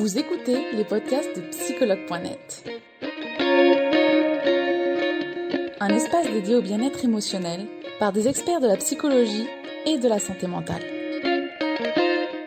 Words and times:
Vous 0.00 0.16
écoutez 0.16 0.72
les 0.72 0.84
podcasts 0.84 1.36
de 1.36 1.42
psychologue.net. 1.50 2.64
Un 5.78 5.88
espace 5.90 6.26
dédié 6.32 6.54
au 6.54 6.62
bien-être 6.62 7.04
émotionnel 7.04 7.66
par 7.98 8.10
des 8.10 8.26
experts 8.26 8.62
de 8.62 8.66
la 8.66 8.78
psychologie 8.78 9.46
et 9.84 9.98
de 9.98 10.08
la 10.08 10.18
santé 10.18 10.46
mentale. 10.46 10.82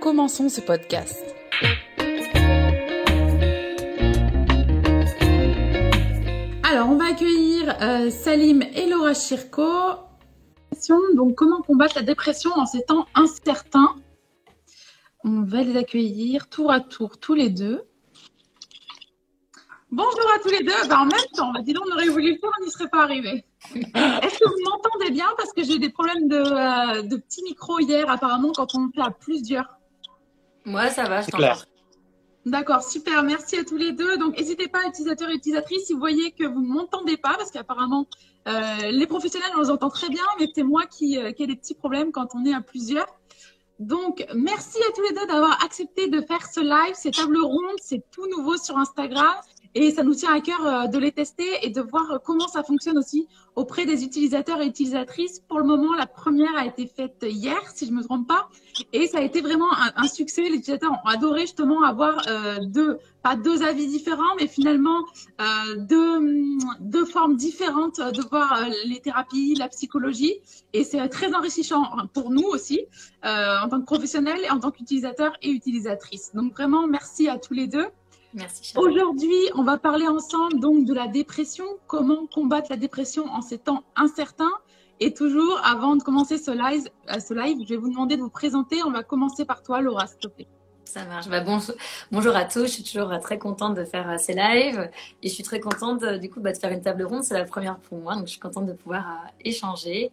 Commençons 0.01 0.49
ce 0.49 0.61
podcast. 0.61 1.23
Alors, 6.63 6.89
on 6.89 6.95
va 6.95 7.11
accueillir 7.11 7.77
euh, 7.83 8.09
Salim 8.09 8.63
et 8.63 8.87
Laura 8.87 9.13
Chirco. 9.13 9.61
Donc, 11.15 11.35
comment 11.35 11.61
combattre 11.61 11.97
la 11.97 12.01
dépression 12.01 12.49
en 12.55 12.65
ces 12.65 12.81
temps 12.81 13.05
incertains? 13.13 13.93
On 15.25 15.43
va 15.43 15.63
les 15.63 15.77
accueillir 15.77 16.49
tour 16.49 16.71
à 16.71 16.81
tour, 16.81 17.17
tous 17.17 17.33
les 17.33 17.49
deux. 17.49 17.83
Bonjour 19.89 20.31
à 20.35 20.39
tous 20.39 20.49
les 20.49 20.63
deux. 20.63 20.87
Ben, 20.89 20.97
en 20.97 21.05
même 21.05 21.19
temps, 21.33 21.53
dis 21.61 21.71
donc, 21.71 21.85
on 21.89 21.93
aurait 21.93 22.09
voulu 22.09 22.33
le 22.33 22.37
faire, 22.39 22.49
on 22.59 22.65
n'y 22.65 22.71
serait 22.71 22.89
pas 22.89 23.03
arrivé. 23.03 23.45
Est-ce 23.73 24.39
que 24.39 24.49
vous 24.49 24.69
m'entendez 24.69 25.11
bien? 25.11 25.27
Parce 25.37 25.53
que 25.53 25.63
j'ai 25.63 25.75
eu 25.75 25.79
des 25.79 25.91
problèmes 25.91 26.27
de, 26.27 26.35
euh, 26.35 27.01
de 27.03 27.15
petits 27.15 27.43
micros 27.43 27.79
hier, 27.79 28.09
apparemment, 28.09 28.51
quand 28.51 28.75
on 28.75 28.89
fait 28.91 29.01
à 29.01 29.11
plusieurs. 29.11 29.77
Moi, 30.65 30.89
ça 30.89 31.03
va, 31.03 31.21
je 31.21 31.29
t'entends. 31.29 31.61
D'accord, 32.45 32.83
super. 32.83 33.23
Merci 33.23 33.57
à 33.57 33.63
tous 33.63 33.77
les 33.77 33.93
deux. 33.93 34.17
Donc, 34.17 34.37
n'hésitez 34.37 34.67
pas, 34.67 34.85
utilisateurs 34.87 35.29
et 35.29 35.35
utilisatrices, 35.35 35.85
si 35.85 35.93
vous 35.93 35.99
voyez 35.99 36.31
que 36.31 36.43
vous 36.43 36.61
ne 36.61 36.67
m'entendez 36.67 37.15
pas, 37.15 37.35
parce 37.37 37.51
qu'apparemment, 37.51 38.07
euh, 38.49 38.91
les 38.91 39.07
professionnels, 39.07 39.51
on 39.55 39.61
les 39.61 39.69
entend 39.69 39.89
très 39.89 40.09
bien, 40.09 40.23
mais 40.37 40.49
c'est 40.53 40.63
moi 40.63 40.85
qui, 40.85 41.17
euh, 41.17 41.31
qui 41.31 41.43
ai 41.43 41.47
des 41.47 41.55
petits 41.55 41.75
problèmes 41.75 42.11
quand 42.11 42.35
on 42.35 42.43
est 42.43 42.53
à 42.53 42.59
plusieurs. 42.59 43.07
Donc, 43.83 44.25
merci 44.33 44.77
à 44.77 44.91
tous 44.95 45.01
les 45.01 45.13
deux 45.13 45.27
d'avoir 45.27 45.61
accepté 45.61 46.07
de 46.07 46.21
faire 46.21 46.47
ce 46.47 46.61
live. 46.61 46.95
Ces 46.95 47.11
tables 47.11 47.37
rondes, 47.37 47.79
c'est 47.81 48.01
tout 48.11 48.25
nouveau 48.27 48.55
sur 48.55 48.77
Instagram. 48.77 49.35
Et 49.75 49.91
ça 49.91 50.03
nous 50.03 50.13
tient 50.13 50.33
à 50.33 50.41
cœur 50.41 50.65
euh, 50.65 50.87
de 50.87 50.97
les 50.97 51.11
tester 51.11 51.47
et 51.63 51.69
de 51.69 51.81
voir 51.81 52.19
comment 52.23 52.47
ça 52.47 52.63
fonctionne 52.63 52.97
aussi 52.97 53.27
auprès 53.55 53.85
des 53.85 54.03
utilisateurs 54.03 54.61
et 54.61 54.67
utilisatrices. 54.67 55.39
Pour 55.47 55.59
le 55.59 55.65
moment, 55.65 55.93
la 55.93 56.05
première 56.05 56.55
a 56.57 56.65
été 56.65 56.87
faite 56.87 57.25
hier, 57.27 57.59
si 57.73 57.85
je 57.85 57.91
ne 57.91 57.97
me 57.97 58.03
trompe 58.03 58.27
pas, 58.27 58.49
et 58.91 59.07
ça 59.07 59.19
a 59.19 59.21
été 59.21 59.41
vraiment 59.41 59.71
un, 59.95 60.07
succès. 60.07 60.43
Les 60.43 60.57
utilisateurs 60.57 60.91
ont 60.91 61.07
adoré 61.07 61.41
justement 61.41 61.83
avoir 61.83 62.21
euh, 62.27 62.57
deux, 62.61 62.97
pas 63.21 63.35
deux 63.35 63.63
avis 63.63 63.87
différents, 63.87 64.35
mais 64.39 64.47
finalement 64.47 64.99
euh, 65.41 65.75
deux, 65.77 66.19
deux 66.79 67.05
formes 67.05 67.35
différentes 67.35 67.99
de 67.99 68.21
voir 68.29 68.67
les 68.85 68.99
thérapies, 68.99 69.55
la 69.55 69.69
psychologie, 69.69 70.35
et 70.73 70.83
c'est 70.83 71.07
très 71.09 71.33
enrichissant 71.33 71.83
pour 72.13 72.31
nous 72.31 72.43
aussi 72.43 72.81
euh, 73.25 73.55
en 73.63 73.69
tant 73.69 73.79
que 73.79 73.85
professionnels 73.85 74.39
et 74.43 74.49
en 74.49 74.59
tant 74.59 74.71
qu'utilisateurs 74.71 75.33
et 75.41 75.49
utilisatrices. 75.49 76.31
Donc 76.33 76.53
vraiment, 76.53 76.87
merci 76.87 77.29
à 77.29 77.37
tous 77.37 77.53
les 77.53 77.67
deux. 77.67 77.85
Aujourd'hui, 78.75 79.49
on 79.55 79.63
va 79.63 79.77
parler 79.77 80.07
ensemble 80.07 80.59
donc 80.59 80.85
de 80.85 80.93
la 80.93 81.07
dépression, 81.07 81.65
comment 81.87 82.27
combattre 82.27 82.67
la 82.69 82.77
dépression 82.77 83.25
en 83.27 83.41
ces 83.41 83.57
temps 83.57 83.83
incertains. 83.95 84.51
Et 84.99 85.13
toujours, 85.13 85.59
avant 85.63 85.95
de 85.95 86.03
commencer 86.03 86.37
ce 86.37 86.51
live, 86.51 86.87
euh, 87.09 87.19
ce 87.19 87.33
live, 87.33 87.57
je 87.63 87.69
vais 87.69 87.77
vous 87.77 87.89
demander 87.89 88.15
de 88.15 88.21
vous 88.21 88.29
présenter. 88.29 88.83
On 88.83 88.91
va 88.91 89.03
commencer 89.03 89.43
par 89.43 89.61
toi, 89.61 89.81
Laura, 89.81 90.07
s'il 90.07 90.19
te 90.19 90.27
plaît. 90.27 90.47
Ça 90.85 91.05
marche. 91.05 91.27
Bah, 91.27 91.43
bonjour 92.11 92.35
à 92.35 92.45
tous. 92.45 92.65
Je 92.65 92.71
suis 92.71 92.83
toujours 92.83 93.17
très 93.19 93.39
contente 93.39 93.75
de 93.75 93.83
faire 93.83 94.09
euh, 94.09 94.17
ces 94.17 94.33
lives 94.33 94.89
et 95.23 95.29
je 95.29 95.33
suis 95.33 95.43
très 95.43 95.59
contente 95.59 96.03
du 96.03 96.29
coup 96.29 96.39
bah, 96.39 96.51
de 96.51 96.57
faire 96.57 96.71
une 96.71 96.81
table 96.81 97.03
ronde. 97.03 97.23
C'est 97.23 97.33
la 97.33 97.45
première 97.45 97.77
pour 97.77 97.97
moi, 97.97 98.15
donc 98.15 98.25
je 98.25 98.31
suis 98.31 98.39
contente 98.39 98.65
de 98.65 98.73
pouvoir 98.73 99.05
euh, 99.07 99.29
échanger. 99.43 100.11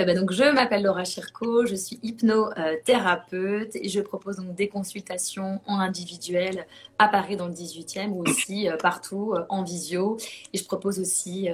Euh, 0.00 0.04
bah, 0.04 0.14
donc 0.14 0.32
je 0.32 0.44
m'appelle 0.44 0.82
Laura 0.82 1.04
Chirco, 1.04 1.66
je 1.66 1.74
suis 1.74 2.00
hypnothérapeute 2.02 3.76
et 3.76 3.88
je 3.88 4.00
propose 4.00 4.36
donc 4.36 4.54
des 4.54 4.68
consultations 4.68 5.60
en 5.66 5.78
individuel 5.78 6.66
à 6.98 7.08
Paris 7.08 7.36
dans 7.36 7.46
le 7.46 7.54
18e 7.54 8.08
ou 8.08 8.22
aussi 8.22 8.66
partout 8.82 9.34
en 9.48 9.62
visio. 9.62 10.16
Et 10.52 10.58
je 10.58 10.64
propose 10.64 10.98
aussi 10.98 11.48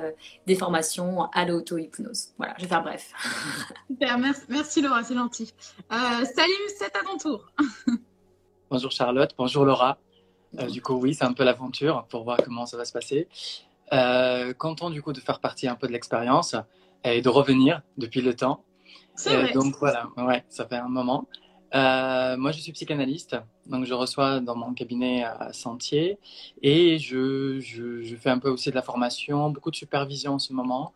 des 0.46 0.54
formations 0.54 1.24
à 1.32 1.44
l'auto-hypnose. 1.44 2.28
Voilà, 2.38 2.54
je 2.56 2.62
vais 2.62 2.68
faire 2.68 2.82
bref. 2.82 3.10
Super, 3.88 4.18
merci, 4.18 4.42
merci 4.48 4.80
Laura, 4.80 5.02
c'est 5.02 5.14
gentil. 5.14 5.52
salut, 5.90 6.52
c'est 6.78 6.96
à 6.96 7.02
ton 7.04 7.18
tour. 7.18 7.52
Bonjour 8.74 8.90
Charlotte, 8.90 9.32
bonjour 9.38 9.64
Laura. 9.64 9.98
Euh, 10.58 10.66
du 10.66 10.82
coup, 10.82 10.94
oui, 10.94 11.14
c'est 11.14 11.22
un 11.22 11.32
peu 11.32 11.44
l'aventure 11.44 12.06
pour 12.10 12.24
voir 12.24 12.38
comment 12.44 12.66
ça 12.66 12.76
va 12.76 12.84
se 12.84 12.92
passer. 12.92 13.28
Euh, 13.92 14.52
content 14.52 14.90
du 14.90 15.00
coup 15.00 15.12
de 15.12 15.20
faire 15.20 15.38
partie 15.38 15.68
un 15.68 15.76
peu 15.76 15.86
de 15.86 15.92
l'expérience 15.92 16.56
et 17.04 17.22
de 17.22 17.28
revenir 17.28 17.82
depuis 17.98 18.20
le 18.20 18.34
temps. 18.34 18.64
C'est 19.14 19.52
Donc 19.52 19.76
voilà, 19.78 20.08
ouais, 20.16 20.44
ça 20.48 20.66
fait 20.66 20.74
un 20.74 20.88
moment. 20.88 21.28
Euh, 21.76 22.36
moi, 22.36 22.50
je 22.50 22.58
suis 22.58 22.72
psychanalyste, 22.72 23.36
donc 23.66 23.84
je 23.84 23.94
reçois 23.94 24.40
dans 24.40 24.56
mon 24.56 24.74
cabinet 24.74 25.22
à 25.22 25.52
Sentier 25.52 26.18
et 26.60 26.98
je, 26.98 27.60
je, 27.60 28.16
fais 28.16 28.30
un 28.30 28.40
peu 28.40 28.50
aussi 28.50 28.70
de 28.70 28.74
la 28.74 28.82
formation, 28.82 29.50
beaucoup 29.50 29.70
de 29.70 29.76
supervision 29.76 30.32
en 30.32 30.38
ce 30.40 30.52
moment. 30.52 30.94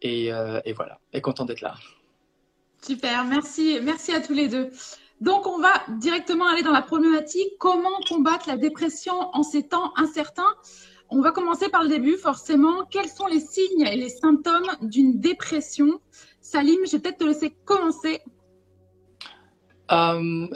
Et, 0.00 0.26
et 0.26 0.72
voilà, 0.74 1.00
et 1.12 1.20
content 1.20 1.44
d'être 1.44 1.60
là. 1.60 1.74
Super, 2.82 3.24
merci, 3.24 3.80
merci 3.82 4.12
à 4.12 4.20
tous 4.20 4.32
les 4.32 4.46
deux. 4.46 4.70
Donc, 5.20 5.46
on 5.46 5.58
va 5.58 5.72
directement 5.98 6.46
aller 6.46 6.62
dans 6.62 6.72
la 6.72 6.82
problématique. 6.82 7.52
Comment 7.58 7.98
combattre 8.08 8.48
la 8.48 8.56
dépression 8.56 9.14
en 9.32 9.42
ces 9.42 9.62
temps 9.62 9.92
incertains? 9.96 10.54
On 11.08 11.20
va 11.20 11.30
commencer 11.30 11.68
par 11.68 11.82
le 11.82 11.88
début, 11.88 12.16
forcément. 12.16 12.84
Quels 12.90 13.08
sont 13.08 13.26
les 13.26 13.40
signes 13.40 13.86
et 13.86 13.96
les 13.96 14.08
symptômes 14.08 14.68
d'une 14.82 15.18
dépression? 15.18 16.00
Salim, 16.40 16.78
je 16.84 16.92
vais 16.92 16.98
peut-être 16.98 17.18
te 17.18 17.24
laisser 17.24 17.56
commencer. 17.64 18.20
Euh, 19.92 20.48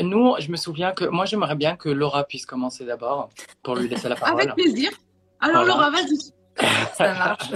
nous, 0.00 0.34
je 0.40 0.50
me 0.50 0.56
souviens 0.56 0.92
que 0.92 1.04
moi, 1.04 1.24
j'aimerais 1.24 1.54
bien 1.54 1.76
que 1.76 1.88
Laura 1.88 2.24
puisse 2.24 2.46
commencer 2.46 2.84
d'abord 2.84 3.30
pour 3.62 3.76
lui 3.76 3.88
laisser 3.88 4.08
la 4.08 4.16
parole. 4.16 4.40
Avec 4.40 4.54
plaisir. 4.54 4.90
Alors, 5.40 5.64
Laura, 5.64 5.90
vas-y. 5.90 6.32
Ça 6.94 7.14
marche. 7.14 7.50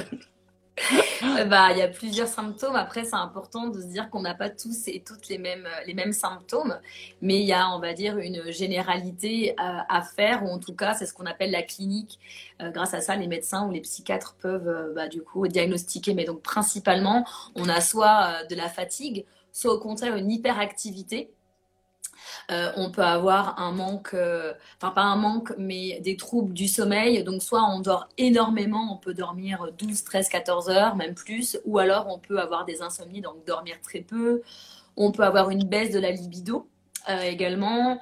Bah, 1.22 1.72
il 1.72 1.78
y 1.78 1.82
a 1.82 1.88
plusieurs 1.88 2.28
symptômes. 2.28 2.76
Après, 2.76 3.04
c'est 3.04 3.16
important 3.16 3.68
de 3.68 3.80
se 3.80 3.86
dire 3.86 4.10
qu'on 4.10 4.22
n'a 4.22 4.34
pas 4.34 4.50
tous 4.50 4.88
et 4.88 5.02
toutes 5.06 5.28
les 5.28 5.38
mêmes, 5.38 5.66
les 5.86 5.94
mêmes 5.94 6.12
symptômes, 6.12 6.78
mais 7.20 7.40
il 7.40 7.46
y 7.46 7.52
a, 7.52 7.70
on 7.70 7.78
va 7.78 7.92
dire, 7.92 8.18
une 8.18 8.50
généralité 8.50 9.54
à, 9.58 10.02
faire, 10.02 10.44
ou 10.44 10.48
en 10.48 10.58
tout 10.58 10.74
cas, 10.74 10.94
c'est 10.94 11.06
ce 11.06 11.12
qu'on 11.12 11.26
appelle 11.26 11.50
la 11.50 11.62
clinique. 11.62 12.18
Euh, 12.60 12.70
grâce 12.70 12.94
à 12.94 13.00
ça, 13.00 13.16
les 13.16 13.26
médecins 13.26 13.66
ou 13.66 13.70
les 13.70 13.80
psychiatres 13.80 14.36
peuvent, 14.40 14.68
euh, 14.68 14.92
bah, 14.94 15.08
du 15.08 15.22
coup, 15.22 15.46
diagnostiquer. 15.46 16.14
Mais 16.14 16.24
donc, 16.24 16.42
principalement, 16.42 17.26
on 17.54 17.68
a 17.68 17.80
soit 17.80 18.42
euh, 18.42 18.46
de 18.46 18.54
la 18.54 18.68
fatigue, 18.68 19.24
soit 19.52 19.74
au 19.74 19.78
contraire 19.78 20.16
une 20.16 20.30
hyperactivité. 20.30 21.30
Euh, 22.50 22.72
on 22.76 22.90
peut 22.90 23.02
avoir 23.02 23.58
un 23.60 23.72
manque, 23.72 24.14
euh, 24.14 24.52
enfin 24.80 24.92
pas 24.92 25.02
un 25.02 25.16
manque, 25.16 25.52
mais 25.58 26.00
des 26.00 26.16
troubles 26.16 26.52
du 26.52 26.68
sommeil. 26.68 27.24
Donc 27.24 27.42
soit 27.42 27.64
on 27.64 27.80
dort 27.80 28.08
énormément, 28.18 28.92
on 28.92 28.98
peut 28.98 29.14
dormir 29.14 29.68
12, 29.78 30.04
13, 30.04 30.28
14 30.28 30.68
heures, 30.70 30.96
même 30.96 31.14
plus, 31.14 31.58
ou 31.64 31.78
alors 31.78 32.06
on 32.08 32.18
peut 32.18 32.38
avoir 32.38 32.64
des 32.64 32.82
insomnies, 32.82 33.20
donc 33.20 33.44
dormir 33.46 33.76
très 33.82 34.00
peu. 34.00 34.42
On 34.96 35.12
peut 35.12 35.24
avoir 35.24 35.50
une 35.50 35.64
baisse 35.64 35.90
de 35.90 35.98
la 35.98 36.10
libido 36.10 36.68
euh, 37.08 37.20
également. 37.22 38.00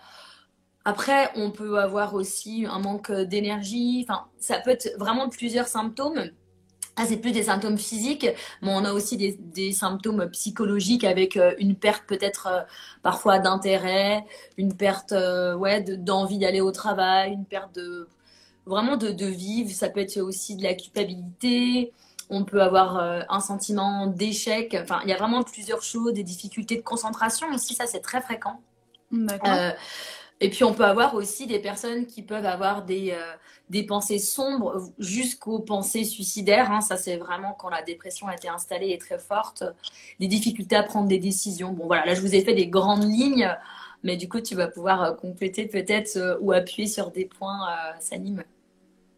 Après, 0.84 1.30
on 1.36 1.50
peut 1.50 1.78
avoir 1.78 2.14
aussi 2.14 2.66
un 2.68 2.78
manque 2.78 3.10
d'énergie. 3.10 4.06
Enfin, 4.06 4.26
ça 4.38 4.60
peut 4.60 4.70
être 4.70 4.94
vraiment 4.98 5.28
plusieurs 5.30 5.66
symptômes. 5.66 6.30
Ah, 6.96 7.06
c'est 7.06 7.16
plus 7.16 7.32
des 7.32 7.42
symptômes 7.42 7.78
physiques, 7.78 8.26
mais 8.62 8.70
on 8.70 8.84
a 8.84 8.92
aussi 8.92 9.16
des, 9.16 9.72
symptômes 9.72 10.28
psychologiques 10.30 11.02
avec 11.02 11.36
euh, 11.36 11.52
une 11.58 11.74
perte 11.74 12.04
peut-être 12.06 12.46
euh, 12.46 12.60
parfois 13.02 13.40
d'intérêt, 13.40 14.24
une 14.58 14.76
perte 14.76 15.10
euh, 15.10 15.56
ouais, 15.56 15.80
d'envie 15.80 16.38
d'aller 16.38 16.60
au 16.60 16.70
travail, 16.70 17.32
une 17.32 17.46
perte 17.46 17.74
de 17.74 18.08
vraiment 18.64 18.96
de, 18.96 19.10
de, 19.10 19.26
vivre. 19.26 19.70
Ça 19.72 19.88
peut 19.88 20.00
être 20.00 20.18
aussi 20.20 20.54
de 20.56 20.62
la 20.62 20.74
culpabilité. 20.74 21.92
On 22.30 22.44
peut 22.44 22.62
avoir 22.62 22.96
un 23.28 23.40
sentiment 23.40 24.06
d'échec. 24.06 24.74
Enfin, 24.80 25.00
il 25.04 25.10
y 25.10 25.12
a 25.12 25.16
vraiment 25.18 25.42
plusieurs 25.42 25.82
choses, 25.82 26.14
des 26.14 26.22
difficultés 26.22 26.76
de 26.76 26.80
concentration 26.80 27.48
aussi. 27.52 27.74
Ça, 27.74 27.86
c'est 27.86 28.00
très 28.00 28.22
fréquent. 28.22 28.60
D'accord. 29.12 29.74
Et 30.40 30.50
puis 30.50 30.64
on 30.64 30.74
peut 30.74 30.84
avoir 30.84 31.14
aussi 31.14 31.46
des 31.46 31.58
personnes 31.58 32.06
qui 32.06 32.22
peuvent 32.22 32.44
avoir 32.44 32.84
des, 32.84 33.12
euh, 33.12 33.34
des 33.70 33.84
pensées 33.84 34.18
sombres 34.18 34.90
jusqu'aux 34.98 35.60
pensées 35.60 36.04
suicidaires. 36.04 36.70
Hein. 36.70 36.80
Ça, 36.80 36.96
c'est 36.96 37.16
vraiment 37.16 37.52
quand 37.52 37.68
la 37.68 37.82
dépression 37.82 38.26
a 38.26 38.34
été 38.34 38.48
installée 38.48 38.90
et 38.90 38.98
très 38.98 39.18
forte, 39.18 39.62
des 40.20 40.26
difficultés 40.26 40.76
à 40.76 40.82
prendre 40.82 41.08
des 41.08 41.18
décisions. 41.18 41.72
Bon, 41.72 41.86
voilà, 41.86 42.04
là, 42.06 42.14
je 42.14 42.20
vous 42.20 42.34
ai 42.34 42.42
fait 42.42 42.54
des 42.54 42.66
grandes 42.66 43.04
lignes, 43.04 43.48
mais 44.02 44.16
du 44.16 44.28
coup, 44.28 44.40
tu 44.40 44.54
vas 44.54 44.68
pouvoir 44.68 45.02
euh, 45.02 45.12
compléter 45.12 45.66
peut-être 45.66 46.16
euh, 46.16 46.36
ou 46.40 46.52
appuyer 46.52 46.88
sur 46.88 47.10
des 47.10 47.24
points, 47.24 47.66
s'anime. 48.00 48.42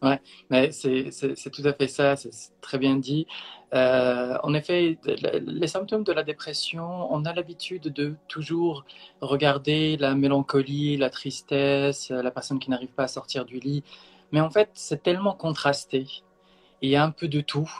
Ouais, 0.02 0.20
mais 0.50 0.70
c'est 0.72 1.10
tout 1.50 1.62
à 1.64 1.72
fait 1.72 1.88
ça, 1.88 2.16
c'est 2.16 2.30
très 2.60 2.78
bien 2.78 2.96
dit. 2.96 3.26
Euh, 3.74 4.38
en 4.42 4.54
effet, 4.54 4.98
les 5.04 5.66
symptômes 5.66 6.04
de 6.04 6.12
la 6.12 6.22
dépression, 6.22 7.12
on 7.12 7.24
a 7.24 7.32
l'habitude 7.34 7.84
de 7.92 8.14
toujours 8.28 8.84
regarder 9.20 9.96
la 9.96 10.14
mélancolie, 10.14 10.96
la 10.96 11.10
tristesse, 11.10 12.10
la 12.10 12.30
personne 12.30 12.58
qui 12.58 12.70
n'arrive 12.70 12.92
pas 12.92 13.04
à 13.04 13.08
sortir 13.08 13.44
du 13.44 13.58
lit. 13.58 13.82
Mais 14.32 14.40
en 14.40 14.50
fait, 14.50 14.70
c'est 14.74 15.02
tellement 15.02 15.34
contrasté. 15.34 16.06
Il 16.82 16.90
y 16.90 16.96
a 16.96 17.04
un 17.04 17.10
peu 17.10 17.28
de 17.28 17.40
tout 17.40 17.70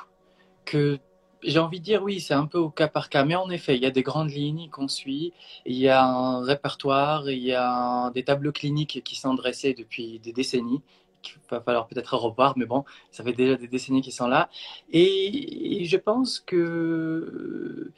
que 0.64 0.98
j'ai 1.42 1.58
envie 1.58 1.80
de 1.80 1.84
dire 1.84 2.02
oui, 2.02 2.20
c'est 2.20 2.34
un 2.34 2.46
peu 2.46 2.58
au 2.58 2.70
cas 2.70 2.88
par 2.88 3.08
cas, 3.08 3.24
mais 3.24 3.36
en 3.36 3.50
effet, 3.50 3.76
il 3.76 3.82
y 3.82 3.86
a 3.86 3.90
des 3.90 4.02
grandes 4.02 4.30
lignes 4.30 4.68
qu'on 4.70 4.88
suit, 4.88 5.32
il 5.64 5.76
y 5.76 5.88
a 5.88 6.04
un 6.04 6.44
répertoire, 6.44 7.30
il 7.30 7.42
y 7.42 7.52
a 7.52 8.10
des 8.10 8.24
tableaux 8.24 8.52
cliniques 8.52 9.02
qui 9.04 9.16
sont 9.16 9.34
dressés 9.34 9.74
depuis 9.74 10.18
des 10.18 10.32
décennies, 10.32 10.82
qu'il 11.32 11.40
va 11.50 11.60
falloir 11.60 11.86
peut-être 11.86 12.16
revoir, 12.16 12.56
mais 12.56 12.66
bon, 12.66 12.84
ça 13.10 13.24
fait 13.24 13.32
déjà 13.32 13.56
des 13.56 13.68
décennies 13.68 14.02
qu'ils 14.02 14.12
sont 14.12 14.28
là. 14.28 14.48
Et, 14.92 15.84
je 15.84 15.96
pense 15.96 16.40
que 16.40 17.92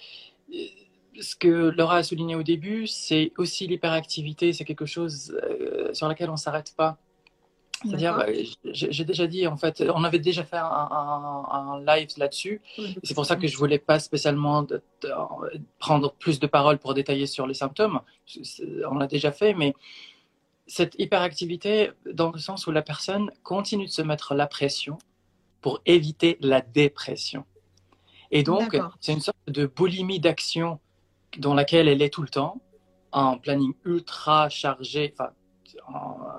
ce 1.21 1.35
que 1.37 1.73
Laura 1.77 1.97
a 1.97 2.03
souligné 2.03 2.35
au 2.35 2.43
début, 2.43 2.87
c'est 2.87 3.33
aussi 3.39 3.67
l'hyperactivité, 3.67 4.53
c'est 4.53 4.65
quelque 4.65 4.87
chose 4.87 5.39
euh, 5.43 5.93
sur 5.95 6.07
laquelle 6.09 6.29
on 6.29 6.35
ne 6.35 6.39
s'arrête 6.39 6.75
pas. 6.77 6.99
C'est-à-dire, 7.85 8.17
bah, 8.17 8.27
j'ai 8.73 9.05
déjà 9.05 9.27
dit, 9.29 9.47
en 9.47 9.57
fait, 9.57 9.85
on 9.95 10.03
avait 10.03 10.19
déjà 10.19 10.43
fait 10.43 10.57
un, 10.59 11.81
live 11.87 12.09
là-dessus. 12.17 12.61
c'est 13.05 13.15
pour 13.15 13.25
ça 13.25 13.37
que 13.37 13.47
je 13.47 13.57
voulais 13.57 13.79
pas 13.79 14.01
spécialement 14.01 14.67
prendre 15.79 16.13
plus 16.15 16.41
de 16.41 16.47
paroles 16.49 16.79
pour 16.79 16.95
détailler 16.95 17.27
sur 17.27 17.47
les 17.47 17.55
symptômes. 17.55 18.01
On 18.91 18.97
l'a 18.97 19.07
déjà 19.07 19.31
fait, 19.31 19.55
mais 19.55 19.75
cette 20.69 20.95
hyperactivité, 20.99 21.91
dans 22.13 22.31
le 22.31 22.39
sens 22.39 22.67
où 22.67 22.71
la 22.71 22.83
personne 22.83 23.31
continue 23.43 23.87
de 23.87 23.91
se 23.91 24.03
mettre 24.03 24.35
la 24.35 24.47
pression 24.47 24.99
pour 25.61 25.81
éviter 25.87 26.39
la 26.41 26.61
dépression. 26.61 27.45
Et 28.31 28.43
donc, 28.43 28.79
c'est 29.01 29.15
une 29.15 29.21
sorte 29.21 29.37
de 29.49 29.67
boulimie 29.67 30.21
d'action 30.21 30.79
dans 31.39 31.55
laquelle 31.55 31.89
elle 31.89 32.03
est 32.03 32.13
tout 32.13 32.23
le 32.23 32.29
temps, 32.29 32.61
en 33.11 33.39
planning 33.39 33.73
ultra 33.85 34.51
chargé, 34.51 35.15
enfin, 35.15 35.31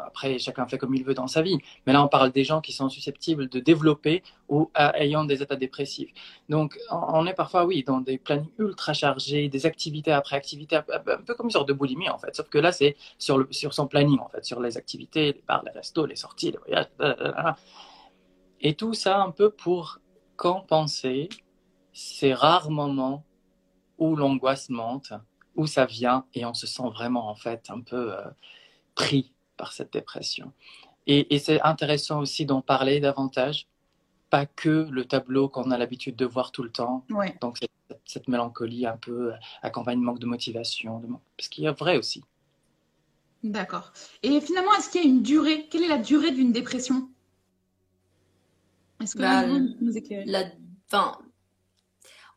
après, 0.06 0.40
chacun 0.40 0.68
fait 0.68 0.78
comme 0.78 0.96
il 0.96 1.04
veut 1.04 1.14
dans 1.14 1.28
sa 1.28 1.42
vie. 1.42 1.58
Mais 1.86 1.94
là, 1.94 2.04
on 2.04 2.08
parle 2.08 2.32
des 2.32 2.44
gens 2.44 2.62
qui 2.62 2.74
sont 2.74 2.90
susceptibles 2.90 3.48
de 3.50 3.60
développer 3.60 4.24
ou 4.48 4.72
ayant 4.76 5.24
des 5.26 5.42
états 5.42 5.56
dépressifs. 5.56 6.12
Donc, 6.50 6.78
on 6.92 7.26
est 7.28 7.34
parfois, 7.34 7.66
oui, 7.66 7.84
dans 7.84 8.02
des 8.02 8.18
plannings 8.18 8.50
ultra 8.58 8.94
chargés, 8.94 9.50
des 9.50 9.66
activités 9.66 10.12
après 10.12 10.36
activités, 10.36 10.76
un 10.78 11.22
peu 11.26 11.36
comme 11.36 11.48
une 11.48 11.52
sorte 11.52 11.68
de 11.68 11.74
boulimie, 11.74 12.10
en 12.10 12.18
fait. 12.18 12.36
Sauf 12.36 12.50
que 12.50 12.58
là, 12.58 12.72
c'est 12.72 12.96
sur, 13.18 13.48
sur 13.52 13.74
son 13.74 13.88
planning, 13.88 14.20
en 14.20 14.30
fait, 14.30 14.44
sur 14.44 14.60
les 14.60 14.78
activités, 14.78 15.34
les 15.34 15.44
bars, 15.48 15.64
les 15.64 15.72
restos, 15.72 16.06
les 16.06 16.16
sorties, 16.16 16.52
les 16.52 16.58
voyages. 16.58 16.88
Et 18.62 18.74
tout 18.76 18.94
ça 18.94 19.22
un 19.22 19.32
peu 19.32 19.50
pour 19.52 20.00
compenser 20.36 21.30
ces 21.94 22.34
rares 22.34 22.72
moments 22.72 23.24
où 23.98 24.16
l'angoisse 24.16 24.70
monte, 24.70 25.14
où 25.56 25.68
ça 25.68 25.86
vient 25.86 26.26
et 26.34 26.46
on 26.46 26.54
se 26.54 26.68
sent 26.68 26.90
vraiment, 26.94 27.30
en 27.30 27.36
fait, 27.36 27.70
un 27.70 27.82
peu... 27.82 28.14
Euh, 28.14 28.22
pris 28.96 29.34
par 29.58 29.74
cette 29.74 29.94
dépression. 29.94 30.54
Et, 31.08 31.40
c'est 31.40 31.60
intéressant 31.62 32.20
aussi 32.20 32.46
d'en 32.46 32.62
parler 32.62 33.00
davantage, 33.00 33.68
pas 34.30 34.46
que 34.46 34.88
le 34.92 35.06
tableau 35.06 35.50
qu'on 35.50 35.72
a 35.72 35.78
l'habitude 35.78 36.16
de 36.16 36.26
voir 36.26 36.52
tout 36.52 36.62
le 36.62 36.70
temps. 36.70 37.04
Donc 37.42 37.58
cette, 38.06 38.28
mélancolie 38.28 38.86
un 38.86 38.98
peu 38.98 39.34
accompagne 39.64 40.00
manque 40.00 40.20
de 40.20 40.28
motivation, 40.28 41.00
de 41.00 41.08
ce 41.40 41.50
qui 41.50 41.66
est 41.66 41.72
vrai 41.72 41.98
aussi. 41.98 42.24
D'accord. 43.44 43.92
Et 44.22 44.40
finalement, 44.42 44.74
est-ce 44.76 44.90
qu'il 44.90 45.02
y 45.02 45.06
a 45.06 45.08
une 45.08 45.24
durée? 45.24 45.68
Quelle 45.72 45.84
est 45.84 45.88
la 45.88 45.98
durée 45.98 46.32
d'une 46.32 46.52
dépression? 46.52 47.10
Est-ce 49.02 49.16
que 49.16 49.22
bah, 49.22 49.48
nous 49.48 49.74
la, 50.26 50.44
enfin, 50.88 51.18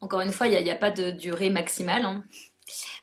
Encore 0.00 0.20
une 0.20 0.32
fois, 0.32 0.46
il 0.46 0.62
n'y 0.62 0.70
a, 0.70 0.74
a, 0.74 0.76
pas 0.76 0.92
de 0.92 1.10
durée 1.10 1.50
maximale. 1.50 2.04
Hein. 2.04 2.24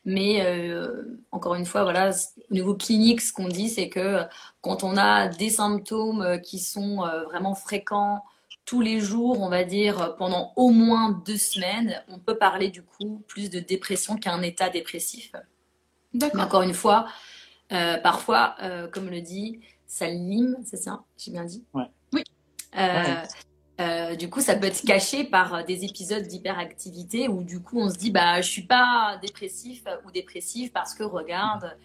Mais 0.06 0.46
euh, 0.46 1.20
encore 1.32 1.56
une 1.56 1.66
fois, 1.66 1.84
voilà, 1.84 2.12
au 2.50 2.54
niveau 2.54 2.76
clinique, 2.76 3.22
ce 3.22 3.34
qu'on 3.34 3.48
dit, 3.48 3.70
c'est 3.70 3.90
que 3.90 4.24
quand 4.62 4.84
on 4.84 4.98
a 4.98 5.28
des 5.28 5.50
symptômes 5.50 6.40
qui 6.44 6.60
sont 6.60 7.04
euh, 7.04 7.24
vraiment 7.24 7.56
fréquents 7.56 8.24
tous 8.66 8.82
les 8.82 9.00
jours, 9.00 9.42
on 9.42 9.50
va 9.50 9.64
dire 9.64 10.16
pendant 10.18 10.54
au 10.56 10.70
moins 10.70 11.22
deux 11.26 11.38
semaines, 11.38 12.04
on 12.08 12.20
peut 12.20 12.38
parler 12.38 12.70
du 12.70 12.84
coup 12.84 13.24
plus 13.28 13.50
de 13.50 13.60
dépression 13.60 14.16
qu'un 14.16 14.42
état 14.44 14.70
dépressif. 14.70 15.32
D'accord. 16.14 16.42
Encore 16.42 16.62
une 16.62 16.74
fois, 16.74 17.08
euh, 17.72 17.98
parfois, 17.98 18.56
comme 18.92 19.10
le 19.10 19.22
dit 19.22 19.60
Salim, 19.88 20.56
c'est 20.64 20.78
ça, 20.78 21.04
j'ai 21.18 21.32
bien 21.32 21.46
dit? 21.46 21.64
Ouais. 21.74 21.90
Oui. 22.14 22.24
Euh, 22.78 23.24
du 24.18 24.30
coup, 24.30 24.42
ça 24.42 24.56
peut 24.56 24.68
être 24.68 24.82
caché 24.86 25.24
par 25.24 25.54
euh, 25.54 25.64
des 25.64 25.86
épisodes 25.86 26.28
d'hyperactivité 26.28 27.30
où 27.30 27.44
du 27.44 27.62
coup 27.62 27.80
on 27.80 27.90
se 27.90 27.98
dit 27.98 28.12
bah 28.12 28.42
je 28.42 28.50
suis 28.50 28.64
pas 28.64 29.18
dépressif 29.22 29.84
ou 30.06 30.12
dépressive 30.12 30.72
parce 30.72 30.94
que 30.94 31.04
regarde 31.04 31.78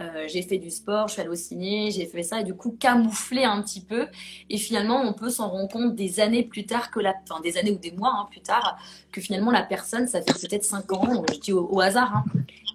euh, 0.00 0.26
j'ai 0.28 0.42
fait 0.42 0.58
du 0.58 0.70
sport, 0.70 1.08
je 1.08 1.14
suis 1.14 1.20
allée 1.22 1.30
au 1.30 1.34
ciné, 1.34 1.90
j'ai 1.90 2.06
fait 2.06 2.22
ça 2.22 2.40
et 2.40 2.44
du 2.44 2.54
coup 2.54 2.76
camoufler 2.78 3.44
un 3.44 3.62
petit 3.62 3.80
peu. 3.80 4.06
Et 4.48 4.58
finalement 4.58 5.00
on 5.02 5.12
peut 5.12 5.30
s'en 5.30 5.48
rendre 5.48 5.68
compte 5.68 5.96
des 5.96 6.20
années 6.20 6.44
plus 6.44 6.66
tard 6.66 6.90
que 6.90 7.00
la, 7.00 7.14
enfin 7.28 7.40
des 7.40 7.56
années 7.56 7.72
ou 7.72 7.78
des 7.78 7.92
mois 7.92 8.12
hein, 8.14 8.28
plus 8.30 8.40
tard 8.40 8.78
que 9.10 9.20
finalement 9.20 9.50
la 9.50 9.62
personne 9.62 10.06
ça 10.06 10.20
fait 10.20 10.48
peut-être 10.48 10.64
cinq 10.64 10.92
ans, 10.92 11.24
je 11.32 11.38
dis 11.38 11.52
au, 11.52 11.80
hasard, 11.80 12.14
hein, 12.14 12.24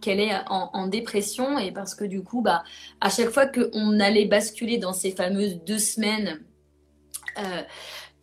qu'elle 0.01 0.19
est 0.19 0.33
en, 0.49 0.87
dépression. 0.87 1.57
Et 1.59 1.71
parce 1.71 1.95
que 1.95 2.03
du 2.03 2.23
coup 2.23 2.41
bah 2.41 2.63
à 2.99 3.09
chaque 3.09 3.29
fois 3.29 3.45
qu'on 3.45 3.99
allait 3.99 4.25
basculer 4.25 4.77
dans 4.77 4.93
ces 4.93 5.11
fameuses 5.11 5.59
deux 5.63 5.79
semaines 5.79 6.41
euh, 7.37 7.61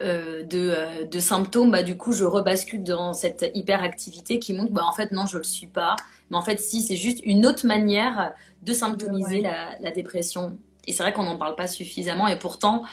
euh, 0.02 0.42
de, 0.44 1.20
symptômes, 1.20 1.70
bah, 1.70 1.82
du 1.82 1.96
coup, 1.96 2.12
je 2.12 2.24
rebascule 2.24 2.82
dans 2.82 3.12
cette 3.12 3.50
hyperactivité 3.54 4.38
qui 4.38 4.54
montre, 4.54 4.72
bah, 4.72 4.84
en 4.86 4.92
fait, 4.92 5.12
non, 5.12 5.26
je 5.26 5.34
ne 5.34 5.38
le 5.38 5.44
suis 5.44 5.66
pas. 5.66 5.96
Mais 6.30 6.36
en 6.36 6.42
fait, 6.42 6.58
si, 6.58 6.80
c'est 6.82 6.96
juste 6.96 7.20
une 7.24 7.46
autre 7.46 7.66
manière 7.66 8.32
de 8.62 8.72
symptomiser 8.72 9.42
la, 9.42 9.90
dépression. 9.90 10.58
Et 10.86 10.92
c'est 10.92 11.02
vrai 11.02 11.12
qu'on 11.12 11.24
n'en 11.24 11.36
parle 11.36 11.54
pas 11.54 11.66
suffisamment. 11.66 12.28
Et 12.28 12.38
pourtant, 12.38 12.84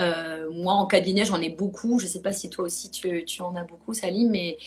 euh, 0.00 0.50
moi, 0.52 0.72
en 0.74 0.86
cabinet, 0.86 1.24
j'en 1.24 1.40
ai 1.40 1.50
beaucoup. 1.50 2.00
Je 2.00 2.06
ne 2.06 2.10
sais 2.10 2.20
pas 2.20 2.32
si 2.32 2.50
toi 2.50 2.64
aussi, 2.64 2.90
tu, 2.90 3.24
tu, 3.24 3.42
en 3.42 3.54
as 3.54 3.64
beaucoup, 3.64 3.94
Salim. 3.94 4.30
Mais, 4.30 4.58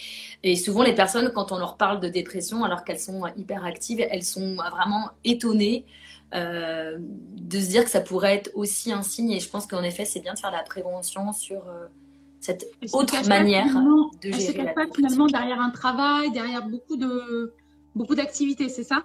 et 0.44 0.56
souvent, 0.56 0.84
les 0.84 0.96
personnes, 0.96 1.32
quand 1.34 1.52
on 1.52 1.58
leur 1.58 1.76
parle 1.76 2.00
de 2.00 2.08
dépression, 2.08 2.64
alors 2.64 2.86
qu'elles 2.86 3.00
sont 3.00 3.26
hyperactives, 3.36 4.06
elles 4.10 4.24
sont 4.24 4.56
vraiment 4.56 5.10
étonnées. 5.26 5.86
Euh, 6.36 6.98
de 7.00 7.60
se 7.60 7.70
dire 7.70 7.84
que 7.84 7.90
ça 7.90 8.02
pourrait 8.02 8.36
être 8.36 8.52
aussi 8.54 8.92
un 8.92 9.02
signe. 9.02 9.32
Et 9.32 9.40
je 9.40 9.50
pense 9.50 9.66
qu'en 9.66 9.82
effet, 9.82 10.06
c'est 10.06 10.20
bien 10.20 10.36
de 10.36 10.40
faire 10.40 10.52
la 10.52 10.62
prévention 10.62 11.34
sur 11.34 11.68
euh, 11.68 11.88
cette 12.40 12.68
autre 12.94 13.28
manière 13.28 13.66
de 14.22 14.32
gérer 14.32 14.64
la 14.64 14.74
pas 14.74 14.86
finalement 14.94 15.26
derrière 15.26 15.60
un 15.60 15.72
travail, 15.72 16.32
derrière 16.32 16.68
beaucoup 16.68 16.98
de 16.98 17.54
beaucoup 17.96 18.14
d'activités, 18.14 18.70
c'est 18.70 18.84
ça? 18.84 19.04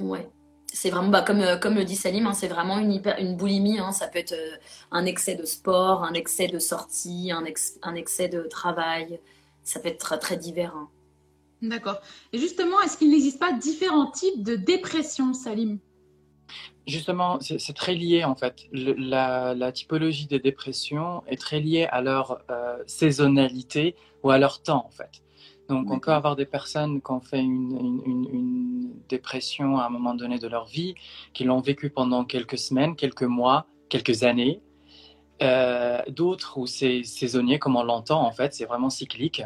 Ouais. 0.00 0.28
C'est 0.72 0.90
vraiment, 0.90 1.08
bah, 1.08 1.22
comme, 1.22 1.40
euh, 1.40 1.56
comme 1.56 1.76
le 1.76 1.84
dit 1.84 1.94
Salim, 1.94 2.26
hein, 2.26 2.34
c'est 2.34 2.48
vraiment 2.48 2.78
une, 2.78 2.92
hyper, 2.92 3.18
une 3.20 3.36
boulimie. 3.36 3.78
Hein. 3.78 3.92
ça 3.92 4.08
peut 4.08 4.18
être 4.18 4.34
un 4.90 5.06
excès 5.06 5.36
de 5.36 5.44
sport, 5.44 6.02
un 6.02 6.12
excès 6.12 6.48
de 6.48 6.58
sortie, 6.58 7.30
un, 7.30 7.44
un 7.82 7.94
excès 7.94 8.28
de 8.28 8.42
travail. 8.42 9.20
Ça 9.62 9.78
peut 9.78 9.88
être 9.88 9.98
très, 9.98 10.18
très 10.18 10.36
divers. 10.36 10.74
Hein. 10.74 10.88
D'accord. 11.62 12.00
Et 12.32 12.38
justement, 12.38 12.80
est-ce 12.82 12.98
qu'il 12.98 13.10
n'existe 13.10 13.38
pas 13.38 13.52
différents 13.52 14.10
types 14.10 14.42
de 14.42 14.56
dépression, 14.56 15.32
Salim? 15.32 15.78
Justement, 16.86 17.40
c'est 17.40 17.74
très 17.74 17.94
lié 17.94 18.22
en 18.22 18.36
fait. 18.36 18.68
la, 18.72 19.72
typologie 19.72 20.26
des 20.26 20.38
dépressions 20.38 21.24
est 21.26 21.40
très 21.40 21.58
liée 21.58 21.88
à 21.90 22.00
leur 22.00 22.42
euh, 22.48 22.78
saisonnalité 22.86 23.96
ou 24.22 24.30
à 24.30 24.38
leur 24.38 24.62
temps 24.62 24.84
en 24.86 24.90
fait. 24.90 25.22
Donc 25.68 25.90
on 25.90 25.98
peut 25.98 26.12
avoir 26.12 26.36
des 26.36 26.46
personnes 26.46 27.02
qui 27.02 27.10
ont 27.10 27.20
fait 27.20 27.40
une, 27.40 28.92
dépression 29.08 29.78
à 29.78 29.86
un 29.86 29.88
moment 29.88 30.14
donné 30.14 30.38
de 30.38 30.48
leur 30.48 30.66
vie, 30.66 30.94
qui 31.32 31.44
l'ont 31.44 31.60
vécu 31.60 31.90
pendant 31.90 32.24
quelques 32.24 32.58
semaines, 32.58 32.96
quelques 32.96 33.22
mois, 33.22 33.66
quelques 33.88 34.22
années. 34.22 34.60
Euh, 35.42 36.00
d'autres 36.08 36.58
où 36.58 36.66
c'est 36.66 37.02
saisonnier 37.02 37.58
comme 37.58 37.76
on 37.76 37.82
l'entend 37.82 38.24
en 38.24 38.30
fait, 38.30 38.54
c'est 38.54 38.64
vraiment 38.64 38.90
cyclique. 38.90 39.42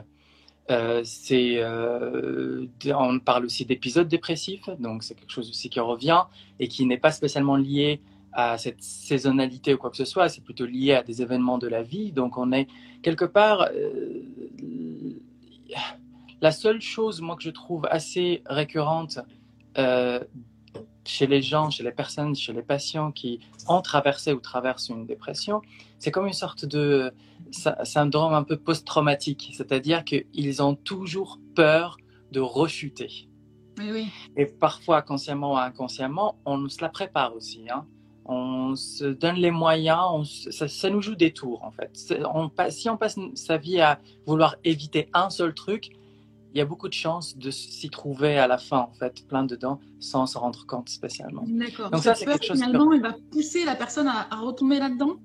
Euh, 0.70 1.02
euh, 1.32 2.66
on 2.94 3.18
parle 3.18 3.44
aussi 3.44 3.64
d'épisodes 3.64 4.06
dépressifs, 4.06 4.68
donc 4.78 5.02
c'est 5.02 5.14
quelque 5.14 5.32
chose 5.32 5.50
aussi 5.50 5.68
qui 5.68 5.80
revient 5.80 6.22
et 6.60 6.68
qui 6.68 6.86
n'est 6.86 6.98
pas 6.98 7.10
spécialement 7.10 7.56
lié 7.56 8.00
à 8.32 8.56
cette 8.56 8.80
saisonnalité 8.80 9.74
ou 9.74 9.78
quoi 9.78 9.90
que 9.90 9.96
ce 9.96 10.04
soit, 10.04 10.28
c'est 10.28 10.44
plutôt 10.44 10.66
lié 10.66 10.94
à 10.94 11.02
des 11.02 11.22
événements 11.22 11.58
de 11.58 11.66
la 11.66 11.82
vie. 11.82 12.12
Donc 12.12 12.38
on 12.38 12.52
est 12.52 12.68
quelque 13.02 13.24
part... 13.24 13.68
Euh, 13.74 14.22
la 16.42 16.52
seule 16.52 16.80
chose, 16.80 17.20
moi, 17.20 17.36
que 17.36 17.42
je 17.42 17.50
trouve 17.50 17.86
assez 17.90 18.42
récurrente 18.46 19.18
chez 21.10 21.26
les 21.26 21.42
gens, 21.42 21.70
chez 21.70 21.82
les 21.82 21.90
personnes, 21.92 22.34
chez 22.34 22.52
les 22.52 22.62
patients 22.62 23.10
qui 23.10 23.40
ont 23.66 23.82
traversé 23.82 24.32
ou 24.32 24.40
traversent 24.40 24.90
une 24.90 25.06
dépression, 25.06 25.60
c'est 25.98 26.10
comme 26.10 26.26
une 26.26 26.32
sorte 26.32 26.64
de 26.64 27.12
syndrome 27.50 28.32
un 28.32 28.44
peu 28.44 28.56
post-traumatique, 28.56 29.50
c'est-à-dire 29.56 30.04
qu'ils 30.04 30.62
ont 30.62 30.76
toujours 30.76 31.38
peur 31.54 31.96
de 32.30 32.40
rechuter. 32.40 33.28
Et 34.36 34.46
parfois, 34.46 35.02
consciemment 35.02 35.54
ou 35.54 35.56
inconsciemment, 35.56 36.36
on 36.44 36.68
se 36.68 36.80
la 36.80 36.90
prépare 36.90 37.34
aussi. 37.34 37.64
Hein. 37.70 37.86
On 38.26 38.76
se 38.76 39.04
donne 39.04 39.36
les 39.36 39.50
moyens, 39.50 40.48
ça, 40.50 40.90
nous 40.90 41.02
joue 41.02 41.16
des 41.16 41.32
tours 41.32 41.64
en 41.64 41.72
fait. 41.72 42.14
On, 42.32 42.50
si 42.68 42.88
on 42.88 42.96
passe 42.96 43.18
sa 43.34 43.56
vie 43.56 43.80
à 43.80 43.98
vouloir 44.26 44.56
éviter 44.62 45.08
un 45.12 45.30
seul 45.30 45.54
truc, 45.54 45.90
il 46.52 46.58
y 46.58 46.60
a 46.60 46.64
beaucoup 46.64 46.88
de 46.88 46.94
chances 46.94 47.36
de 47.36 47.50
s'y 47.50 47.90
trouver 47.90 48.38
à 48.38 48.46
la 48.46 48.58
fin, 48.58 48.78
en 48.78 48.92
fait, 48.92 49.26
plein 49.28 49.44
dedans, 49.44 49.80
sans 50.00 50.26
se 50.26 50.36
rendre 50.36 50.66
compte 50.66 50.88
spécialement. 50.88 51.44
D'accord. 51.46 51.90
Donc 51.90 52.02
ça, 52.02 52.14
c'est 52.14 52.26
quelque 52.26 52.44
chose 52.44 52.60
finalement, 52.60 52.92
il 52.92 53.02
va 53.02 53.14
pousser 53.30 53.64
la 53.64 53.76
personne 53.76 54.08
à, 54.08 54.26
retomber 54.40 54.78
là-dedans? 54.78 55.16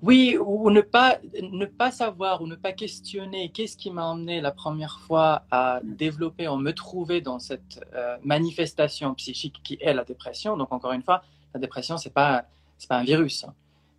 Oui, 0.00 0.36
ou 0.36 0.70
ne 0.70 0.80
pas, 0.80 1.18
ne 1.40 1.64
pas 1.64 1.92
savoir 1.92 2.42
ou 2.42 2.46
ne 2.48 2.56
pas 2.56 2.72
questionner 2.72 3.50
qu'est-ce 3.50 3.76
qui 3.76 3.90
m'a 3.90 4.04
emmené 4.04 4.40
la 4.40 4.50
première 4.50 4.98
fois 5.00 5.44
à 5.50 5.80
développer, 5.84 6.46
à 6.46 6.56
me 6.56 6.72
trouver 6.72 7.20
dans 7.20 7.38
cette 7.38 7.84
euh, 7.94 8.16
manifestation 8.24 9.14
psychique 9.14 9.60
qui 9.62 9.78
est 9.80 9.94
la 9.94 10.04
dépression. 10.04 10.56
Donc, 10.56 10.72
encore 10.72 10.92
une 10.92 11.04
fois, 11.04 11.22
la 11.54 11.60
dépression, 11.60 11.98
ce 11.98 12.08
n'est 12.08 12.12
pas, 12.12 12.46
pas 12.88 12.96
un 12.96 13.04
virus. 13.04 13.46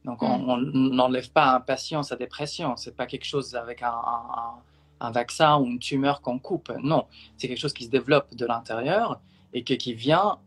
Donc, 0.04 0.22
on 0.24 0.58
mm. 0.58 0.90
n'enlève 0.90 1.32
pas 1.32 1.46
à 1.46 1.56
un 1.56 1.60
patient 1.62 2.04
sa 2.04 2.18
dépression. 2.18 2.76
Ce 2.76 2.90
n'est 2.90 2.96
pas 2.96 3.06
quelque 3.06 3.26
chose 3.26 3.56
avec 3.56 3.82
un, 3.82 3.88
un, 3.88 4.56
vaccin 5.12 5.58
ou 5.58 5.66
une 5.66 5.80
tumeur 5.80 6.22
qu'on 6.22 6.40
coupe. 6.40 6.72
Non, 6.82 7.06
c'est 7.38 7.48
quelque 7.48 7.60
chose 7.60 7.74
qui 7.74 7.86
se 7.86 7.90
développe 7.90 8.36
de 8.36 8.46
l'intérieur 8.46 9.22
et 9.54 9.64
qui 9.64 9.94
vient 9.94 10.38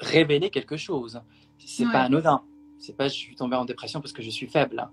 révéler 0.00 0.50
quelque 0.50 0.76
chose. 0.76 1.20
C'est 1.58 1.84
n'est 1.84 1.92
pas 1.92 2.02
anodin. 2.02 2.42
C'est 2.78 2.96
pas 2.96 3.08
je 3.08 3.14
suis 3.14 3.34
tombé 3.34 3.56
en 3.56 3.64
dépression 3.64 4.00
parce 4.00 4.12
que 4.12 4.22
je 4.22 4.30
suis 4.30 4.46
faible. 4.46 4.88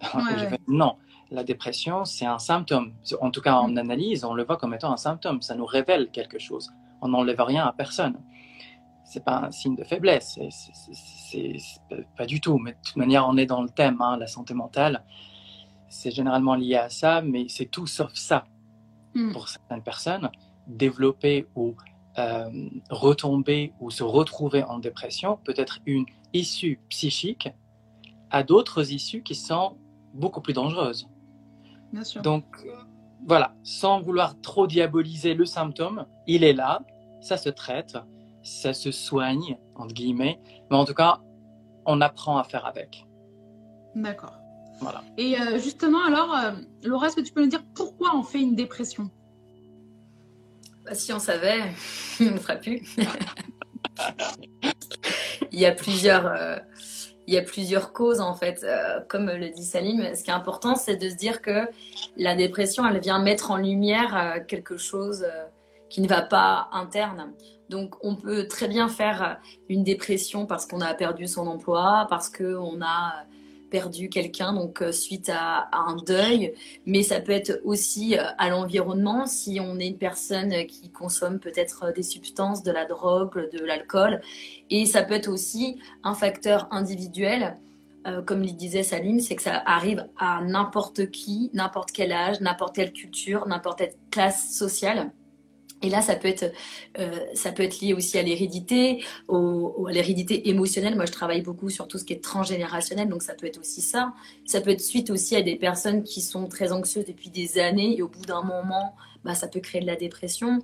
Non, 0.68 0.96
la 1.30 1.44
dépression, 1.44 2.04
c'est 2.04 2.26
un 2.26 2.38
symptôme. 2.38 2.92
En 3.20 3.30
tout 3.30 3.40
cas, 3.40 3.54
en 3.54 3.68
mm. 3.68 3.78
analyse, 3.78 4.24
on 4.24 4.34
le 4.34 4.44
voit 4.44 4.56
comme 4.56 4.74
étant 4.74 4.92
un 4.92 4.96
symptôme. 4.96 5.40
Ça 5.42 5.54
nous 5.54 5.64
révèle 5.64 6.10
quelque 6.10 6.38
chose. 6.38 6.70
On 7.00 7.08
n'enlève 7.08 7.40
rien 7.40 7.66
à 7.66 7.72
personne. 7.72 8.20
C'est 9.04 9.24
pas 9.24 9.46
un 9.46 9.50
signe 9.50 9.76
de 9.76 9.84
faiblesse. 9.84 10.38
C'est 10.50 11.56
pas 12.16 12.26
du 12.26 12.40
tout. 12.40 12.58
Mais 12.58 12.72
de 12.72 12.76
toute 12.84 12.96
manière, 12.96 13.26
on 13.28 13.36
est 13.36 13.46
dans 13.46 13.62
le 13.62 13.68
thème, 13.68 14.00
hein, 14.00 14.16
la 14.16 14.26
santé 14.26 14.54
mentale. 14.54 15.04
C'est 15.92 16.10
généralement 16.10 16.54
lié 16.54 16.76
à 16.76 16.88
ça, 16.88 17.20
mais 17.20 17.46
c'est 17.48 17.66
tout 17.66 17.86
sauf 17.86 18.14
ça. 18.14 18.46
Mm. 19.14 19.32
Pour 19.32 19.48
certaines 19.48 19.82
personnes, 19.82 20.30
développer 20.66 21.46
ou 21.54 21.74
euh, 22.18 22.50
retomber 22.88 23.74
ou 23.78 23.90
se 23.90 24.02
retrouver 24.02 24.62
en 24.62 24.78
dépression 24.78 25.38
peut 25.44 25.54
être 25.56 25.80
une 25.84 26.06
issue 26.32 26.80
psychique 26.88 27.50
à 28.30 28.42
d'autres 28.42 28.90
issues 28.90 29.22
qui 29.22 29.34
sont 29.34 29.76
beaucoup 30.14 30.40
plus 30.40 30.54
dangereuses. 30.54 31.08
Bien 31.92 32.04
sûr. 32.04 32.22
Donc, 32.22 32.44
voilà, 33.26 33.54
sans 33.62 34.00
vouloir 34.00 34.40
trop 34.40 34.66
diaboliser 34.66 35.34
le 35.34 35.44
symptôme, 35.44 36.06
il 36.26 36.42
est 36.42 36.54
là, 36.54 36.82
ça 37.20 37.36
se 37.36 37.50
traite, 37.50 37.98
ça 38.42 38.72
se 38.72 38.90
soigne, 38.90 39.58
entre 39.76 39.92
guillemets, 39.92 40.40
mais 40.70 40.76
en 40.78 40.86
tout 40.86 40.94
cas, 40.94 41.20
on 41.84 42.00
apprend 42.00 42.38
à 42.38 42.44
faire 42.44 42.64
avec. 42.64 43.06
D'accord. 43.94 44.41
Voilà. 44.82 45.02
Et 45.16 45.40
euh, 45.40 45.58
justement, 45.58 46.04
alors, 46.04 46.34
euh, 46.34 46.50
Laura, 46.82 47.06
est-ce 47.06 47.16
que 47.16 47.20
tu 47.20 47.32
peux 47.32 47.42
nous 47.42 47.48
dire 47.48 47.64
pourquoi 47.74 48.16
on 48.16 48.22
fait 48.22 48.40
une 48.40 48.56
dépression? 48.56 49.10
Bah, 50.84 50.94
si 50.94 51.12
on 51.12 51.18
savait, 51.18 51.60
on 52.20 52.24
ne 52.24 52.38
ferait 52.38 52.60
plus. 52.60 52.82
il, 55.52 55.60
y 55.60 55.66
a 55.66 55.72
plusieurs, 55.72 56.26
euh, 56.26 56.56
il 57.26 57.34
y 57.34 57.38
a 57.38 57.42
plusieurs 57.42 57.92
causes, 57.92 58.20
en 58.20 58.34
fait. 58.34 58.64
Euh, 58.64 59.00
comme 59.08 59.30
le 59.30 59.50
dit 59.50 59.64
Salim, 59.64 60.14
ce 60.14 60.24
qui 60.24 60.30
est 60.30 60.34
important, 60.34 60.74
c'est 60.74 60.96
de 60.96 61.08
se 61.08 61.14
dire 61.14 61.40
que 61.40 61.68
la 62.16 62.34
dépression, 62.34 62.86
elle 62.86 63.00
vient 63.00 63.20
mettre 63.20 63.50
en 63.52 63.56
lumière 63.56 64.16
euh, 64.16 64.40
quelque 64.46 64.76
chose 64.76 65.24
qui 65.88 66.00
ne 66.00 66.08
va 66.08 66.22
pas 66.22 66.68
interne. 66.72 67.32
Donc, 67.68 67.94
on 68.02 68.16
peut 68.16 68.48
très 68.48 68.66
bien 68.66 68.88
faire 68.88 69.40
une 69.68 69.84
dépression 69.84 70.46
parce 70.46 70.66
qu'on 70.66 70.80
a 70.80 70.92
perdu 70.94 71.26
son 71.26 71.46
emploi, 71.46 72.06
parce 72.10 72.28
qu'on 72.28 72.82
a 72.82 73.24
perdu 73.72 74.10
quelqu'un, 74.10 74.52
donc 74.52 74.82
euh, 74.82 74.92
suite 74.92 75.30
à, 75.34 75.70
un 75.72 75.96
deuil, 75.96 76.52
mais 76.84 77.02
ça 77.02 77.20
peut 77.20 77.32
être 77.32 77.58
aussi 77.64 78.18
euh, 78.18 78.22
à 78.36 78.50
l'environnement, 78.50 79.26
si 79.26 79.58
on 79.60 79.78
est 79.80 79.88
une 79.88 79.96
personne 79.96 80.66
qui 80.66 80.90
consomme 80.90 81.40
peut-être 81.40 81.86
euh, 81.86 81.92
des 81.92 82.02
substances, 82.02 82.62
de 82.62 82.70
la 82.70 82.84
drogue, 82.84 83.50
de 83.50 83.64
l'alcool, 83.64 84.20
et 84.68 84.84
ça 84.84 85.02
peut 85.02 85.14
être 85.14 85.28
aussi 85.28 85.80
un 86.04 86.14
facteur 86.14 86.68
individuel. 86.70 87.56
comme 88.26 88.42
il 88.44 88.56
disait 88.56 88.82
Salim, 88.82 89.20
c'est 89.20 89.36
que 89.36 89.42
ça 89.42 89.62
arrive 89.64 90.06
à 90.18 90.42
n'importe 90.42 91.10
qui, 91.10 91.50
n'importe 91.54 91.92
quel 91.92 92.12
âge, 92.12 92.40
n'importe 92.40 92.74
quelle 92.74 92.92
culture, 92.92 93.46
n'importe 93.46 93.78
quelle 93.78 93.94
classe 94.10 94.54
sociale. 94.54 95.12
Et 95.82 95.90
là, 95.90 96.00
ça 96.00 96.14
peut 96.14 96.28
être, 96.28 96.52
euh, 96.98 97.18
ça 97.34 97.50
peut 97.52 97.64
être 97.64 97.80
lié 97.80 97.92
aussi 97.92 98.16
à 98.18 98.22
l'hérédité, 98.22 99.04
à 99.28 99.90
l'hérédité 99.90 100.48
émotionnelle. 100.48 100.94
Moi, 100.94 101.06
je 101.06 101.12
travaille 101.12 101.42
beaucoup 101.42 101.70
sur 101.70 101.88
tout 101.88 101.98
ce 101.98 102.04
qui 102.04 102.12
est 102.12 102.22
transgénérationnel, 102.22 103.08
donc 103.08 103.22
ça 103.22 103.34
peut 103.34 103.46
être 103.46 103.58
aussi 103.58 103.82
ça. 103.82 104.14
Ça 104.46 104.60
peut 104.60 104.70
être 104.70 104.80
suite 104.80 105.10
aussi 105.10 105.34
à 105.34 105.42
des 105.42 105.56
personnes 105.56 106.04
qui 106.04 106.20
sont 106.20 106.46
très 106.46 106.72
anxieuses 106.72 107.04
depuis 107.04 107.30
des 107.30 107.58
années 107.58 107.96
et 107.98 108.02
au 108.02 108.08
bout 108.08 108.24
d'un 108.24 108.42
moment, 108.42 108.94
bah, 109.24 109.34
ça 109.34 109.48
peut 109.48 109.60
créer 109.60 109.80
de 109.80 109.86
la 109.86 109.96
dépression. 109.96 110.60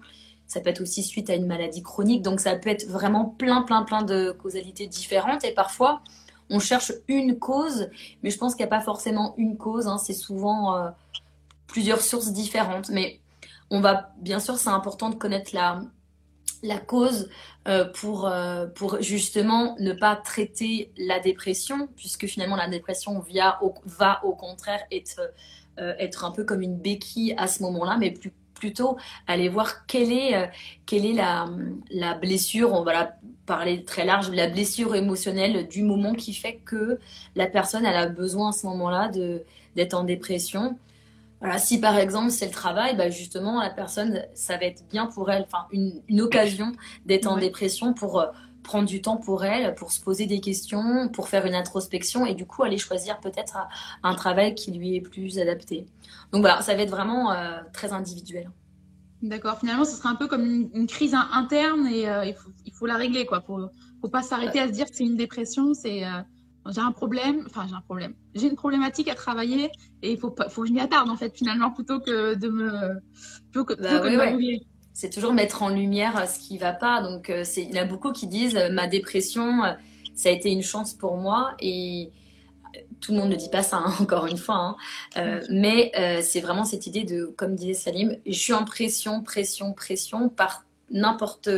Ça 0.46 0.60
peut 0.60 0.70
être 0.70 0.80
aussi 0.80 1.02
suite 1.02 1.28
à 1.30 1.34
une 1.34 1.46
maladie 1.46 1.82
chronique. 1.82 2.22
Donc, 2.22 2.40
ça 2.40 2.54
peut 2.54 2.70
être 2.70 2.86
vraiment 2.86 3.24
plein, 3.24 3.62
plein, 3.62 3.82
plein 3.82 4.02
de 4.02 4.30
causalités 4.30 4.86
différentes. 4.86 5.44
Et 5.44 5.52
parfois, 5.52 6.00
on 6.48 6.60
cherche 6.60 6.92
une 7.08 7.38
cause, 7.38 7.90
mais 8.22 8.30
je 8.30 8.38
pense 8.38 8.54
qu'il 8.54 8.64
n'y 8.64 8.68
a 8.72 8.76
pas 8.76 8.80
forcément 8.80 9.34
une 9.36 9.56
cause. 9.56 9.88
Hein. 9.88 9.98
C'est 9.98 10.14
souvent 10.14 10.76
euh, 10.76 10.88
plusieurs 11.66 12.00
sources 12.00 12.32
différentes. 12.32 12.88
Mais 12.88 13.20
on 13.70 13.80
va, 13.80 14.12
bien 14.18 14.40
sûr, 14.40 14.56
c'est 14.56 14.70
important 14.70 15.10
de 15.10 15.14
connaître 15.14 15.54
la, 15.54 15.80
cause 16.78 17.28
euh, 17.66 17.84
pour, 17.84 18.26
euh, 18.26 18.66
pour 18.66 19.00
justement 19.00 19.76
ne 19.78 19.92
pas 19.92 20.16
traiter 20.16 20.92
la 20.96 21.20
dépression, 21.20 21.88
puisque 21.96 22.26
finalement 22.26 22.56
la 22.56 22.68
dépression 22.68 23.22
va 23.84 24.20
au 24.24 24.34
contraire 24.34 24.80
être, 24.90 25.20
euh, 25.78 25.94
être 25.98 26.24
un 26.24 26.30
peu 26.30 26.44
comme 26.44 26.62
une 26.62 26.76
béquille 26.76 27.34
à 27.36 27.46
ce 27.46 27.62
moment-là, 27.62 27.96
mais 27.98 28.14
plutôt 28.54 28.96
aller 29.26 29.48
voir 29.48 29.86
quelle 29.86 30.12
est, 30.12 30.50
la, 31.14 32.14
blessure, 32.14 32.72
on 32.72 32.82
va 32.82 33.12
parler 33.46 33.84
très 33.84 34.04
large, 34.04 34.30
la 34.30 34.48
blessure 34.48 34.96
émotionnelle 34.96 35.68
du 35.68 35.82
moment 35.82 36.14
qui 36.14 36.34
fait 36.34 36.56
que 36.64 36.98
la 37.36 37.46
personne 37.46 37.86
a 37.86 38.06
besoin 38.06 38.48
à 38.48 38.52
ce 38.52 38.66
moment-là 38.66 39.10
d'être 39.76 39.94
en 39.94 40.04
dépression. 40.04 40.76
Voilà, 41.40 41.58
si 41.58 41.80
par 41.80 41.96
exemple 41.96 42.30
c'est 42.30 42.46
le 42.46 42.52
travail, 42.52 42.96
bah 42.96 43.10
justement 43.10 43.60
la 43.60 43.70
personne, 43.70 44.22
ça 44.34 44.56
va 44.56 44.64
être 44.64 44.84
bien 44.88 45.06
pour 45.06 45.30
elle, 45.30 45.42
enfin 45.42 45.66
une, 45.70 46.20
occasion 46.20 46.72
d'être 47.06 47.26
en 47.26 47.36
dépression 47.36 47.94
pour 47.94 48.20
euh, 48.20 48.26
prendre 48.64 48.86
du 48.86 49.00
temps 49.00 49.16
pour 49.16 49.44
elle, 49.44 49.74
pour 49.76 49.92
se 49.92 50.00
poser 50.00 50.26
des 50.26 50.40
questions, 50.40 51.08
pour 51.08 51.28
faire 51.28 51.46
une 51.46 51.54
introspection 51.54 52.26
et 52.26 52.34
du 52.34 52.44
coup 52.44 52.64
aller 52.64 52.76
choisir 52.76 53.20
peut-être 53.20 53.56
un 54.02 54.14
travail 54.14 54.56
qui 54.56 54.72
lui 54.72 54.96
est 54.96 55.00
plus 55.00 55.38
adapté. 55.38 55.86
Donc 56.32 56.40
voilà, 56.40 56.60
ça 56.60 56.74
va 56.74 56.82
être 56.82 56.90
vraiment 56.90 57.32
euh, 57.32 57.60
très 57.72 57.92
individuel. 57.92 58.50
D'accord. 59.22 59.58
Finalement, 59.58 59.84
ce 59.84 59.96
sera 59.96 60.10
un 60.10 60.14
peu 60.16 60.26
comme 60.26 60.44
une, 60.44 60.86
crise 60.86 61.14
interne 61.32 61.86
et 61.86 62.08
euh, 62.08 62.24
il, 62.24 62.34
faut, 62.34 62.50
il, 62.66 62.72
faut, 62.72 62.86
la 62.86 62.96
régler 62.96 63.26
quoi. 63.26 63.40
Faut, 63.40 63.60
faut 64.00 64.08
pas 64.08 64.22
s'arrêter 64.22 64.60
à 64.60 64.66
se 64.66 64.72
dire 64.72 64.86
que 64.86 64.94
c'est 64.94 65.04
une 65.04 65.16
dépression. 65.16 65.72
C'est 65.74 66.04
j'ai 66.68 66.80
un 66.80 66.92
problème, 66.92 67.44
enfin 67.46 67.66
j'ai 67.68 67.74
un 67.74 67.80
problème, 67.80 68.14
j'ai 68.34 68.48
une 68.48 68.56
problématique 68.56 69.08
à 69.08 69.14
travailler 69.14 69.70
et 70.02 70.12
il 70.12 70.18
faut, 70.18 70.34
faut 70.48 70.62
que 70.62 70.68
je 70.68 70.72
m'y 70.72 70.80
attarde 70.80 71.08
en 71.08 71.16
fait 71.16 71.34
finalement 71.36 71.70
plutôt 71.70 72.00
que 72.00 72.34
de 72.34 72.48
me, 72.48 73.00
plutôt 73.50 73.64
que, 73.64 73.74
bah 73.74 74.00
de 74.00 74.60
C'est 74.92 75.10
toujours 75.10 75.32
mettre 75.32 75.62
en 75.62 75.68
lumière 75.68 76.28
ce 76.28 76.38
qui 76.38 76.58
va 76.58 76.72
pas. 76.72 77.02
Donc 77.02 77.30
euh, 77.30 77.42
c'est, 77.44 77.62
il 77.62 77.74
y 77.74 77.78
a 77.78 77.84
beaucoup 77.84 78.12
qui 78.12 78.26
disent 78.26 78.56
euh, 78.56 78.70
ma 78.70 78.86
dépression, 78.86 79.64
euh, 79.64 79.72
ça 80.14 80.28
a 80.28 80.32
été 80.32 80.50
une 80.50 80.62
chance 80.62 80.94
pour 80.94 81.16
moi 81.16 81.54
et 81.60 82.10
tout 83.00 83.12
le 83.12 83.18
monde 83.18 83.30
ne 83.30 83.36
dit 83.36 83.48
pas 83.48 83.62
ça 83.62 83.78
hein, 83.78 83.94
encore 84.00 84.26
une 84.26 84.36
fois, 84.36 84.76
hein. 85.16 85.40
mais 85.50 85.92
c'est 86.22 86.40
vraiment 86.40 86.64
cette 86.64 86.86
idée 86.86 87.04
de, 87.04 87.26
comme 87.36 87.54
disait 87.54 87.74
Salim, 87.74 88.16
je 88.26 88.32
suis 88.32 88.52
en 88.52 88.64
pression, 88.64 89.22
pression, 89.22 89.72
pression 89.72 90.28
par 90.28 90.64
n'importe 90.90 91.48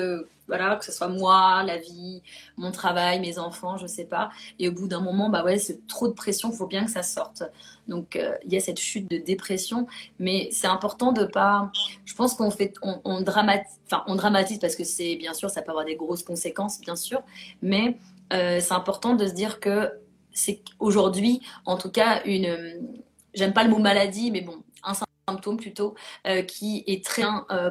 voilà, 0.51 0.75
que 0.75 0.85
ce 0.85 0.91
soit 0.91 1.07
moi, 1.07 1.63
la 1.63 1.79
vie, 1.79 2.23
mon 2.57 2.73
travail, 2.73 3.21
mes 3.21 3.39
enfants, 3.39 3.77
je 3.77 3.87
sais 3.87 4.05
pas. 4.05 4.31
Et 4.59 4.69
au 4.69 4.73
bout 4.73 4.89
d'un 4.89 5.01
moment, 5.01 5.29
bah 5.31 5.45
ouais, 5.45 5.59
c'est 5.59 5.87
trop 5.87 6.09
de 6.09 6.13
pression, 6.13 6.51
il 6.51 6.57
faut 6.57 6.67
bien 6.67 6.85
que 6.85 6.91
ça 6.91 7.05
sorte. 7.05 7.45
Donc 7.87 8.17
euh, 8.17 8.35
il 8.45 8.53
y 8.53 8.57
a 8.57 8.61
cette 8.61 8.81
chute 8.81 9.09
de 9.09 9.19
dépression, 9.19 9.87
mais 10.19 10.49
c'est 10.51 10.67
important 10.67 11.13
de 11.13 11.25
pas. 11.25 11.71
Je 12.05 12.15
pense 12.15 12.35
qu'on 12.35 12.51
fait, 12.51 12.75
on, 12.83 13.21
dramatise, 13.21 13.79
enfin 13.87 14.03
on 14.09 14.17
dramatise 14.17 14.59
parce 14.59 14.75
que 14.75 14.83
c'est 14.83 15.15
bien 15.15 15.35
sûr, 15.35 15.51
ça 15.51 15.63
peut 15.63 15.71
avoir 15.71 15.85
des 15.85 15.95
grosses 15.95 16.25
conséquences, 16.25 16.81
bien 16.81 16.97
sûr, 16.97 17.23
mais 17.63 17.97
euh, 18.33 18.59
c'est 18.61 18.75
important 18.75 19.15
de 19.15 19.27
se 19.27 19.33
dire 19.33 19.61
que 19.61 19.89
c'est 20.33 20.63
aujourd'hui, 20.81 21.43
en 21.65 21.77
tout 21.77 21.91
cas, 21.91 22.23
une. 22.25 22.89
J'aime 23.35 23.53
pas 23.53 23.63
le 23.63 23.71
mot 23.71 23.79
maladie, 23.79 24.33
mais 24.33 24.41
bon, 24.41 24.65
un 24.83 24.95
symptôme 25.29 25.57
plutôt 25.57 25.95
euh, 26.27 26.43
qui 26.43 26.83
est 26.89 27.05
très 27.05 27.23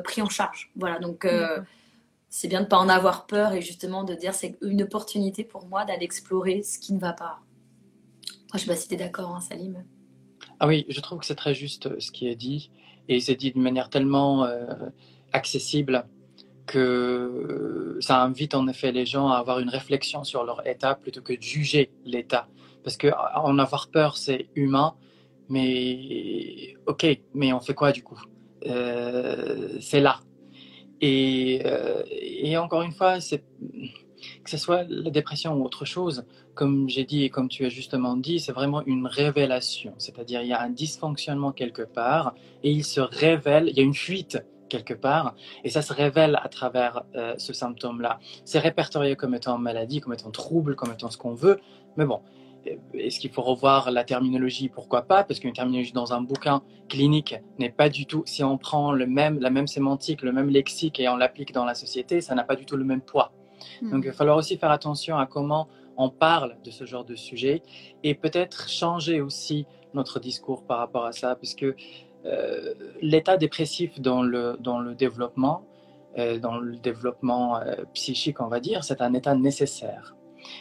pris 0.05 0.21
en 0.21 0.29
charge. 0.29 0.71
Voilà, 0.77 0.99
donc 0.99 1.25
c'est 2.29 2.47
bien 2.47 2.59
de 2.59 2.65
ne 2.65 2.69
pas 2.69 2.77
en 2.77 2.89
avoir 2.89 3.25
peur 3.25 3.53
et 3.53 3.61
justement 3.61 4.03
de 4.03 4.13
dire 4.13 4.33
c'est 4.33 4.57
une 4.61 4.83
opportunité 4.83 5.43
pour 5.43 5.67
moi 5.67 5.85
d'aller 5.85 6.03
explorer 6.03 6.61
ce 6.63 6.79
qui 6.79 6.93
ne 6.93 6.99
va 6.99 7.13
pas. 7.13 7.39
Je 8.51 8.57
ne 8.57 8.59
sais 8.59 8.67
pas 8.67 8.75
si 8.75 8.87
tu 8.87 8.95
es 8.95 8.97
d'accord, 8.97 9.35
hein, 9.35 9.41
Salim. 9.41 9.83
Ah 10.59 10.67
oui, 10.67 10.85
je 10.89 10.99
trouve 11.01 11.19
que 11.19 11.25
c'est 11.25 11.35
très 11.35 11.53
juste 11.53 11.87
euh, 11.87 11.99
ce 11.99 12.11
qui 12.11 12.27
est 12.27 12.35
dit. 12.35 12.71
Et 13.07 13.19
c'est 13.19 13.35
dit 13.35 13.51
de 13.51 13.59
manière 13.59 13.89
tellement 13.89 14.45
euh, 14.45 14.67
accessible 15.33 16.05
que 16.67 17.97
ça 18.01 18.21
invite 18.21 18.53
en 18.53 18.67
effet 18.67 18.91
les 18.91 19.05
gens 19.05 19.29
à 19.29 19.37
avoir 19.37 19.59
une 19.59 19.69
réflexion 19.69 20.23
sur 20.23 20.43
leur 20.43 20.65
état 20.67 20.93
plutôt 20.93 21.21
que 21.21 21.33
de 21.33 21.41
juger 21.41 21.91
l'état. 22.05 22.47
Parce 22.83 22.97
que 22.97 23.07
en 23.35 23.57
avoir 23.57 23.89
peur, 23.89 24.17
c'est 24.17 24.49
humain, 24.55 24.95
mais 25.49 26.75
ok, 26.85 27.07
mais 27.33 27.51
on 27.53 27.59
fait 27.59 27.73
quoi 27.73 27.91
du 27.91 28.03
coup? 28.03 28.21
Euh, 28.67 29.77
C'est 29.81 29.99
là. 29.99 30.19
Et, 31.01 31.61
euh, 31.65 32.03
et 32.11 32.57
encore 32.57 32.81
une 32.81 32.91
fois, 32.91 33.19
que 34.43 34.49
ce 34.49 34.57
soit 34.57 34.83
la 34.87 35.09
dépression 35.09 35.53
ou 35.53 35.63
autre 35.63 35.85
chose, 35.85 36.25
comme 36.53 36.89
j'ai 36.89 37.05
dit 37.05 37.23
et 37.23 37.29
comme 37.29 37.47
tu 37.47 37.65
as 37.65 37.69
justement 37.69 38.17
dit, 38.17 38.39
c'est 38.39 38.51
vraiment 38.51 38.83
une 38.85 39.07
révélation. 39.07 39.93
C'est-à-dire, 39.97 40.41
il 40.41 40.49
y 40.49 40.53
a 40.53 40.61
un 40.61 40.69
dysfonctionnement 40.69 41.51
quelque 41.51 41.83
part 41.83 42.35
et 42.63 42.71
il 42.71 42.83
se 42.83 42.99
révèle, 42.99 43.69
il 43.69 43.77
y 43.77 43.79
a 43.79 43.83
une 43.83 43.93
fuite 43.93 44.43
quelque 44.67 44.93
part, 44.93 45.35
et 45.63 45.69
ça 45.69 45.81
se 45.81 45.93
révèle 45.93 46.37
à 46.41 46.47
travers 46.47 47.03
euh, 47.15 47.33
ce 47.37 47.53
symptôme-là. 47.53 48.19
C'est 48.45 48.59
répertorié 48.59 49.15
comme 49.15 49.33
étant 49.33 49.57
maladie, 49.57 49.99
comme 49.99 50.13
étant 50.13 50.31
trouble, 50.31 50.75
comme 50.75 50.91
étant 50.91 51.09
ce 51.09 51.17
qu'on 51.17 51.33
veut, 51.33 51.59
mais 51.97 52.05
bon, 52.05 52.21
est-ce 52.93 53.19
qu'il 53.19 53.31
faut 53.31 53.41
revoir 53.41 53.91
la 53.91 54.03
terminologie? 54.03 54.69
Pourquoi 54.69 55.03
pas? 55.03 55.23
Parce 55.23 55.39
qu'une 55.39 55.53
terminologie 55.53 55.91
dans 55.93 56.13
un 56.13 56.21
bouquin 56.21 56.61
clinique 56.87 57.35
n'est 57.57 57.69
pas 57.71 57.89
du 57.89 58.05
tout, 58.05 58.23
si 58.25 58.43
on 58.43 58.57
prend 58.57 58.91
le 58.91 59.05
même, 59.05 59.39
la 59.39 59.49
même 59.49 59.67
sémantique, 59.67 60.21
le 60.21 60.31
même 60.31 60.49
lexique 60.49 60.99
et 60.99 61.07
on 61.07 61.17
l'applique 61.17 61.53
dans 61.53 61.65
la 61.65 61.75
société, 61.75 62.21
ça 62.21 62.35
n'a 62.35 62.43
pas 62.43 62.55
du 62.55 62.65
tout 62.65 62.77
le 62.77 62.83
même 62.83 63.01
poids. 63.01 63.31
Hmm. 63.81 63.91
Donc 63.91 64.03
il 64.03 64.07
va 64.07 64.13
falloir 64.13 64.37
aussi 64.37 64.57
faire 64.57 64.71
attention 64.71 65.17
à 65.17 65.25
comment 65.25 65.67
on 65.97 66.09
parle 66.09 66.57
de 66.63 66.71
ce 66.71 66.85
genre 66.85 67.03
de 67.03 67.15
sujet 67.15 67.61
et 68.03 68.15
peut-être 68.15 68.69
changer 68.69 69.21
aussi 69.21 69.65
notre 69.93 70.19
discours 70.19 70.63
par 70.63 70.79
rapport 70.79 71.05
à 71.05 71.11
ça, 71.11 71.35
parce 71.35 71.55
que 71.55 71.75
euh, 72.25 72.73
l'état 73.01 73.37
dépressif 73.37 73.99
dans 73.99 74.21
le, 74.21 74.57
dans 74.59 74.79
le 74.79 74.93
développement, 74.95 75.65
euh, 76.17 76.39
dans 76.39 76.57
le 76.57 76.75
développement 76.75 77.57
euh, 77.57 77.75
psychique, 77.93 78.41
on 78.41 78.47
va 78.47 78.59
dire, 78.59 78.83
c'est 78.83 79.01
un 79.01 79.13
état 79.13 79.35
nécessaire. 79.35 80.15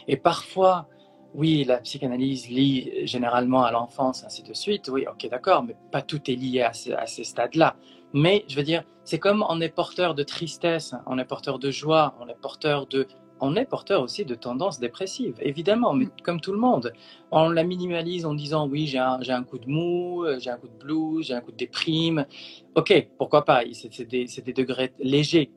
Et 0.06 0.16
parfois, 0.16 0.88
oui, 1.34 1.64
la 1.64 1.78
psychanalyse 1.78 2.48
lie 2.48 3.06
généralement 3.06 3.62
à 3.62 3.70
l'enfance, 3.70 4.24
ainsi 4.24 4.42
de 4.42 4.54
suite. 4.54 4.88
Oui, 4.92 5.06
ok, 5.10 5.28
d'accord, 5.30 5.62
mais 5.62 5.76
pas 5.92 6.02
tout 6.02 6.30
est 6.30 6.34
lié 6.34 6.62
à, 6.62 6.72
à 6.96 7.06
ces 7.06 7.24
stades-là. 7.24 7.76
Mais 8.12 8.44
je 8.48 8.56
veux 8.56 8.62
dire, 8.62 8.84
c'est 9.04 9.18
comme 9.18 9.44
on 9.48 9.60
est 9.60 9.68
porteur 9.68 10.14
de 10.14 10.22
tristesse, 10.22 10.94
on 11.06 11.18
est 11.18 11.24
porteur 11.24 11.58
de 11.58 11.70
joie, 11.70 12.14
on 12.20 12.28
est 12.28 12.40
porteur 12.40 12.86
de 12.86 13.06
on 13.40 13.54
est 13.54 13.66
porteur 13.66 14.02
aussi 14.02 14.24
de 14.24 14.34
tendances 14.34 14.80
dépressives, 14.80 15.36
évidemment, 15.40 15.92
mais 15.92 16.08
comme 16.24 16.40
tout 16.40 16.52
le 16.52 16.58
monde. 16.58 16.92
On 17.30 17.50
la 17.50 17.62
minimalise 17.62 18.26
en 18.26 18.34
disant 18.34 18.68
oui, 18.68 18.86
j'ai 18.86 18.98
un, 18.98 19.20
un, 19.28 19.44
coup 19.44 19.58
de 19.58 19.68
mou, 19.68 20.24
j'ai 20.40 20.50
un 20.50 20.56
coup 20.56 20.68
de 20.68 20.84
blues, 20.84 21.26
j'ai 21.26 21.34
un 21.34 21.40
coup 21.40 21.52
de 21.52 21.56
déprime. 21.56 22.26
Ok, 22.74 23.08
pourquoi 23.16 23.44
pas, 23.44 23.62
c'est 23.72 24.08
des, 24.08 24.26
des, 24.26 24.52
degrés 24.52 24.92
légers. 24.98 25.50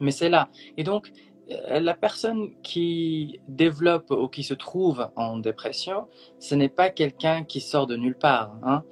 Mais 0.00 0.10
c'est 0.10 0.28
là. 0.28 0.48
Et 0.76 0.84
donc, 0.84 1.10
la 1.68 1.94
personne 1.94 2.50
qui 2.62 3.40
développe 3.48 4.10
ou 4.10 4.28
qui 4.28 4.42
se 4.42 4.54
trouve 4.54 5.08
en 5.16 5.38
dépression, 5.38 6.06
ce 6.38 6.54
n'est 6.54 6.68
pas 6.68 6.90
quelqu'un 6.90 7.44
qui 7.44 7.60
sort 7.60 7.86
de 7.86 7.96
nulle 7.96 8.16
part. 8.16 8.56
Hein. 8.62 8.82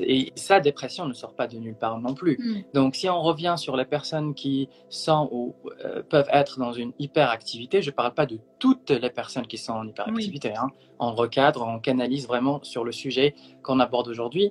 Et 0.00 0.32
sa 0.34 0.58
dépression 0.60 1.06
ne 1.06 1.12
sort 1.12 1.34
pas 1.34 1.46
de 1.46 1.58
nulle 1.58 1.76
part 1.76 2.00
non 2.00 2.14
plus. 2.14 2.36
Mm. 2.38 2.62
Donc, 2.74 2.96
si 2.96 3.08
on 3.08 3.20
revient 3.22 3.54
sur 3.56 3.76
les 3.76 3.84
personnes 3.84 4.34
qui 4.34 4.68
sont 4.88 5.28
ou 5.30 5.54
euh, 5.84 6.02
peuvent 6.02 6.28
être 6.32 6.58
dans 6.58 6.72
une 6.72 6.92
hyperactivité, 6.98 7.82
je 7.82 7.90
ne 7.90 7.94
parle 7.94 8.14
pas 8.14 8.26
de 8.26 8.40
toutes 8.58 8.90
les 8.90 9.10
personnes 9.10 9.46
qui 9.46 9.58
sont 9.58 9.72
en 9.72 9.86
hyperactivité. 9.86 10.54
Hein. 10.56 10.68
On 10.98 11.12
recadre, 11.12 11.64
on 11.66 11.78
canalise 11.78 12.26
vraiment 12.26 12.60
sur 12.62 12.84
le 12.84 12.92
sujet 12.92 13.34
qu'on 13.62 13.78
aborde 13.78 14.08
aujourd'hui. 14.08 14.50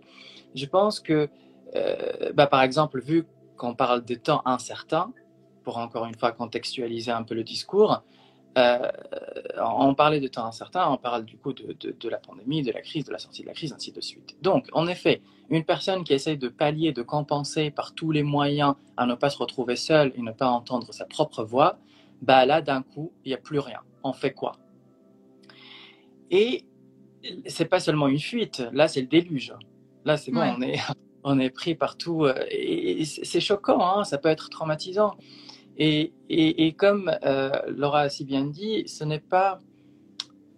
Je 0.56 0.66
pense 0.66 1.00
que, 1.00 1.30
euh, 1.76 2.32
bah, 2.34 2.48
par 2.48 2.62
exemple, 2.62 3.02
vu 3.02 3.26
qu'on 3.58 3.76
parle 3.76 4.06
de 4.06 4.16
temps 4.16 4.42
incertain, 4.46 5.12
pour 5.70 5.78
encore 5.78 6.06
une 6.06 6.16
fois 6.16 6.32
contextualiser 6.32 7.12
un 7.12 7.22
peu 7.22 7.36
le 7.36 7.44
discours, 7.44 8.02
euh, 8.58 8.90
on 9.60 9.94
parlait 9.94 10.20
de 10.20 10.28
temps 10.28 10.46
incertain, 10.46 10.90
on 10.90 10.98
parle 10.98 11.26
du 11.26 11.38
coup 11.38 11.54
de, 11.54 11.78
de, 11.80 12.10
la 12.10 12.18
pandémie, 12.18 12.64
de 12.64 12.72
la 12.72 12.82
crise, 12.82 13.06
de 13.06 13.12
la 13.12 13.20
sortie 13.20 13.44
de 13.44 13.48
la 13.48 13.54
crise, 13.54 13.72
ainsi 13.72 13.92
de 13.92 14.02
suite. 14.02 14.36
Donc, 14.42 14.66
en 14.74 14.88
effet, 14.88 15.22
une 15.52 15.64
personne 15.64 16.04
qui 16.04 16.14
essaye 16.14 16.40
de 16.40 16.48
pallier, 16.48 16.92
de 16.92 17.04
compenser 17.04 17.70
par 17.70 17.94
tous 17.94 18.10
les 18.10 18.24
moyens 18.24 18.74
à 18.98 19.06
ne 19.06 19.14
pas 19.14 19.30
se 19.30 19.38
retrouver 19.38 19.76
seule 19.76 20.12
et 20.16 20.24
ne 20.24 20.32
pas 20.32 20.50
entendre 20.50 20.92
sa 20.92 21.06
propre 21.06 21.44
voix, 21.44 21.78
bah 22.24 22.48
là, 22.48 22.64
d'un 22.64 22.82
coup, 22.82 23.12
il 23.26 23.28
n'y 23.28 23.36
a 23.36 23.38
plus 23.38 23.60
rien. 23.60 23.82
On 24.04 24.12
fait 24.12 24.34
quoi? 24.34 24.54
Et 26.32 26.66
c'est 27.46 27.66
pas 27.66 27.80
seulement 27.80 28.08
une 28.08 28.20
fuite, 28.20 28.64
là, 28.74 28.88
c'est 28.88 29.02
le 29.02 29.08
déluge. 29.08 29.54
Là, 30.04 30.18
c'est 30.18 30.32
bon, 30.32 30.42
on, 30.42 30.62
est, 30.64 30.80
on 31.24 31.40
est 31.40 31.52
pris 31.52 31.76
partout. 31.76 32.26
Euh, 32.26 32.34
et 32.50 33.06
c'est 33.06 33.40
choquant, 33.40 34.00
hein, 34.00 34.04
ça 34.04 34.18
peut 34.18 34.30
être 34.30 34.50
traumatisant. 34.50 35.16
Et, 35.82 36.12
et, 36.30 36.74
comme 36.74 37.10
euh, 37.24 37.50
Laura 37.70 38.02
a 38.02 38.10
si 38.10 38.26
bien 38.26 38.46
dit, 38.46 38.86
ce 38.88 39.06
n'est 39.06 39.22
pas, 39.22 39.60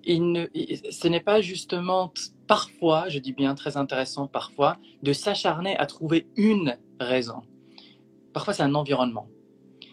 il 0.03 0.49
ce 0.89 1.07
n'est 1.07 1.19
pas 1.19 1.41
justement 1.41 2.11
parfois, 2.47 3.07
je 3.07 3.19
dis 3.19 3.31
bien 3.31 3.53
très 3.53 3.77
intéressant 3.77 4.25
parfois, 4.25 4.77
de 5.03 5.13
s'acharner 5.13 5.77
à 5.77 5.85
trouver 5.85 6.27
une 6.35 6.75
raison. 6.99 7.43
Parfois, 8.33 8.53
c'est 8.55 8.63
un 8.63 8.73
environnement. 8.73 9.27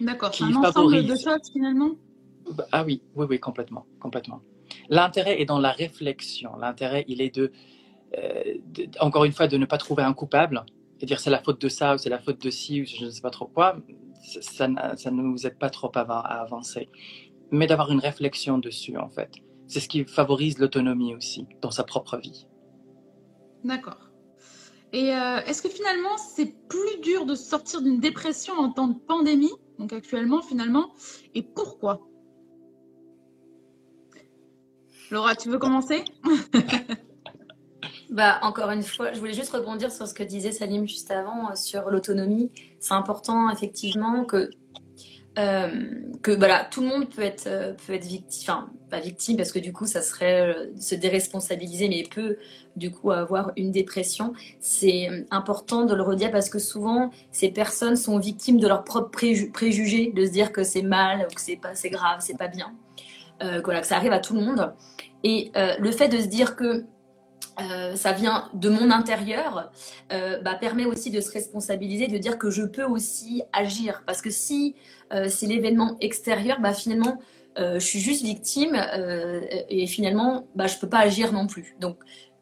D'accord, 0.01 0.35
c'est 0.35 0.45
un 0.45 0.55
ensemble 0.55 1.05
de 1.05 1.14
choses 1.14 1.51
finalement? 1.53 1.91
Bah, 2.53 2.67
Ah 2.73 2.85
oui, 2.85 3.03
oui, 3.14 3.27
oui, 3.29 3.38
complètement, 3.38 3.85
complètement. 4.01 4.41
L'intérêt 4.88 5.43
est 5.43 5.45
dans 5.45 5.59
la 5.59 5.73
réflexion. 5.73 6.57
L'intérêt, 6.57 7.05
il 7.07 7.21
est 7.21 7.35
de, 7.35 7.53
euh, 8.17 8.55
de, 8.73 8.88
encore 9.01 9.27
une 9.27 9.33
fois, 9.33 9.47
de 9.47 9.59
ne 9.59 9.67
pas 9.67 9.77
trouver 9.77 10.05
un 10.05 10.14
coupable 10.14 10.64
et 11.01 11.07
dire 11.07 11.21
c'est 11.21 11.31
la 11.31 11.43
faute 11.43 11.61
de 11.61 11.69
ça 11.69 11.95
ou 11.95 11.99
c'est 11.99 12.09
la 12.09 12.19
faute 12.19 12.43
de 12.43 12.51
ci 12.51 12.81
ou 12.81 12.87
je 12.87 13.05
ne 13.05 13.11
sais 13.11 13.21
pas 13.21 13.31
trop 13.31 13.47
quoi 13.47 13.77
ça, 14.29 14.69
ça 14.97 15.11
ne 15.11 15.23
nous 15.23 15.47
aide 15.47 15.59
pas 15.59 15.71
trop 15.71 15.91
à, 15.95 16.01
avancer. 16.01 16.88
Mais 17.51 17.67
d'avoir 17.67 17.91
une 17.91 18.01
réflexion 18.01 18.59
dessus, 18.59 18.97
en 18.97 19.09
fait. 19.09 19.31
C'est 19.67 19.81
ce 19.81 19.88
qui 19.88 20.05
favorise 20.05 20.59
l'autonomie 20.59 21.14
aussi 21.14 21.47
dans 21.61 21.71
sa 21.71 21.85
propre 21.85 22.17
vie. 22.19 22.47
D'accord. 23.64 24.11
Et 24.93 25.14
euh, 25.14 25.41
est-ce 25.47 25.62
que 25.62 25.69
finalement, 25.69 26.17
c'est 26.17 26.55
plus 26.69 27.01
dur 27.03 27.27
de 27.27 27.35
sortir 27.35 27.83
d'une 27.83 28.01
dépression 28.01 28.55
en 28.55 28.71
temps 28.71 28.88
de 28.88 28.99
pandémie, 28.99 29.53
donc 29.79 29.93
actuellement 29.93 30.41
finalement, 30.41 30.95
et 31.35 31.43
pourquoi? 31.43 32.01
Laura, 35.11 35.35
tu 35.35 35.51
veux 35.51 35.59
commencer? 35.59 36.05
Bah, 38.11 38.38
encore 38.42 38.71
une 38.71 38.83
fois, 38.83 39.12
je 39.12 39.18
voulais 39.18 39.35
juste 39.35 39.51
rebondir 39.51 39.92
sur 39.92 40.07
ce 40.07 40.14
que 40.14 40.23
disait 40.23 40.53
Salim 40.53 40.87
juste 40.87 41.11
avant 41.11 41.51
euh, 41.51 41.55
sur 41.55 41.90
l'autonomie. 41.90 42.51
C'est 42.81 42.94
important 42.94 43.51
effectivement 43.51 44.25
que 44.25 44.51
euh, 45.38 45.90
que 46.23 46.33
voilà, 46.33 46.64
tout 46.64 46.81
le 46.81 46.88
monde 46.88 47.09
peut 47.11 47.23
être 47.23 47.47
euh, 47.47 47.75
peut 47.87 47.92
être 47.92 48.07
victime, 48.07 48.42
enfin 48.49 48.71
pas 48.90 48.99
victime 48.99 49.37
parce 49.37 49.53
que 49.53 49.59
du 49.59 49.73
coup 49.73 49.87
ça 49.87 50.01
serait 50.01 50.57
se 50.81 50.94
déresponsabiliser, 50.94 51.88
mais 51.88 52.03
peut 52.03 52.38
du 52.77 52.90
coup 52.90 53.11
avoir 53.11 53.53
une 53.57 53.71
dépression. 53.71 54.33
C'est 54.59 55.27
important 55.31 55.85
de 55.85 55.94
le 55.94 56.03
redire 56.03 56.33
parce 56.33 56.49
que 56.49 56.59
souvent 56.59 57.11
ces 57.31 57.51
personnes 57.51 57.97
sont 57.97 58.18
victimes 58.18 58.59
de 58.59 58.66
leurs 58.66 58.85
propres 58.85 59.11
préjugés, 59.53 60.12
de 60.12 60.25
se 60.25 60.31
dire 60.31 60.51
que 60.51 60.64
c'est 60.64 60.83
mal, 60.83 61.27
que 61.29 61.40
c'est 61.42 61.57
pas 61.57 61.75
c'est 61.75 61.90
grave, 61.90 62.21
c'est 62.21 62.38
pas 62.38 62.49
bien, 62.49 62.73
voilà, 63.62 63.83
que 63.83 63.87
ça 63.87 63.97
arrive 63.97 64.12
à 64.12 64.21
tout 64.21 64.35
le 64.35 64.40
monde. 64.40 64.73
Et 65.25 65.53
le 65.55 65.90
fait 65.92 66.09
de 66.09 66.18
se 66.18 66.27
dire 66.27 66.57
que 66.57 66.87
euh, 67.61 67.97
ça 67.97 68.12
vient 68.12 68.49
de 68.55 68.68
mon 68.68 68.90
intérieur, 68.90 69.71
euh, 70.12 70.40
bah, 70.40 70.55
permet 70.55 70.85
aussi 70.85 71.11
de 71.11 71.21
se 71.21 71.31
responsabiliser, 71.31 72.07
de 72.07 72.18
dire 72.18 72.38
que 72.38 72.51
je 72.51 72.62
peux 72.62 72.85
aussi 72.85 73.42
agir. 73.53 74.03
Parce 74.07 74.23
que 74.23 74.31
si 74.31 74.77
euh, 75.12 75.29
c'est 75.29 75.47
l'événement 75.47 75.97
extérieur, 76.01 76.61
bah, 76.61 76.73
finalement, 76.73 77.18
je 77.61 77.81
suis 77.81 77.99
juste 77.99 78.23
victime 78.23 78.81
et 79.68 79.88
finalement, 79.88 80.47
bah, 80.55 80.68
je 80.68 80.77
ne 80.77 80.81
peux 80.81 80.88
pas 80.88 81.01
agir 81.01 81.33
non 81.33 81.49
plus. 81.49 81.75
Donc, 81.81 81.97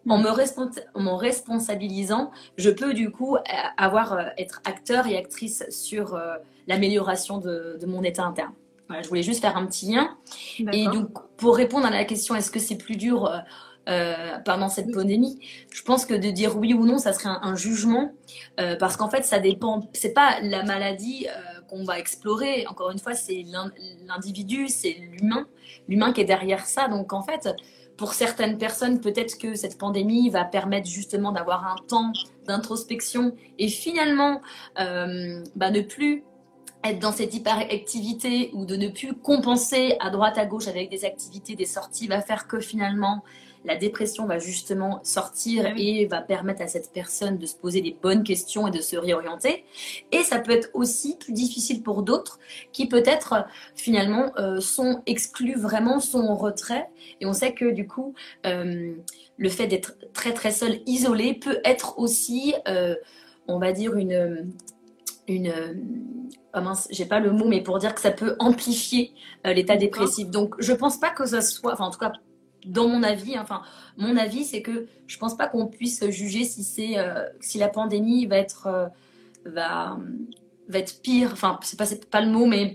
en 0.07 0.19
me, 0.19 0.29
en 0.29 1.17
responsabilisant, 1.17 2.33
je 2.59 2.69
peux 2.69 2.93
du 2.93 3.11
coup 3.11 3.39
avoir, 3.79 4.29
être 4.37 4.61
acteur 4.67 5.07
et 5.07 5.17
actrice 5.17 5.65
sur 5.71 6.21
l'amélioration 6.67 7.39
de, 7.39 7.79
de, 7.81 7.87
mon 7.87 8.03
état 8.03 8.25
interne. 8.25 8.53
Voilà, 8.89 9.03
je 9.03 9.09
voulais 9.09 9.23
juste 9.23 9.41
faire 9.41 9.57
un 9.57 9.65
petit 9.65 9.91
lien. 9.91 10.19
Et 10.71 10.85
donc, 10.85 11.09
pour 11.39 11.57
répondre 11.57 11.87
à 11.87 11.91
la 11.91 12.05
question, 12.05 12.35
est-ce 12.35 12.51
que 12.51 12.61
c'est 12.61 12.77
plus 12.77 12.97
dur 12.97 13.27
euh, 13.89 14.39
pendant 14.45 14.69
cette 14.69 14.93
pandémie. 14.93 15.39
Je 15.71 15.83
pense 15.83 16.07
que 16.07 16.15
de 16.15 16.31
dire 16.31 16.57
oui 16.57 16.75
ou 16.75 16.85
non, 16.85 16.99
ça 16.99 17.13
serait 17.13 17.29
un, 17.29 17.55
jugement, 17.55 18.11
euh, 18.59 18.75
parce 18.75 18.97
qu'en 18.97 19.09
fait, 19.09 19.25
ça 19.25 19.39
dépend. 19.39 19.89
C'est 19.93 20.13
pas 20.13 20.41
la 20.43 20.65
maladie 20.65 21.29
euh, 21.29 21.61
qu'on 21.69 21.85
va 21.85 22.01
explorer. 22.01 22.67
Encore 22.67 22.91
une 22.91 22.99
fois, 22.99 23.15
c'est 23.15 23.45
l'individu, 24.09 24.67
c'est 24.69 24.97
l'humain, 24.99 25.47
l'humain 25.89 26.13
qui 26.13 26.21
est 26.21 26.25
derrière 26.25 26.67
ça. 26.67 26.89
Donc 26.89 27.13
en 27.13 27.23
fait, 27.23 27.49
pour 27.97 28.13
certaines 28.15 28.59
personnes, 28.59 29.01
peut-être 29.01 29.39
que 29.39 29.55
cette 29.55 29.79
pandémie 29.79 30.31
va 30.31 30.45
permettre 30.45 30.89
justement 30.89 31.31
d'avoir 31.31 31.65
un 31.65 31.77
temps 31.87 32.13
d'introspection 32.49 33.37
et 33.61 33.69
finalement 33.69 34.41
bah, 34.77 35.71
ne 35.71 35.81
plus 35.81 36.25
être 36.85 36.99
dans 36.99 37.13
cette 37.13 37.35
hyperactivité 37.35 38.51
ou 38.53 38.65
de 38.65 38.77
ne 38.77 38.89
plus 38.89 39.15
compenser 39.15 39.97
à 40.01 40.11
droite 40.11 40.39
à 40.39 40.47
gauche 40.47 40.69
avec 40.69 40.91
des 40.91 41.05
activités, 41.05 41.55
des 41.55 41.67
sorties, 41.67 42.07
va 42.07 42.21
faire 42.21 42.47
que 42.47 42.61
finalement 42.61 43.23
la 43.67 43.77
dépression 43.77 44.27
va 44.27 44.39
justement 44.39 45.01
sortir 45.03 45.67
et 45.77 46.07
va 46.07 46.23
permettre 46.23 46.63
à 46.63 46.69
cette 46.69 46.93
personne 46.93 47.37
de 47.37 47.47
se 47.47 47.57
poser 47.57 47.81
des 47.81 47.97
bonnes 48.01 48.23
questions 48.23 48.69
et 48.69 48.71
de 48.71 48.81
se 48.81 48.97
réorienter. 48.97 49.65
Et 50.13 50.23
ça 50.23 50.39
peut 50.39 50.53
être 50.53 50.71
aussi 50.73 51.17
plus 51.19 51.33
difficile 51.33 51.83
pour 51.83 52.03
d'autres 52.03 52.39
qui 52.73 52.87
peut-être 52.87 53.47
finalement 53.75 54.33
euh, 54.39 54.61
sont 54.61 55.03
exclus 55.07 55.57
vraiment, 55.57 55.99
sont 55.99 56.21
en 56.21 56.37
retrait. 56.37 56.89
Et 57.21 57.27
on 57.27 57.33
sait 57.33 57.55
que 57.55 57.71
du 57.73 57.89
coup, 57.89 58.15
euh, 58.47 58.95
le 59.37 59.49
fait 59.49 59.67
d'être 59.67 59.97
très 60.13 60.33
très 60.33 60.53
seul, 60.53 60.79
isolé, 60.87 61.35
peut 61.35 61.59
être 61.65 61.99
aussi, 61.99 62.55
euh, 62.69 62.95
on 63.49 63.59
va 63.59 63.73
dire, 63.73 63.97
une 63.97 64.53
une 65.29 65.53
oh 66.55 66.61
mince, 66.61 66.87
j'ai 66.93 67.05
pas 67.05 67.19
le 67.19 67.33
mot, 67.33 67.49
mais 67.49 67.61
pour 67.61 67.81
dire 67.81 67.97
que 67.97 68.01
ça 68.01 68.13
peut 68.13 68.37
amplifier 68.39 69.13
l'état 69.45 69.77
dépressif. 69.77 70.29
Donc, 70.29 70.55
je 70.61 70.73
pense 70.73 71.01
pas 71.01 71.11
que 71.11 71.27
ça 71.27 71.41
soit, 71.41 71.73
enfin, 71.73 71.87
en 71.87 71.91
tout 71.91 71.99
cas, 71.99 72.13
dans 72.67 72.89
mon 72.89 73.03
avis, 73.03 73.39
enfin, 73.39 73.63
mon 73.97 74.17
avis, 74.17 74.45
c'est 74.45 74.63
que 74.63 74.87
je 75.07 75.19
pense 75.19 75.37
pas 75.37 75.49
qu'on 75.49 75.67
puisse 75.67 76.09
juger 76.11 76.45
si 76.45 76.65
c'est, 76.65 76.97
si 77.41 77.59
la 77.59 77.69
pandémie 77.69 78.27
va 78.27 78.37
être, 78.37 78.91
va, 79.45 79.99
va 80.69 80.79
être 80.79 81.01
pire. 81.01 81.31
Enfin, 81.33 81.59
c'est 81.63 81.79
pas, 81.79 81.87
pas 82.11 82.21
le 82.21 82.31
mot, 82.31 82.47
mais 82.47 82.75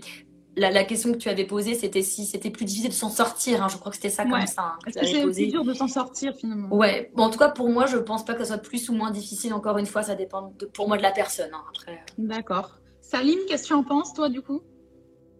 la, 0.56 0.84
question 0.84 1.12
que 1.12 1.18
tu 1.18 1.28
avais 1.28 1.44
posée, 1.44 1.74
c'était 1.74 2.02
si 2.02 2.26
c'était 2.26 2.50
plus 2.50 2.64
difficile 2.64 2.90
de 2.90 2.94
s'en 2.94 3.10
sortir. 3.10 3.62
Hein. 3.62 3.68
Je 3.68 3.76
crois 3.76 3.90
que 3.90 3.96
c'était 3.96 4.10
ça 4.10 4.24
comme 4.24 4.46
ça. 4.46 4.62
Hein, 4.62 4.78
Est-ce 4.86 5.00
que 5.00 5.06
c'est 5.06 5.22
plus 5.22 5.46
dur 5.50 5.64
de 5.64 5.74
s'en 5.74 5.88
sortir 5.88 6.34
finalement? 6.34 6.74
Ouais. 6.74 7.10
Bon, 7.14 7.24
en 7.24 7.30
tout 7.30 7.38
cas, 7.38 7.48
pour 7.48 7.68
moi, 7.70 7.86
je 7.86 7.96
pense 7.96 8.24
pas 8.24 8.34
que 8.34 8.44
ça 8.44 8.54
soit 8.54 8.58
plus 8.58 8.88
ou 8.88 8.94
moins 8.94 9.10
difficile. 9.10 9.54
Encore 9.54 9.78
une 9.78 9.86
fois, 9.86 10.02
ça 10.02 10.14
dépend 10.14 10.52
pour 10.74 10.88
moi 10.88 10.96
de 10.96 11.02
la 11.02 11.12
personne. 11.12 11.50
Hein, 11.52 11.62
après. 11.70 12.04
D'accord. 12.18 12.78
Salim, 13.00 13.38
qu'est-ce 13.48 13.64
que 13.64 13.68
tu 13.68 13.74
en 13.74 13.84
penses, 13.84 14.12
toi, 14.12 14.28
du 14.28 14.42
coup? 14.42 14.62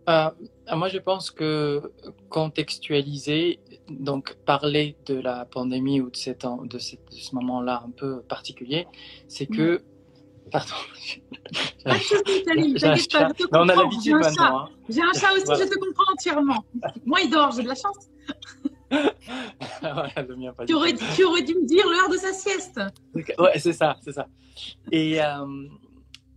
Euh, 0.09 0.31
Moi, 0.75 0.89
je 0.89 0.99
pense 0.99 1.31
que 1.31 1.93
contextualiser, 2.29 3.61
donc 3.99 4.37
parler 4.45 4.97
de 5.07 5.15
la 5.15 5.45
pandémie 5.45 6.01
ou 6.01 6.11
de, 6.11 6.17
cet, 6.17 6.45
de, 6.45 6.79
ce 6.79 7.35
moment-là 7.35 7.83
un 7.87 7.91
peu 7.91 8.23
particulier, 8.23 8.87
c'est 9.29 9.47
que 9.47 9.83
Pardon. 10.51 10.75
Pas 11.85 11.95
de 11.95 13.57
On 13.57 13.69
a 13.69 13.75
l'habitude 13.75 14.15
maintenant. 14.15 14.59
Hein. 14.59 14.69
J'ai 14.89 15.01
un 15.01 15.13
chat 15.15 15.33
aussi, 15.33 15.63
je 15.63 15.69
te 15.69 15.79
comprends 15.79 16.13
entièrement. 16.13 16.65
Moi, 17.07 17.21
il 17.23 17.31
dort, 17.31 17.53
j'ai 17.53 17.63
de 17.63 17.69
la 17.69 17.75
chance. 17.75 18.11
le 18.93 20.37
mien, 20.37 20.53
pas 20.53 20.67
tu, 20.67 20.75
aurais, 20.75 20.93
tu 20.93 21.25
aurais 21.25 21.43
dû 21.43 21.55
me 21.55 21.67
dire 21.67 21.87
l'heure 21.89 22.11
de 22.11 22.17
sa 22.17 22.33
sieste. 22.35 22.79
Ouais, 23.15 23.59
c'est 23.59 23.73
ça, 23.73 23.97
c'est 24.03 24.13
ça. 24.13 24.27
Et 24.91 25.23
euh, 25.23 25.67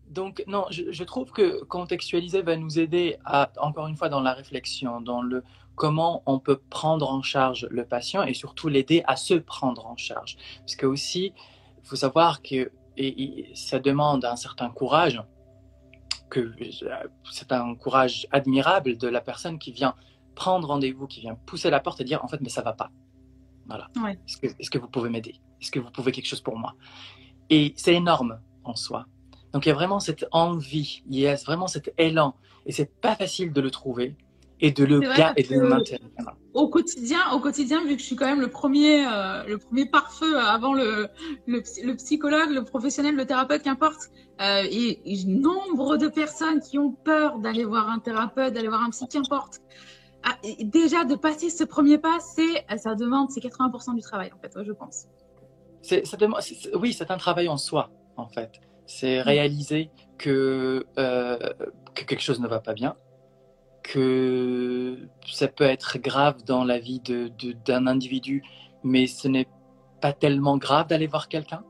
donc, 0.07 0.41
non, 0.47 0.65
je, 0.69 0.91
je, 0.91 1.03
trouve 1.03 1.31
que 1.31 1.63
contextualiser 1.65 2.41
va 2.41 2.55
nous 2.55 2.79
aider 2.79 3.17
à, 3.25 3.51
encore 3.57 3.87
une 3.87 3.97
fois, 3.97 4.07
dans 4.07 4.21
la 4.21 4.33
réflexion, 4.33 5.01
dans 5.01 5.21
le 5.21 5.43
comment 5.75 6.23
on 6.25 6.39
peut 6.39 6.61
prendre 6.69 7.09
en 7.09 7.21
charge 7.21 7.67
le 7.69 7.85
patient 7.85 8.23
et 8.23 8.33
surtout 8.33 8.67
l'aider 8.67 9.03
à 9.07 9.15
se 9.15 9.33
prendre 9.33 9.85
en 9.85 9.97
charge. 9.97 10.37
Parce 10.59 10.75
que 10.75 10.85
aussi, 10.85 11.33
il 11.83 11.87
faut 11.87 11.95
savoir 11.95 12.41
que 12.41 12.71
et, 12.97 13.51
ça 13.55 13.79
demande 13.79 14.25
un 14.25 14.35
certain 14.35 14.69
courage, 14.69 15.21
que 16.29 16.53
c'est 17.31 17.51
un 17.51 17.75
courage 17.75 18.27
admirable 18.31 18.97
de 18.97 19.07
la 19.07 19.21
personne 19.21 19.59
qui 19.59 19.71
vient 19.71 19.95
prendre 20.33 20.67
rendez-vous, 20.67 21.07
qui 21.07 21.21
vient 21.21 21.35
pousser 21.35 21.69
la 21.69 21.79
porte 21.79 22.01
et 22.01 22.03
dire 22.03 22.23
en 22.23 22.27
fait 22.27 22.41
mais 22.41 22.49
ça 22.49 22.61
va 22.61 22.73
pas. 22.73 22.91
Voilà. 23.67 23.89
Est-ce 24.27 24.37
que, 24.37 24.47
est 24.47 24.69
que, 24.69 24.77
vous 24.77 24.87
pouvez 24.87 25.09
m'aider? 25.09 25.39
Est-ce 25.61 25.71
que 25.71 25.79
vous 25.79 25.89
pouvez 25.89 26.11
quelque 26.11 26.27
chose 26.27 26.41
pour 26.41 26.57
moi? 26.57 26.75
Et 27.49 27.73
c'est 27.77 27.95
énorme 27.95 28.39
en 28.63 28.75
soi. 28.75 29.07
Donc 29.53 29.65
il 29.65 29.69
y 29.69 29.71
a 29.71 29.75
vraiment 29.75 29.99
cette 29.99 30.25
envie, 30.31 31.03
il 31.09 31.19
y 31.19 31.27
a 31.27 31.35
vraiment 31.35 31.67
cet 31.67 31.93
élan, 31.97 32.35
et 32.65 32.71
c'est 32.71 32.99
pas 32.99 33.15
facile 33.15 33.53
de 33.53 33.61
le 33.61 33.71
trouver 33.71 34.15
et 34.61 34.71
de 34.71 34.85
le 34.85 35.01
et 35.35 35.43
de 35.43 35.55
le 35.55 35.67
maintenir. 35.67 35.99
Au 36.53 36.69
quotidien, 36.69 37.19
au 37.33 37.39
quotidien, 37.39 37.83
vu 37.83 37.95
que 37.95 38.01
je 38.01 38.05
suis 38.05 38.15
quand 38.15 38.25
même 38.25 38.39
le 38.39 38.49
premier, 38.49 39.05
euh, 39.05 39.43
le 39.43 39.57
premier 39.57 39.85
pare-feu 39.85 40.37
avant 40.37 40.73
le, 40.73 41.09
le, 41.47 41.95
psychologue, 41.95 42.51
le 42.51 42.63
professionnel, 42.63 43.15
le 43.15 43.25
thérapeute, 43.25 43.63
qu'importe, 43.63 44.09
euh, 44.41 44.63
et, 44.63 45.01
nombre 45.27 45.97
de 45.97 46.07
personnes 46.07 46.61
qui 46.61 46.79
ont 46.79 46.91
peur 46.91 47.39
d'aller 47.39 47.65
voir 47.65 47.89
un 47.89 47.99
thérapeute, 47.99 48.53
d'aller 48.53 48.69
voir 48.69 48.83
un 48.83 48.89
psy, 48.91 49.05
qu'importe. 49.09 49.59
Ah, 50.23 50.37
déjà 50.63 51.03
de 51.03 51.15
passer 51.15 51.49
ce 51.49 51.65
premier 51.65 51.97
pas, 51.97 52.19
c'est, 52.19 52.65
ça 52.77 52.95
demande, 52.95 53.29
c'est 53.31 53.41
80% 53.41 53.93
du 53.93 54.01
travail 54.01 54.31
en 54.33 54.39
fait, 54.39 54.51
je 54.63 54.71
pense. 54.71 55.05
C'est, 55.81 56.05
ça 56.07 56.17
demande, 56.17 56.39
oui, 56.75 56.93
c'est 56.93 57.11
un 57.11 57.17
travail 57.17 57.49
en 57.49 57.57
soi 57.57 57.91
en 58.15 58.27
fait. 58.27 58.61
C'est 58.87 59.21
réaliser 59.21 59.91
que, 60.17 60.85
euh, 60.97 61.37
que 61.93 62.05
quelque 62.05 62.21
chose 62.21 62.39
ne 62.39 62.47
va 62.47 62.59
pas 62.59 62.73
bien, 62.73 62.95
que 63.87 64.97
ça 65.27 65.47
peut 65.47 65.63
être 65.63 65.97
grave 65.99 66.43
dans 66.43 66.63
la 66.63 66.79
vie 66.79 66.99
d'un 66.99 67.29
de, 67.29 67.87
individu, 67.87 68.43
mais 68.83 69.07
ce 69.07 69.27
n'est 69.27 69.47
pas 70.01 70.13
tellement 70.13 70.57
grave 70.57 70.87
d'aller 70.87 71.07
voir 71.07 71.29
quelqu'un, 71.29 71.63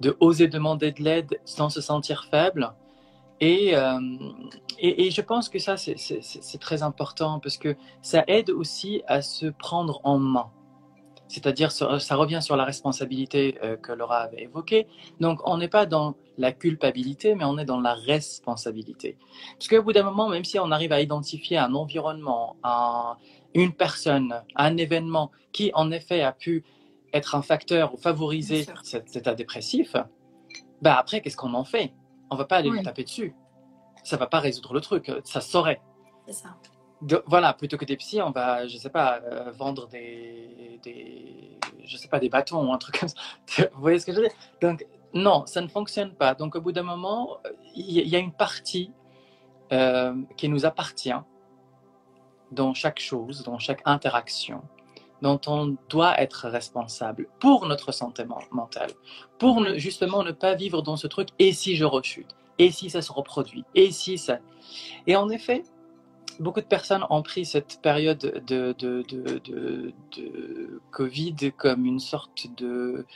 de 0.00 0.16
oser 0.20 0.48
demander 0.48 0.92
de 0.92 1.02
l'aide 1.02 1.40
sans 1.44 1.68
se 1.68 1.80
sentir 1.80 2.26
faible. 2.30 2.72
Et, 3.40 3.76
euh, 3.76 4.00
et, 4.78 5.06
et, 5.06 5.10
je 5.10 5.20
pense 5.20 5.48
que 5.48 5.58
ça, 5.58 5.76
c'est 5.76 6.60
très 6.60 6.82
important 6.82 7.40
parce 7.40 7.56
que 7.56 7.76
ça 8.00 8.22
aide 8.28 8.50
aussi 8.50 9.02
à 9.06 9.20
se 9.22 9.46
prendre 9.46 10.00
en 10.04 10.18
main. 10.18 10.50
C'est-à-dire, 11.32 11.72
ça 11.72 12.16
revient 12.16 12.40
sur 12.42 12.56
la 12.56 12.64
responsabilité 12.66 13.58
euh, 13.62 13.78
que 13.78 13.90
Laura 13.90 14.18
avait 14.18 14.42
évoquée. 14.42 14.86
Donc, 15.18 15.40
on 15.48 15.56
n'est 15.56 15.66
pas 15.68 15.86
dans 15.86 16.14
la 16.36 16.52
culpabilité, 16.52 17.34
mais 17.34 17.44
on 17.44 17.56
est 17.56 17.64
dans 17.64 17.80
la 17.80 17.94
responsabilité. 17.94 19.16
Parce 19.54 19.66
qu'au 19.68 19.82
bout 19.82 19.94
d'un 19.94 20.02
moment, 20.02 20.28
même 20.28 20.44
si 20.44 20.58
on 20.58 20.70
arrive 20.70 20.92
à 20.92 21.00
identifier 21.00 21.56
un 21.56 21.72
environnement, 21.72 22.56
une 23.54 23.72
personne, 23.72 24.42
un 24.56 24.76
événement 24.76 25.30
qui, 25.52 25.70
en 25.72 25.90
effet, 25.90 26.20
a 26.20 26.32
pu 26.32 26.64
être 27.14 27.34
un 27.34 27.40
facteur 27.40 27.94
ou 27.94 27.96
favoriser 27.96 28.66
cet 28.82 29.16
état 29.16 29.34
dépressif, 29.34 29.96
bah 30.82 30.96
après, 30.98 31.22
qu'est-ce 31.22 31.38
qu'on 31.38 31.54
en 31.54 31.64
fait? 31.64 31.94
On 32.30 32.36
va 32.36 32.44
pas 32.44 32.56
aller 32.56 32.68
lui 32.68 32.82
taper 32.82 33.04
dessus. 33.04 33.34
Ça 34.04 34.18
va 34.18 34.26
pas 34.26 34.40
résoudre 34.40 34.74
le 34.74 34.82
truc. 34.82 35.10
Ça 35.24 35.40
saurait. 35.40 35.80
C'est 36.26 36.34
ça 36.34 36.54
voilà, 37.26 37.52
plutôt 37.52 37.76
que 37.76 37.84
des 37.84 37.96
psys, 37.96 38.22
on 38.22 38.30
va, 38.30 38.66
je 38.66 38.76
sais 38.76 38.90
pas, 38.90 39.20
euh, 39.24 39.50
vendre 39.52 39.88
des, 39.88 40.78
des, 40.82 41.58
je 41.84 41.96
sais 41.96 42.08
pas, 42.08 42.18
des 42.18 42.28
bâtons 42.28 42.64
ou 42.68 42.72
un 42.72 42.78
truc 42.78 43.00
comme 43.00 43.08
ça. 43.08 43.68
Vous 43.74 43.80
voyez 43.80 43.98
ce 43.98 44.06
que 44.06 44.12
je 44.12 44.18
veux 44.18 44.26
dire? 44.26 44.36
Donc, 44.60 44.86
non, 45.14 45.44
ça 45.46 45.60
ne 45.60 45.68
fonctionne 45.68 46.14
pas. 46.14 46.34
Donc, 46.34 46.54
au 46.54 46.60
bout 46.60 46.72
d'un 46.72 46.82
moment, 46.82 47.38
il 47.74 48.08
y, 48.08 48.16
a 48.16 48.18
une 48.18 48.32
partie 48.32 48.92
euh, 49.72 50.14
qui 50.36 50.48
nous 50.48 50.64
appartient 50.64 51.12
dans 52.50 52.74
chaque 52.74 53.00
chose, 53.00 53.42
dans 53.42 53.58
chaque 53.58 53.82
interaction, 53.84 54.62
dont 55.22 55.40
on 55.46 55.76
doit 55.88 56.20
être 56.20 56.48
responsable 56.48 57.28
pour 57.40 57.66
notre 57.66 57.92
santé 57.92 58.24
mentale, 58.50 58.90
pour 59.38 59.64
justement 59.76 60.22
ne 60.22 60.32
pas 60.32 60.54
vivre 60.54 60.82
dans 60.82 60.96
ce 60.96 61.06
truc. 61.06 61.28
Et 61.38 61.52
si 61.52 61.76
je 61.76 61.84
rechute 61.84 62.34
Et 62.58 62.70
si 62.70 62.90
ça 62.90 63.02
se 63.02 63.12
reproduit? 63.12 63.64
Et 63.74 63.90
si 63.92 64.18
ça? 64.18 64.38
Et 65.06 65.16
en 65.16 65.28
effet, 65.28 65.62
beaucoup 66.40 66.60
de 66.60 66.66
personnes 66.66 67.04
ont 67.10 67.22
pris 67.22 67.44
cette 67.44 67.80
période 67.82 68.42
de, 68.46 68.74
de, 68.78 69.02
de, 69.08 69.92
de 70.16 70.80
Covid 70.90 71.52
comme 71.56 71.86
une 71.86 71.98
sorte 71.98 72.46
de, 72.56 73.06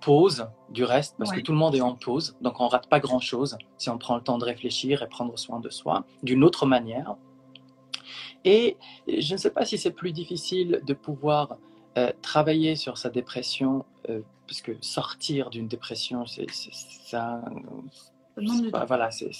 pause 0.00 0.46
du 0.70 0.84
reste, 0.84 1.16
parce 1.18 1.32
que 1.32 1.40
tout 1.40 1.52
le 1.52 1.58
monde 1.58 1.74
est 1.74 1.80
en 1.80 1.94
pause, 1.94 2.36
donc 2.40 2.60
on 2.60 2.68
rate 2.68 2.88
pas 2.88 3.00
grand-chose 3.00 3.56
si 3.78 3.88
on 3.88 3.98
prend 3.98 4.16
le 4.16 4.22
temps 4.22 4.38
de 4.38 4.44
réfléchir 4.44 5.02
et 5.02 5.08
prendre 5.08 5.38
soin 5.38 5.60
de 5.60 5.70
soi 5.70 6.04
d'une 6.22 6.44
autre 6.44 6.66
manière. 6.66 7.16
Et 8.44 8.76
je 9.06 9.32
ne 9.32 9.38
sais 9.38 9.50
pas 9.50 9.64
si 9.64 9.78
c'est 9.78 9.92
plus 9.92 10.12
difficile 10.12 10.80
de 10.84 10.94
pouvoir 10.94 11.56
euh, 11.96 12.10
travailler 12.22 12.76
sur 12.76 12.98
sa 12.98 13.08
dépression, 13.08 13.84
euh, 14.10 14.20
parce 14.46 14.60
que 14.60 14.72
sortir 14.80 15.48
d'une 15.50 15.68
dépression, 15.68 16.26
c'est 16.26 16.46
ça. 16.50 17.40
Voilà, 18.36 19.10
c'est 19.10 19.30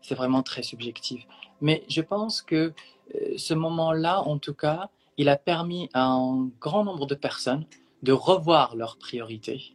c'est 0.00 0.14
vraiment 0.14 0.42
très 0.42 0.62
subjectif. 0.62 1.26
Mais 1.60 1.84
je 1.88 2.00
pense 2.00 2.42
que 2.42 2.72
euh, 3.14 3.34
ce 3.36 3.54
moment-là, 3.54 4.20
en 4.22 4.38
tout 4.38 4.54
cas, 4.54 4.90
il 5.16 5.28
a 5.28 5.36
permis 5.36 5.88
à 5.92 6.04
un 6.04 6.50
grand 6.60 6.84
nombre 6.84 7.06
de 7.06 7.14
personnes 7.14 7.64
de 8.02 8.12
revoir 8.12 8.76
leurs 8.76 8.98
priorités. 8.98 9.74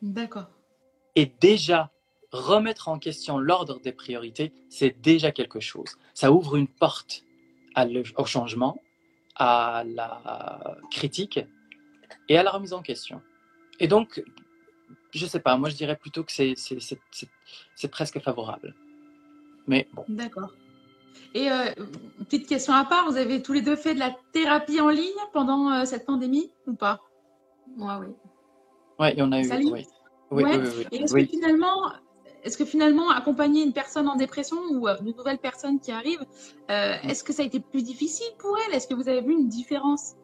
D'accord. 0.00 0.48
Et 1.14 1.26
déjà, 1.40 1.90
remettre 2.32 2.88
en 2.88 2.98
question 2.98 3.38
l'ordre 3.38 3.80
des 3.80 3.92
priorités, 3.92 4.52
c'est 4.68 5.00
déjà 5.00 5.32
quelque 5.32 5.60
chose. 5.60 5.96
Ça 6.14 6.32
ouvre 6.32 6.56
une 6.56 6.68
porte 6.68 7.24
au 8.16 8.24
changement, 8.24 8.80
à 9.36 9.84
la 9.86 10.76
critique 10.90 11.38
et 12.28 12.36
à 12.36 12.42
la 12.42 12.50
remise 12.50 12.72
en 12.72 12.82
question. 12.82 13.22
Et 13.78 13.86
donc, 13.86 14.22
je 15.12 15.24
ne 15.24 15.28
sais 15.28 15.40
pas, 15.40 15.56
moi 15.56 15.68
je 15.68 15.76
dirais 15.76 15.96
plutôt 15.96 16.24
que 16.24 16.32
c'est 16.32 17.88
presque 17.90 18.20
favorable. 18.20 18.74
Mais 19.66 19.88
bon. 19.92 20.04
D'accord. 20.08 20.52
Et 21.34 21.50
euh, 21.50 21.66
petite 22.18 22.46
question 22.46 22.72
à 22.72 22.84
part, 22.84 23.10
vous 23.10 23.16
avez 23.16 23.42
tous 23.42 23.52
les 23.52 23.62
deux 23.62 23.76
fait 23.76 23.94
de 23.94 23.98
la 23.98 24.14
thérapie 24.32 24.80
en 24.80 24.88
ligne 24.88 25.04
pendant 25.32 25.70
euh, 25.70 25.84
cette 25.84 26.06
pandémie 26.06 26.50
ou 26.66 26.74
pas? 26.74 27.00
Moi, 27.76 27.98
oui. 28.00 28.14
Oui, 28.98 29.08
il 29.12 29.18
y 29.18 29.22
en 29.22 29.32
a 29.32 29.40
eu. 29.40 29.50
Oui. 29.50 29.86
Oui, 30.30 30.44
oui, 30.44 30.56
oui, 30.56 30.86
Et 30.92 31.02
est-ce 31.02 31.14
que 31.14 31.24
finalement, 31.24 31.92
est-ce 32.44 32.58
que 32.58 32.64
finalement, 32.66 33.08
accompagner 33.10 33.62
une 33.62 33.72
personne 33.72 34.08
en 34.08 34.16
dépression 34.16 34.58
ou 34.72 34.86
euh, 34.86 34.96
une 35.00 35.16
nouvelle 35.16 35.38
personne 35.38 35.80
qui 35.80 35.90
arrive, 35.90 36.20
est-ce 36.68 37.24
que 37.24 37.32
ça 37.32 37.42
a 37.42 37.46
été 37.46 37.60
plus 37.60 37.82
difficile 37.82 38.28
pour 38.38 38.56
elle? 38.58 38.74
Est-ce 38.74 38.86
que 38.86 38.94
vous 38.94 39.08
avez 39.08 39.22
vu 39.22 39.32
une 39.32 39.48
différence? 39.48 40.17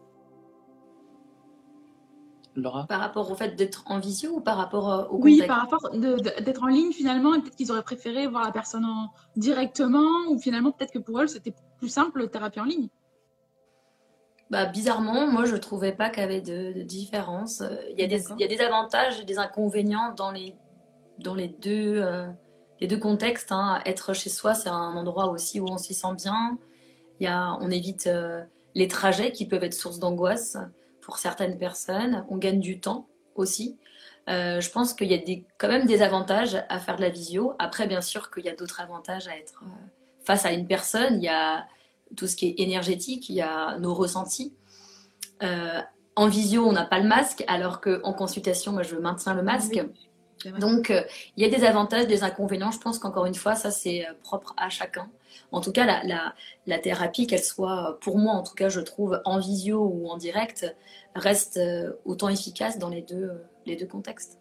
Par 2.63 3.01
rapport 3.01 3.31
au 3.31 3.35
fait 3.35 3.57
d'être 3.57 3.85
en 3.87 3.99
visio 3.99 4.37
ou 4.37 4.41
par 4.41 4.57
rapport 4.57 4.93
euh, 4.93 5.05
au 5.09 5.19
Oui, 5.19 5.43
par 5.47 5.61
rapport 5.61 5.91
d'être 5.93 6.63
en 6.63 6.69
ligne 6.69 6.93
finalement, 6.93 7.33
peut-être 7.41 7.57
qu'ils 7.57 7.73
auraient 7.73 7.83
préféré 7.83 8.27
voir 8.27 8.45
la 8.45 8.53
personne 8.53 8.87
directement, 9.37 10.29
ou 10.29 10.39
finalement 10.39 10.71
peut-être 10.71 10.93
que 10.93 10.99
pour 10.99 11.21
eux 11.21 11.27
c'était 11.27 11.55
plus 11.79 11.89
simple 11.89 12.23
la 12.23 12.29
thérapie 12.29 12.61
en 12.61 12.65
ligne. 12.65 12.89
Bah, 14.51 14.67
bizarrement, 14.67 15.27
moi 15.27 15.47
je 15.47 15.57
trouvais 15.57 15.93
pas 15.93 16.11
qu'il 16.11 16.21
y 16.21 16.25
avait 16.25 16.41
de, 16.41 16.83
différence. 16.83 17.63
Il 17.91 18.01
y, 18.01 18.05
a 18.05 18.07
des, 18.07 18.23
il 18.31 18.41
y, 18.41 18.45
a 18.45 18.49
des, 18.49 18.61
avantages 18.61 19.21
et 19.21 19.25
des 19.25 19.39
inconvénients 19.39 20.13
dans 20.17 20.31
les, 20.31 20.55
dans 21.19 21.35
les 21.35 21.49
deux, 21.49 22.03
euh, 22.03 22.29
les 22.81 22.87
deux 22.87 22.99
contextes. 22.99 23.51
Hein. 23.51 23.81
Être 23.85 24.13
chez 24.13 24.31
soi, 24.31 24.55
c'est 24.55 24.69
un 24.69 24.97
endroit 24.97 25.29
aussi 25.29 25.61
où 25.61 25.67
on 25.69 25.79
s'y 25.79 25.95
sent 25.95 26.15
bien. 26.17 26.57
Il 27.19 27.25
y 27.25 27.27
a, 27.27 27.57
on 27.61 27.71
évite 27.71 28.09
les 28.75 28.89
trajets 28.89 29.33
qui 29.33 29.47
peuvent 29.47 29.65
être 29.65 29.75
source 29.75 29.99
d'angoisse 29.99 30.59
pour 31.05 31.19
certaines 31.19 31.59
personnes. 31.59 32.25
On 32.29 32.37
gagne 32.37 32.61
du 32.61 32.81
temps 32.81 33.07
aussi. 33.35 33.79
Euh, 34.31 34.61
je 34.61 34.71
pense 34.71 34.95
qu'il 34.95 35.09
y 35.09 35.15
a 35.15 35.19
des, 35.19 35.45
quand 35.59 35.69
même 35.69 35.87
des 35.87 36.01
avantages 36.03 36.57
à 36.69 36.79
faire 36.79 36.97
de 36.97 37.03
la 37.03 37.11
visio. 37.11 37.55
Après, 37.59 37.87
bien 37.87 38.01
sûr 38.01 38.31
qu'il 38.31 38.45
y 38.45 38.49
a 38.49 38.55
d'autres 38.55 38.81
avantages 38.81 39.29
à 39.29 39.37
être 39.37 39.63
euh, 39.63 39.67
face 40.25 40.47
à 40.47 40.53
une 40.53 40.67
personne. 40.67 41.17
Il 41.17 41.25
y 41.25 41.29
a 41.29 41.67
tout 42.17 42.27
ce 42.27 42.37
qui 42.37 42.47
est 42.47 42.61
énergétique, 42.61 43.29
il 43.29 43.37
y 43.37 43.43
a 43.43 43.79
nos 43.79 43.93
ressentis. 43.93 44.55
Euh, 45.43 45.81
en 46.17 46.29
visio, 46.29 46.65
on 46.65 46.73
n'a 46.73 46.87
pas 46.87 47.01
le 47.01 47.09
masque, 47.09 47.45
alors 47.49 47.81
qu'en 47.81 48.13
consultation, 48.13 48.73
moi, 48.73 48.83
je 48.83 48.97
maintiens 48.97 49.35
le 49.35 49.43
masque. 49.43 49.85
Donc, 50.59 50.93
il 51.37 51.43
y 51.43 51.47
a 51.47 51.49
des 51.49 51.65
avantages, 51.65 52.07
des 52.07 52.23
inconvénients. 52.23 52.71
Je 52.71 52.79
pense 52.79 52.99
qu'encore 52.99 53.27
une 53.27 53.35
fois, 53.35 53.55
ça, 53.55 53.71
c'est 53.71 54.07
propre 54.23 54.55
à 54.57 54.69
chacun. 54.69 55.09
En 55.53 55.61
tout 55.61 55.73
cas, 55.73 56.03
la, 56.67 56.79
thérapie, 56.79 57.27
qu'elle 57.27 57.43
soit, 57.43 57.99
pour 58.01 58.19
moi, 58.19 58.35
en 58.35 58.43
tout 58.43 58.55
cas, 58.55 58.69
je 58.69 58.81
trouve, 58.81 59.21
en 59.25 59.39
visio 59.39 59.81
ou 59.81 60.09
en 60.09 60.17
direct, 60.17 60.75
reste 61.15 61.61
autant 62.05 62.29
efficace 62.29 62.79
dans 62.79 62.89
les 62.89 63.03
deux 63.03 63.87
contextes. 63.87 64.39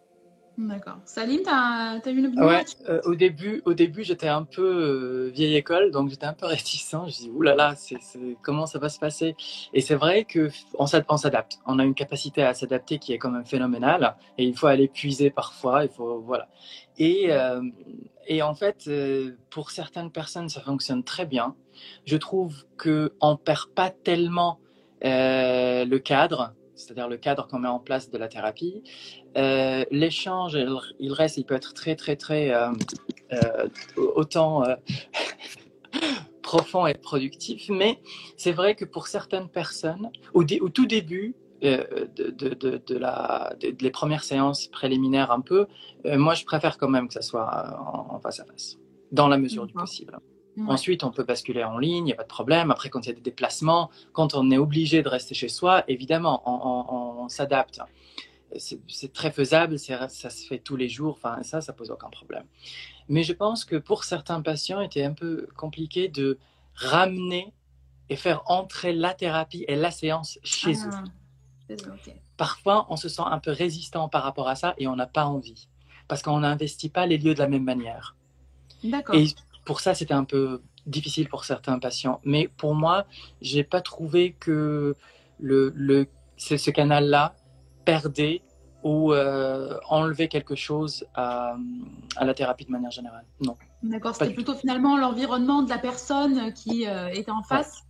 D'accord. 0.57 0.97
Salim, 1.05 1.41
tu 1.41 1.49
as, 1.49 1.99
eu 2.05 2.17
une 2.17 2.27
opinion 2.27 2.45
ouais, 2.45 2.63
euh, 2.87 3.01
Au 3.05 3.15
début, 3.15 3.63
au 3.65 3.73
début 3.73 4.03
j'étais 4.03 4.27
un 4.27 4.43
peu 4.43 4.61
euh, 4.61 5.31
vieille 5.33 5.55
école, 5.55 5.89
donc 5.89 6.09
j'étais 6.09 6.27
un 6.27 6.33
peu 6.33 6.45
réticent. 6.47 6.95
Je 7.07 7.11
dis, 7.11 7.29
oulala, 7.31 7.69
là 7.69 7.75
là, 7.91 8.19
comment 8.43 8.67
ça 8.67 8.77
va 8.77 8.89
se 8.89 8.99
passer? 8.99 9.35
Et 9.73 9.81
c'est 9.81 9.95
vrai 9.95 10.27
qu'on 10.31 10.85
s'adapte. 10.85 11.57
On 11.65 11.79
a 11.79 11.83
une 11.83 11.95
capacité 11.95 12.43
à 12.43 12.53
s'adapter 12.53 12.99
qui 12.99 13.13
est 13.13 13.17
quand 13.17 13.31
même 13.31 13.45
phénoménale, 13.45 14.15
et 14.37 14.45
il 14.45 14.55
faut 14.55 14.67
aller 14.67 14.87
puiser 14.87 15.31
parfois. 15.31 15.85
Il 15.85 15.89
faut, 15.89 16.21
voilà. 16.21 16.47
Et, 16.99 17.31
euh, 17.31 17.61
et 18.27 18.43
en 18.43 18.53
fait, 18.53 18.89
pour 19.49 19.71
certaines 19.71 20.11
personnes, 20.11 20.49
ça 20.49 20.61
fonctionne 20.61 21.03
très 21.03 21.25
bien. 21.25 21.55
Je 22.05 22.17
trouve 22.17 22.65
qu'on 22.77 23.31
ne 23.31 23.37
perd 23.37 23.69
pas 23.73 23.89
tellement 23.89 24.59
le 25.01 25.97
cadre 25.97 26.53
c'est-à-dire 26.83 27.07
le 27.07 27.17
cadre 27.17 27.47
qu'on 27.47 27.59
met 27.59 27.67
en 27.67 27.79
place 27.79 28.09
de 28.09 28.17
la 28.17 28.27
thérapie. 28.27 28.83
Euh, 29.37 29.85
l'échange, 29.91 30.57
il, 30.99 31.13
reste, 31.13 31.37
il 31.37 31.45
peut 31.45 31.55
être 31.55 31.73
très, 31.73 31.95
très, 31.95 32.15
très, 32.15 32.53
euh, 32.53 32.71
euh, 33.31 33.67
autant 33.97 34.63
profond 36.41 36.85
et 36.85 36.93
productif, 36.93 37.69
mais 37.69 37.99
c'est 38.37 38.51
vrai 38.51 38.75
que 38.75 38.85
pour 38.85 39.07
certaines 39.07 39.49
personnes, 39.49 40.11
au, 40.33 40.43
tout 40.43 40.85
début, 40.85 41.35
de, 41.61 42.09
de, 42.17 42.81
de, 42.85 42.97
la, 42.97 43.55
les 43.79 43.91
premières 43.91 44.25
séances 44.25 44.67
préliminaires 44.67 45.31
un 45.31 45.39
peu, 45.39 45.67
moi 46.05 46.33
je 46.33 46.43
préfère 46.43 46.77
quand 46.77 46.89
même 46.89 47.07
que 47.07 47.13
ça 47.13 47.21
soit 47.21 47.79
en, 47.87 48.19
face 48.19 48.41
à 48.41 48.45
face, 48.45 48.77
dans 49.13 49.29
la 49.29 49.37
mesure 49.37 49.65
du 49.65 49.73
possible. 49.73 50.19
Ensuite, 50.67 51.03
on 51.03 51.11
peut 51.11 51.23
basculer 51.23 51.63
en 51.63 51.77
ligne, 51.77 51.97
il 51.97 52.03
n'y 52.03 52.13
a 52.13 52.15
pas 52.15 52.23
de 52.23 52.27
problème. 52.27 52.69
Après, 52.69 52.89
quand 52.89 53.05
il 53.05 53.09
y 53.09 53.11
a 53.11 53.15
des 53.15 53.21
déplacements, 53.21 53.89
quand 54.11 54.35
on 54.35 54.51
est 54.51 54.57
obligé 54.57 55.01
de 55.01 55.09
rester 55.09 55.33
chez 55.33 55.49
soi, 55.49 55.83
évidemment, 55.87 56.43
on, 56.45 57.27
s'adapte. 57.29 57.79
C'est 58.57 59.13
très 59.13 59.31
faisable, 59.31 59.79
ça 59.79 60.07
se 60.07 60.47
fait 60.47 60.59
tous 60.59 60.75
les 60.75 60.89
jours, 60.89 61.17
enfin, 61.17 61.41
ça, 61.41 61.61
ça 61.61 61.73
pose 61.73 61.89
aucun 61.89 62.09
problème. 62.09 62.43
Mais 63.09 63.23
je 63.23 63.33
pense 63.33 63.65
que 63.65 63.75
pour 63.75 64.03
certains 64.03 64.41
patients, 64.41 64.79
il 64.81 64.85
était 64.85 65.03
un 65.03 65.13
peu 65.13 65.47
compliqué 65.57 66.07
de 66.07 66.37
ramener 66.75 67.51
et 68.09 68.15
faire 68.15 68.43
entrer 68.45 68.93
la 68.93 69.13
thérapie 69.13 69.65
et 69.67 69.75
la 69.75 69.89
séance 69.89 70.37
chez 70.43 70.75
ah, 70.91 71.03
eux. 71.69 71.75
Parfois, 72.37 72.85
on 72.89 72.95
se 72.95 73.09
sent 73.09 73.23
un 73.25 73.39
peu 73.39 73.51
résistant 73.51 74.09
par 74.09 74.23
rapport 74.23 74.47
à 74.47 74.55
ça 74.55 74.75
et 74.77 74.87
on 74.87 74.95
n'a 74.95 75.07
pas 75.07 75.25
envie 75.25 75.67
parce 76.07 76.21
qu'on 76.21 76.39
n'investit 76.39 76.89
pas 76.89 77.05
les 77.05 77.17
lieux 77.17 77.33
de 77.33 77.39
la 77.39 77.47
même 77.47 77.63
manière. 77.63 78.15
D'accord 78.83 79.15
pour 79.65 79.79
ça, 79.79 79.93
c'était 79.93 80.13
un 80.13 80.23
peu 80.23 80.61
difficile 80.85 81.29
pour 81.29 81.45
certains 81.45 81.79
patients. 81.79 82.19
Mais 82.23 82.47
pour 82.47 82.75
moi, 82.75 83.05
j'ai 83.41 83.63
pas 83.63 83.81
trouvé 83.81 84.33
que 84.39 84.95
le, 85.39 85.71
le 85.75 86.07
ce, 86.37 86.69
canal-là 86.69 87.35
perdait 87.85 88.41
ou 88.83 89.13
euh, 89.13 89.77
enlevait 89.87 90.27
quelque 90.27 90.55
chose 90.55 91.05
à, 91.15 91.55
à, 92.17 92.25
la 92.25 92.33
thérapie 92.33 92.65
de 92.65 92.71
manière 92.71 92.91
générale. 92.91 93.25
Non. 93.41 93.55
D'accord, 93.81 94.15
c'était 94.15 94.33
plutôt 94.33 94.55
finalement 94.55 94.97
l'environnement 94.97 95.61
de 95.61 95.69
la 95.69 95.77
personne 95.77 96.53
qui 96.53 96.87
euh, 96.87 97.07
était 97.09 97.31
en 97.31 97.43
face 97.43 97.83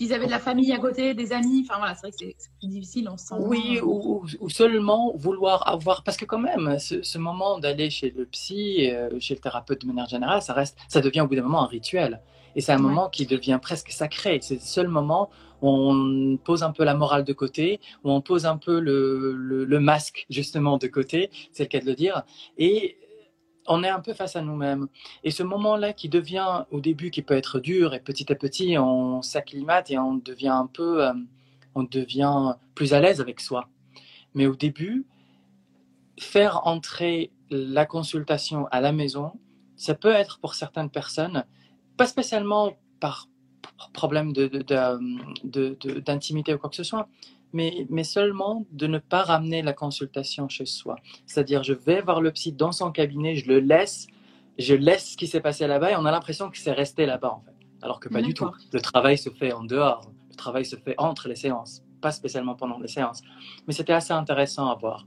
S'ils 0.00 0.14
avaient 0.14 0.24
de 0.24 0.30
la 0.30 0.38
famille 0.38 0.72
à 0.72 0.78
côté, 0.78 1.12
des 1.12 1.30
amis, 1.30 1.62
enfin 1.68 1.78
voilà, 1.78 1.94
c'est 1.94 2.06
vrai 2.06 2.10
que 2.10 2.16
c'est 2.38 2.50
plus 2.58 2.68
difficile, 2.68 3.06
on 3.12 3.18
sent. 3.18 3.34
Oui, 3.38 3.80
ou, 3.82 4.24
seulement 4.48 5.12
vouloir 5.14 5.68
avoir, 5.68 6.02
parce 6.04 6.16
que 6.16 6.24
quand 6.24 6.38
même, 6.38 6.78
ce, 6.78 7.18
moment 7.18 7.58
d'aller 7.58 7.90
chez 7.90 8.08
le 8.08 8.24
psy, 8.24 8.90
euh, 8.90 9.10
chez 9.20 9.34
le 9.34 9.40
thérapeute 9.40 9.82
de 9.82 9.86
manière 9.86 10.08
générale, 10.08 10.40
ça 10.40 10.54
reste, 10.54 10.78
ça 10.88 11.02
devient 11.02 11.20
au 11.20 11.26
bout 11.26 11.34
d'un 11.34 11.42
moment 11.42 11.64
un 11.64 11.66
rituel. 11.66 12.22
Et 12.56 12.62
c'est 12.62 12.72
un 12.72 12.78
moment 12.78 13.10
qui 13.10 13.26
devient 13.26 13.58
presque 13.60 13.90
sacré. 13.90 14.38
C'est 14.40 14.54
le 14.54 14.60
seul 14.60 14.88
moment 14.88 15.28
où 15.60 15.68
on 15.68 16.38
pose 16.38 16.62
un 16.62 16.72
peu 16.72 16.84
la 16.84 16.94
morale 16.94 17.24
de 17.24 17.34
côté, 17.34 17.78
où 18.02 18.10
on 18.10 18.22
pose 18.22 18.46
un 18.46 18.56
peu 18.56 18.80
le, 18.80 19.34
le, 19.36 19.66
le 19.66 19.80
masque 19.80 20.24
justement 20.30 20.78
de 20.78 20.86
côté, 20.86 21.28
c'est 21.52 21.64
le 21.64 21.68
cas 21.68 21.80
de 21.80 21.84
le 21.84 21.94
dire. 21.94 22.22
Et 22.56 22.96
on 23.66 23.82
est 23.84 23.88
un 23.88 24.00
peu 24.00 24.12
face 24.14 24.36
à 24.36 24.42
nous-mêmes. 24.42 24.88
Et 25.24 25.30
ce 25.30 25.42
moment-là 25.42 25.92
qui 25.92 26.08
devient 26.08 26.64
au 26.70 26.80
début, 26.80 27.10
qui 27.10 27.22
peut 27.22 27.34
être 27.34 27.60
dur, 27.60 27.94
et 27.94 28.00
petit 28.00 28.30
à 28.32 28.34
petit, 28.34 28.76
on 28.78 29.22
s'acclimate 29.22 29.90
et 29.90 29.98
on 29.98 30.14
devient 30.14 30.48
un 30.48 30.66
peu, 30.66 31.04
euh, 31.04 31.12
on 31.74 31.84
devient 31.84 32.54
plus 32.74 32.94
à 32.94 33.00
l'aise 33.00 33.20
avec 33.20 33.40
soi. 33.40 33.68
Mais 34.34 34.46
au 34.46 34.56
début, 34.56 35.06
faire 36.18 36.66
entrer 36.66 37.30
la 37.50 37.86
consultation 37.86 38.66
à 38.70 38.80
la 38.80 38.92
maison, 38.92 39.32
ça 39.76 39.94
peut 39.94 40.12
être 40.12 40.38
pour 40.40 40.54
certaines 40.54 40.90
personnes, 40.90 41.44
pas 41.96 42.06
spécialement 42.06 42.74
par 43.00 43.28
problème 43.92 44.32
d'intimité 45.42 46.54
ou 46.54 46.58
quoi 46.58 46.70
que 46.70 46.76
ce 46.76 46.84
soit, 46.84 47.08
mais, 47.52 47.86
mais 47.88 48.04
seulement 48.04 48.66
de 48.72 48.86
ne 48.86 48.98
pas 48.98 49.22
ramener 49.22 49.62
la 49.62 49.72
consultation 49.72 50.48
chez 50.48 50.66
soi. 50.66 50.96
C'est-à-dire, 51.26 51.62
je 51.62 51.72
vais 51.72 52.00
voir 52.00 52.20
le 52.20 52.30
psy 52.30 52.52
dans 52.52 52.72
son 52.72 52.90
cabinet, 52.90 53.36
je 53.36 53.48
le 53.48 53.60
laisse, 53.60 54.06
je 54.58 54.74
laisse 54.74 55.12
ce 55.12 55.16
qui 55.16 55.26
s'est 55.26 55.40
passé 55.40 55.66
là-bas 55.66 55.92
et 55.92 55.96
on 55.96 56.04
a 56.04 56.10
l'impression 56.10 56.50
que 56.50 56.58
c'est 56.58 56.72
resté 56.72 57.06
là-bas, 57.06 57.32
en 57.32 57.40
fait. 57.40 57.54
Alors 57.82 57.98
que 57.98 58.08
pas 58.08 58.20
du 58.22 58.34
tout. 58.34 58.50
Le 58.72 58.80
travail 58.80 59.16
se 59.16 59.30
fait 59.30 59.52
en 59.52 59.64
dehors, 59.64 60.10
le 60.30 60.36
travail 60.36 60.64
se 60.64 60.76
fait 60.76 60.94
entre 60.98 61.28
les 61.28 61.36
séances, 61.36 61.82
pas 62.00 62.12
spécialement 62.12 62.54
pendant 62.54 62.78
les 62.78 62.88
séances. 62.88 63.22
Mais 63.66 63.72
c'était 63.72 63.94
assez 63.94 64.12
intéressant 64.12 64.68
à 64.68 64.74
voir. 64.74 65.06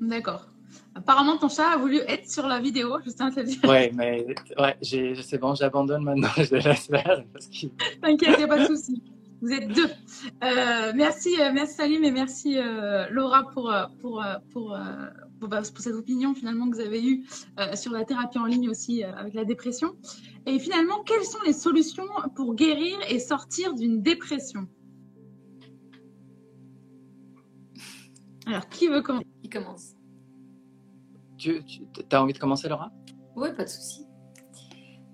D'accord. 0.00 0.48
Apparemment, 0.94 1.36
ton 1.36 1.48
chat 1.48 1.72
a 1.72 1.76
voulu 1.76 1.98
être 2.08 2.30
sur 2.30 2.46
la 2.46 2.60
vidéo, 2.60 2.98
je 3.04 3.10
tiens 3.10 3.26
à 3.26 3.30
te 3.30 3.40
dire. 3.40 3.58
Ouais, 3.64 3.92
mais 3.94 4.26
ouais, 4.58 4.76
c'est 4.80 5.38
bon, 5.38 5.54
j'abandonne 5.54 6.04
maintenant, 6.04 6.30
je 6.36 6.54
laisse 6.54 6.86
faire. 6.86 7.22
T'inquiète, 8.00 8.34
il 8.34 8.38
n'y 8.38 8.44
a 8.44 8.48
pas 8.48 8.60
de 8.60 8.66
souci. 8.66 9.02
Vous 9.44 9.52
êtes 9.52 9.68
deux. 9.68 9.90
Euh, 10.42 10.92
merci, 10.94 11.38
euh, 11.38 11.52
merci 11.52 11.74
Salim 11.74 12.02
et 12.02 12.10
merci 12.10 12.56
euh, 12.56 13.06
Laura 13.10 13.50
pour, 13.50 13.70
pour, 14.00 14.24
pour, 14.52 14.70
bah, 14.70 15.60
pour, 15.60 15.80
cette 15.80 15.94
opinion 15.94 16.34
finalement 16.34 16.70
que 16.70 16.76
vous 16.76 16.80
avez 16.80 17.06
eue 17.06 17.26
sur 17.74 17.92
la 17.92 18.06
thérapie 18.06 18.38
en 18.38 18.46
ligne 18.46 18.70
aussi 18.70 19.04
avec 19.04 19.34
la 19.34 19.44
dépression. 19.44 19.96
Et 20.46 20.58
finalement, 20.58 21.02
quelles 21.02 21.26
sont 21.26 21.42
les 21.44 21.52
solutions 21.52 22.06
pour 22.34 22.54
guérir 22.54 22.96
et 23.10 23.18
sortir 23.18 23.74
d'une 23.74 24.00
dépression? 24.00 24.66
Alors, 28.46 28.66
qui 28.70 28.88
veut 28.88 29.02
commencer? 29.02 29.26
Qui 29.42 29.50
commence? 29.50 29.94
Tu, 31.36 31.62
tu 31.66 31.82
as 32.10 32.22
envie 32.22 32.32
de 32.32 32.38
commencer, 32.38 32.66
Laura? 32.66 32.90
Oui, 33.36 33.48
pas 33.54 33.64
de 33.64 33.68
souci. 33.68 34.03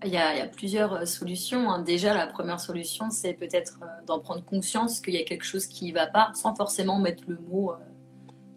Il 0.02 0.10
y, 0.10 0.16
a, 0.16 0.46
plusieurs 0.46 0.94
euh, 0.94 1.04
solutions. 1.04 1.70
Hein. 1.70 1.82
Déjà, 1.82 2.14
la 2.14 2.26
première 2.26 2.58
solution, 2.58 3.10
c'est 3.10 3.34
peut-être 3.34 3.80
euh, 3.82 3.86
d'en 4.06 4.18
prendre 4.18 4.42
conscience 4.44 5.00
qu'il 5.00 5.14
y 5.14 5.18
a 5.18 5.24
quelque 5.24 5.44
chose 5.44 5.66
qui 5.66 5.90
ne 5.90 5.94
va 5.94 6.06
pas, 6.06 6.30
sans 6.34 6.54
forcément 6.54 6.98
mettre 6.98 7.24
le 7.26 7.36
mot 7.36 7.72
euh, 7.72 7.76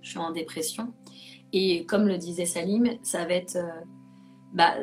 je 0.01 0.11
suis 0.11 0.19
en 0.19 0.31
dépression. 0.31 0.93
Et 1.51 1.85
comme 1.85 2.07
le 2.07 2.17
disait 2.17 2.45
Salim, 2.45 2.97
ça 3.03 3.25
va 3.25 3.33
être 3.33 3.57
bah, 4.53 4.73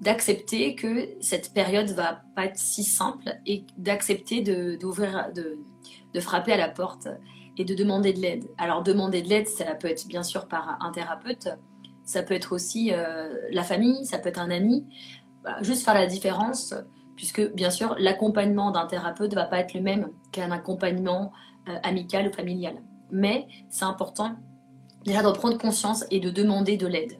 d'accepter 0.00 0.74
que 0.74 1.08
cette 1.20 1.54
période 1.54 1.88
va 1.90 2.20
pas 2.34 2.46
être 2.46 2.58
si 2.58 2.82
simple 2.84 3.38
et 3.46 3.64
d'accepter 3.78 4.42
de, 4.42 4.76
d'ouvrir, 4.76 5.30
de 5.32 6.20
frapper 6.20 6.52
à 6.52 6.58
la 6.58 6.68
porte 6.68 7.08
et 7.56 7.64
de 7.64 7.74
demander 7.74 8.12
de 8.12 8.20
l'aide. 8.20 8.44
Alors 8.58 8.82
demander 8.82 9.22
de 9.22 9.28
l'aide, 9.28 9.48
ça 9.48 9.74
peut 9.76 9.88
être 9.88 10.06
bien 10.08 10.22
sûr 10.22 10.46
par 10.46 10.76
un 10.82 10.90
thérapeute, 10.90 11.48
ça 12.04 12.22
peut 12.22 12.34
être 12.34 12.52
aussi 12.52 12.92
la 13.50 13.62
famille, 13.62 14.04
ça 14.04 14.18
peut 14.18 14.28
être 14.28 14.40
un 14.40 14.50
ami, 14.50 14.84
bah, 15.46 15.58
juste 15.62 15.84
faire 15.84 15.94
la 15.94 16.06
différence, 16.06 16.74
puisque 17.14 17.54
bien 17.54 17.70
sûr, 17.70 17.94
l'accompagnement 18.00 18.72
d'un 18.72 18.86
thérapeute 18.86 19.30
ne 19.30 19.36
va 19.36 19.44
pas 19.44 19.60
être 19.60 19.74
le 19.74 19.80
même 19.80 20.10
qu'un 20.32 20.50
accompagnement 20.50 21.32
euh, 21.68 21.76
amical 21.84 22.26
ou 22.26 22.32
familial. 22.32 22.74
Mais 23.12 23.46
c'est 23.70 23.84
important 23.84 24.34
déjà 25.04 25.22
d'en 25.22 25.32
prendre 25.32 25.56
conscience 25.56 26.04
et 26.10 26.18
de 26.18 26.30
demander 26.30 26.76
de 26.76 26.88
l'aide. 26.88 27.12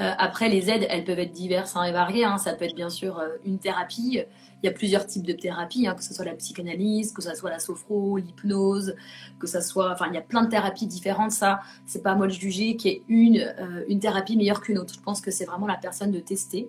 Euh, 0.00 0.10
après, 0.18 0.48
les 0.48 0.68
aides, 0.68 0.84
elles 0.90 1.04
peuvent 1.04 1.20
être 1.20 1.30
diverses 1.30 1.76
hein, 1.76 1.84
et 1.84 1.92
variées. 1.92 2.24
Hein. 2.24 2.38
Ça 2.38 2.54
peut 2.54 2.64
être 2.64 2.74
bien 2.74 2.90
sûr 2.90 3.20
euh, 3.20 3.28
une 3.44 3.60
thérapie. 3.60 4.20
Il 4.64 4.66
y 4.66 4.68
a 4.68 4.72
plusieurs 4.72 5.06
types 5.06 5.24
de 5.24 5.32
thérapies, 5.32 5.86
hein, 5.86 5.94
que 5.94 6.02
ce 6.02 6.12
soit 6.12 6.24
la 6.24 6.34
psychanalyse, 6.34 7.12
que 7.12 7.22
ce 7.22 7.32
soit 7.36 7.50
la 7.50 7.60
sophro, 7.60 8.16
l'hypnose, 8.16 8.96
que 9.38 9.46
ce 9.46 9.60
soit. 9.60 9.92
Enfin, 9.92 10.06
il 10.08 10.14
y 10.14 10.18
a 10.18 10.22
plein 10.22 10.42
de 10.42 10.48
thérapies 10.48 10.88
différentes. 10.88 11.30
Ça, 11.30 11.60
c'est 11.86 12.02
pas 12.02 12.10
à 12.10 12.14
moi 12.16 12.26
de 12.26 12.32
juger 12.32 12.74
qu'il 12.74 12.90
y 12.90 12.94
ait 12.94 13.02
une, 13.06 13.54
une 13.86 14.00
thérapie 14.00 14.36
meilleure 14.36 14.60
qu'une 14.60 14.78
autre. 14.78 14.92
Je 14.94 15.00
pense 15.00 15.20
que 15.20 15.30
c'est 15.30 15.44
vraiment 15.44 15.68
la 15.68 15.76
personne 15.76 16.10
de 16.10 16.18
tester. 16.18 16.68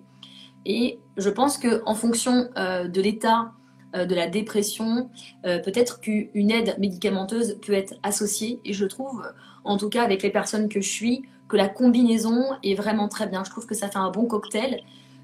Et 0.68 0.98
je 1.16 1.30
pense 1.30 1.58
qu'en 1.58 1.94
fonction 1.94 2.50
de 2.56 3.00
l'état 3.00 3.52
de 3.94 4.14
la 4.14 4.26
dépression, 4.26 5.08
peut-être 5.42 6.00
qu'une 6.00 6.50
aide 6.50 6.76
médicamenteuse 6.78 7.58
peut 7.64 7.72
être 7.72 7.94
associée. 8.02 8.60
Et 8.64 8.72
je 8.72 8.84
trouve, 8.84 9.22
en 9.64 9.76
tout 9.78 9.88
cas 9.88 10.02
avec 10.02 10.22
les 10.22 10.30
personnes 10.30 10.68
que 10.68 10.80
je 10.80 10.90
suis, 10.90 11.22
que 11.48 11.56
la 11.56 11.68
combinaison 11.68 12.44
est 12.64 12.74
vraiment 12.74 13.08
très 13.08 13.28
bien. 13.28 13.44
Je 13.44 13.50
trouve 13.50 13.66
que 13.66 13.76
ça 13.76 13.88
fait 13.88 13.98
un 13.98 14.10
bon 14.10 14.26
cocktail 14.26 14.82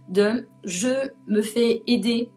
de 0.09 0.47
je 0.63 1.11
me 1.27 1.43
fais 1.43 1.83
aider 1.89 2.31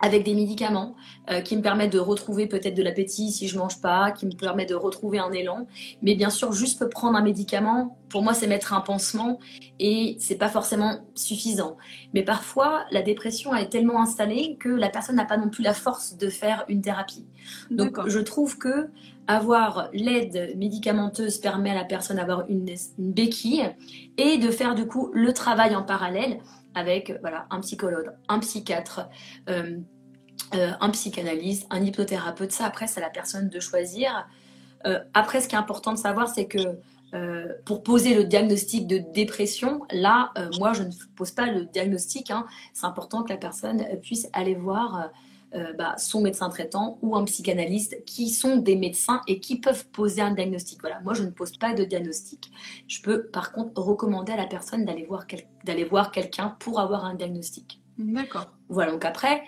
avec 0.00 0.24
des 0.24 0.34
médicaments 0.34 0.94
euh, 1.30 1.40
qui 1.40 1.56
me 1.56 1.62
permettent 1.62 1.92
de 1.92 1.98
retrouver 1.98 2.46
peut-être 2.46 2.74
de 2.74 2.82
l'appétit 2.82 3.32
si 3.32 3.48
je 3.48 3.58
mange 3.58 3.80
pas, 3.80 4.12
qui 4.12 4.26
me 4.26 4.32
permettent 4.32 4.68
de 4.68 4.74
retrouver 4.74 5.18
un 5.18 5.32
élan. 5.32 5.66
Mais 6.02 6.14
bien 6.14 6.30
sûr, 6.30 6.52
juste 6.52 6.88
prendre 6.88 7.16
un 7.16 7.22
médicament, 7.22 7.98
pour 8.08 8.22
moi, 8.22 8.34
c'est 8.34 8.46
mettre 8.46 8.72
un 8.72 8.80
pansement 8.80 9.38
et 9.78 10.16
c'est 10.20 10.36
pas 10.36 10.48
forcément 10.48 11.00
suffisant. 11.14 11.76
Mais 12.14 12.22
parfois, 12.22 12.84
la 12.90 13.02
dépression 13.02 13.54
est 13.54 13.68
tellement 13.68 14.00
installée 14.00 14.56
que 14.58 14.68
la 14.68 14.88
personne 14.88 15.16
n'a 15.16 15.24
pas 15.24 15.36
non 15.36 15.50
plus 15.50 15.62
la 15.62 15.74
force 15.74 16.16
de 16.16 16.28
faire 16.28 16.64
une 16.68 16.80
thérapie. 16.80 17.26
Donc, 17.70 17.98
je 18.06 18.18
trouve 18.18 18.58
que 18.58 18.90
avoir 19.28 19.90
l'aide 19.92 20.54
médicamenteuse 20.56 21.36
permet 21.36 21.70
à 21.70 21.74
la 21.74 21.84
personne 21.84 22.16
d'avoir 22.16 22.46
une, 22.48 22.66
béquille 22.96 23.70
et 24.16 24.38
de 24.38 24.50
faire 24.50 24.74
du 24.74 24.86
coup 24.86 25.10
le 25.12 25.32
travail 25.34 25.76
en 25.76 25.82
parallèle 25.82 26.38
avec 26.78 27.12
voilà, 27.20 27.46
un 27.50 27.60
psychologue, 27.60 28.12
un 28.28 28.38
psychiatre, 28.38 29.08
euh, 29.48 29.78
euh, 30.54 30.70
un 30.80 30.90
psychanalyste, 30.90 31.66
un 31.70 31.82
hypnothérapeute. 31.84 32.52
Ça, 32.52 32.66
après, 32.66 32.86
c'est 32.86 33.00
la 33.00 33.10
personne 33.10 33.48
de 33.48 33.60
choisir. 33.60 34.28
Euh, 34.86 35.00
après, 35.12 35.40
ce 35.40 35.48
qui 35.48 35.56
est 35.56 35.58
important 35.58 35.92
de 35.92 35.98
savoir, 35.98 36.28
c'est 36.28 36.46
que 36.46 36.78
pour 37.64 37.82
poser 37.82 38.14
le 38.14 38.24
diagnostic 38.24 38.86
de 38.86 38.98
dépression, 38.98 39.80
là, 39.90 40.30
moi, 40.58 40.74
je 40.74 40.82
ne 40.82 40.90
pose 41.16 41.30
pas 41.30 41.46
le 41.46 41.64
diagnostic. 41.64 42.30
Hein. 42.30 42.44
C'est 42.74 42.84
important 42.84 43.22
que 43.22 43.30
la 43.30 43.38
personne 43.38 43.82
puisse 44.02 44.28
aller 44.34 44.54
voir 44.54 45.10
euh, 45.54 45.72
bah, 45.72 45.94
son 45.96 46.20
médecin 46.20 46.50
traitant 46.50 46.98
ou 47.00 47.16
un 47.16 47.24
psychanalyste 47.24 48.04
qui 48.04 48.28
sont 48.28 48.56
des 48.56 48.76
médecins 48.76 49.22
et 49.26 49.40
qui 49.40 49.58
peuvent 49.58 49.86
poser 49.88 50.20
un 50.20 50.32
diagnostic. 50.32 50.78
Voilà, 50.80 51.00
moi 51.00 51.14
je 51.14 51.22
ne 51.22 51.30
pose 51.30 51.56
pas 51.56 51.72
de 51.72 51.84
diagnostic. 51.84 52.50
Je 52.86 53.00
peux 53.00 53.24
par 53.26 53.52
contre 53.52 53.80
recommander 53.80 54.32
à 54.32 54.36
la 54.36 54.46
personne 54.46 54.84
d'aller 54.84 55.06
voir, 55.06 55.26
d'aller 55.64 55.84
voir 55.84 56.12
quelqu'un 56.12 56.56
pour 56.60 56.80
avoir 56.80 57.04
un 57.04 57.14
diagnostic. 57.14 57.80
D'accord. 57.96 58.52
Voilà, 58.68 58.92
donc 58.92 59.04
après, 59.04 59.42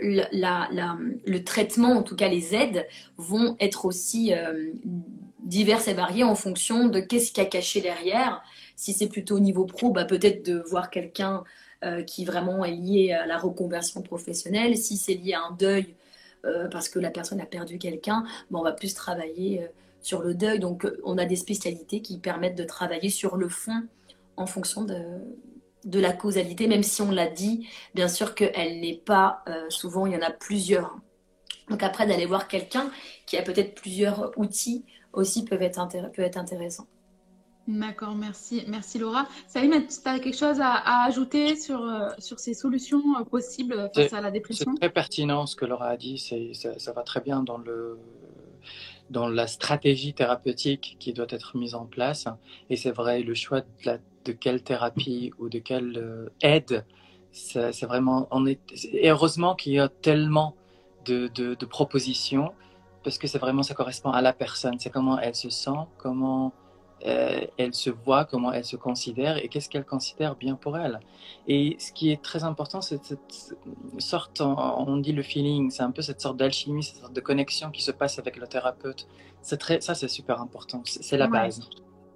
le 0.00 1.38
traitement, 1.38 1.92
en 1.92 2.02
tout 2.02 2.16
cas 2.16 2.28
les 2.28 2.54
aides, 2.54 2.86
vont 3.16 3.56
être 3.58 3.86
aussi 3.86 4.32
euh, 4.32 4.70
diverses 5.42 5.88
et 5.88 5.94
variées 5.94 6.24
en 6.24 6.34
fonction 6.34 6.88
de 6.88 7.00
qu'est-ce 7.00 7.32
qu'il 7.32 7.42
y 7.42 7.46
a 7.46 7.50
caché 7.50 7.80
derrière. 7.80 8.42
Si 8.76 8.92
c'est 8.92 9.08
plutôt 9.08 9.36
au 9.36 9.40
niveau 9.40 9.64
pro, 9.64 9.90
bah, 9.90 10.04
peut-être 10.04 10.44
de 10.44 10.62
voir 10.70 10.90
quelqu'un 10.90 11.44
euh, 11.82 12.02
qui 12.02 12.26
vraiment 12.26 12.62
est 12.62 12.72
lié 12.72 13.12
à 13.12 13.24
la 13.24 13.38
reconversion 13.38 14.02
professionnelle. 14.02 14.76
Si 14.76 14.98
c'est 14.98 15.14
lié 15.14 15.32
à 15.32 15.40
un 15.44 15.52
deuil, 15.52 15.94
euh, 16.44 16.68
parce 16.68 16.90
que 16.90 16.98
la 16.98 17.10
personne 17.10 17.40
a 17.40 17.46
perdu 17.46 17.78
quelqu'un, 17.78 18.24
on 18.52 18.62
va 18.62 18.72
plus 18.72 18.92
travailler 18.92 19.62
euh, 19.62 19.66
sur 20.02 20.20
le 20.20 20.34
deuil. 20.34 20.58
Donc, 20.58 20.86
on 21.04 21.16
a 21.16 21.24
des 21.24 21.36
spécialités 21.36 22.02
qui 22.02 22.18
permettent 22.18 22.58
de 22.58 22.64
travailler 22.64 23.08
sur 23.08 23.38
le 23.38 23.48
fond 23.48 23.82
en 24.36 24.44
fonction 24.44 24.84
de, 24.84 25.98
la 25.98 26.12
causalité, 26.12 26.66
même 26.66 26.82
si 26.82 27.00
on 27.00 27.10
l'a 27.10 27.28
dit, 27.28 27.66
bien 27.94 28.08
sûr 28.08 28.34
qu'elle 28.34 28.80
n'est 28.80 29.00
pas, 29.02 29.42
souvent 29.70 30.04
il 30.04 30.12
y 30.12 30.16
en 30.16 30.22
a 30.22 30.30
plusieurs. 30.30 30.98
Donc 31.70 31.82
après, 31.82 32.06
d'aller 32.06 32.26
voir 32.26 32.46
quelqu'un 32.46 32.90
qui 33.24 33.38
a 33.38 33.42
peut-être 33.42 33.74
plusieurs 33.74 34.38
outils 34.38 34.84
aussi 35.14 35.46
peut 35.46 35.60
être 35.60 35.78
intéressant. 35.78 36.86
D'accord, 37.78 38.16
merci. 38.16 38.64
Merci 38.66 38.98
Laura. 38.98 39.26
Salim, 39.46 39.86
tu 39.86 40.08
as 40.08 40.18
quelque 40.18 40.36
chose 40.36 40.60
à, 40.60 41.04
ajouter 41.04 41.54
sur, 41.54 41.82
euh, 41.84 42.08
sur 42.18 42.40
ces 42.40 42.52
solutions 42.54 43.02
euh, 43.18 43.24
possibles 43.24 43.90
face 43.94 44.12
à 44.12 44.20
la 44.20 44.30
dépression? 44.30 44.72
C'est 44.74 44.80
très 44.80 44.90
pertinent 44.90 45.46
ce 45.46 45.54
que 45.54 45.64
Laura 45.64 45.88
a 45.88 45.96
dit. 45.96 46.18
Ça, 46.18 46.78
ça, 46.78 46.92
va 46.92 47.02
très 47.02 47.20
bien 47.20 47.44
dans, 47.44 47.58
le, 47.58 47.98
dans 49.08 49.28
la 49.28 49.46
stratégie 49.46 50.14
thérapeutique 50.14 50.96
qui 50.98 51.12
doit 51.12 51.26
être 51.28 51.56
mise 51.56 51.74
en 51.74 51.86
place. 51.86 52.26
Et 52.70 52.76
c'est 52.76 52.90
vrai, 52.90 53.22
le 53.22 53.34
choix 53.34 53.60
de, 53.60 53.98
de, 54.24 54.32
quelle 54.32 54.62
thérapie 54.62 55.32
ou 55.38 55.48
de 55.48 55.60
quelle 55.60 55.96
euh, 55.96 56.28
aide, 56.42 56.84
c'est 57.30 57.84
vraiment. 57.84 58.26
On 58.32 58.46
est, 58.46 58.60
et 58.92 59.10
heureusement 59.10 59.54
qu'il 59.54 59.74
y 59.74 59.78
a 59.78 59.88
tellement 59.88 60.56
de, 61.04 61.28
de, 61.28 61.54
de 61.54 61.66
propositions 61.66 62.52
parce 63.02 63.18
que 63.18 63.26
c'est 63.26 63.38
vraiment, 63.38 63.62
ça 63.62 63.74
correspond 63.74 64.10
à 64.10 64.20
la 64.20 64.32
personne. 64.32 64.78
C'est 64.78 64.90
comment 64.90 65.18
elle 65.18 65.34
se 65.34 65.50
sent, 65.50 65.70
comment 65.98 66.48
euh, 66.48 66.50
elle 67.02 67.74
se 67.74 67.90
voit, 67.90 68.24
comment 68.24 68.52
elle 68.52 68.64
se 68.64 68.76
considère 68.76 69.42
et 69.42 69.48
qu'est-ce 69.48 69.68
qu'elle 69.68 69.86
considère 69.86 70.36
bien 70.36 70.54
pour 70.54 70.76
elle. 70.76 71.00
Et 71.48 71.76
ce 71.78 71.92
qui 71.92 72.10
est 72.10 72.22
très 72.22 72.44
important, 72.44 72.80
c'est 72.80 73.04
cette 73.04 73.54
sorte, 73.98 74.40
on 74.40 74.96
dit 74.98 75.12
le 75.12 75.22
feeling, 75.22 75.70
c'est 75.70 75.82
un 75.82 75.90
peu 75.90 76.02
cette 76.02 76.20
sorte 76.20 76.36
d'alchimie, 76.36 76.82
cette 76.82 76.98
sorte 76.98 77.12
de 77.14 77.20
connexion 77.20 77.70
qui 77.70 77.82
se 77.82 77.90
passe 77.90 78.18
avec 78.18 78.36
le 78.36 78.46
thérapeute. 78.46 79.06
C'est 79.42 79.56
très, 79.56 79.80
ça, 79.80 79.94
c'est 79.94 80.08
super 80.08 80.40
important. 80.40 80.82
C'est 80.84 81.16
la 81.16 81.26
base. 81.26 81.60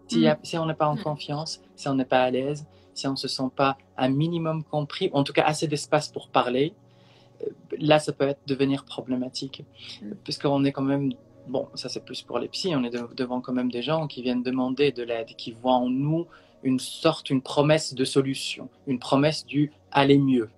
Si, 0.09 0.27
mm. 0.27 0.37
si 0.43 0.59
on 0.59 0.67
n'est 0.67 0.75
pas 0.75 0.87
en 0.87 0.97
mm. 0.97 1.03
confiance, 1.03 1.63
si 1.77 1.89
on 1.89 1.95
n'est 1.95 2.05
pas 2.05 2.23
à 2.23 2.31
l'aise, 2.31 2.67
si 2.95 3.07
on 3.07 3.13
ne 3.13 3.17
se 3.17 3.29
sent 3.29 3.51
pas 3.55 3.77
un 3.97 4.09
minimum 4.09 4.63
compris, 4.65 5.11
en 5.13 5.25
tout 5.25 5.33
cas 5.33 5.45
assez 5.45 5.67
d'espace 5.67 6.09
pour 6.09 6.29
parler, 6.29 6.75
euh, 7.43 7.51
là, 7.79 7.99
ça 7.99 8.13
peut 8.13 8.29
être 8.29 8.41
devenir 8.47 8.85
problématique, 8.85 9.65
mm. 10.03 10.13
puisqu'on 10.23 10.65
est 10.65 10.73
quand 10.73 10.83
même 10.83 11.13
bon, 11.49 11.69
ça 11.75 11.89
c'est 11.89 12.05
plus 12.05 12.23
pour 12.23 12.39
les 12.39 12.49
psys, 12.49 12.75
on 12.75 12.85
est 12.85 12.97
devant 13.15 13.41
quand 13.41 13.53
même 13.53 13.71
des 13.71 13.83
gens 13.83 14.07
qui 14.07 14.23
viennent 14.23 14.43
demander 14.43 14.93
de 14.93 15.03
l'aide, 15.03 15.29
qui 15.37 15.53
voient 15.53 15.75
en 15.75 15.89
nous 15.89 16.27
une 16.63 16.81
sorte, 16.81 17.31
une 17.31 17.43
promesse 17.43 17.95
de 17.95 18.05
solution, 18.05 18.69
une 18.87 18.99
promesse 18.99 19.45
du 19.45 19.73
aller 19.93 20.19
mieux. 20.19 20.49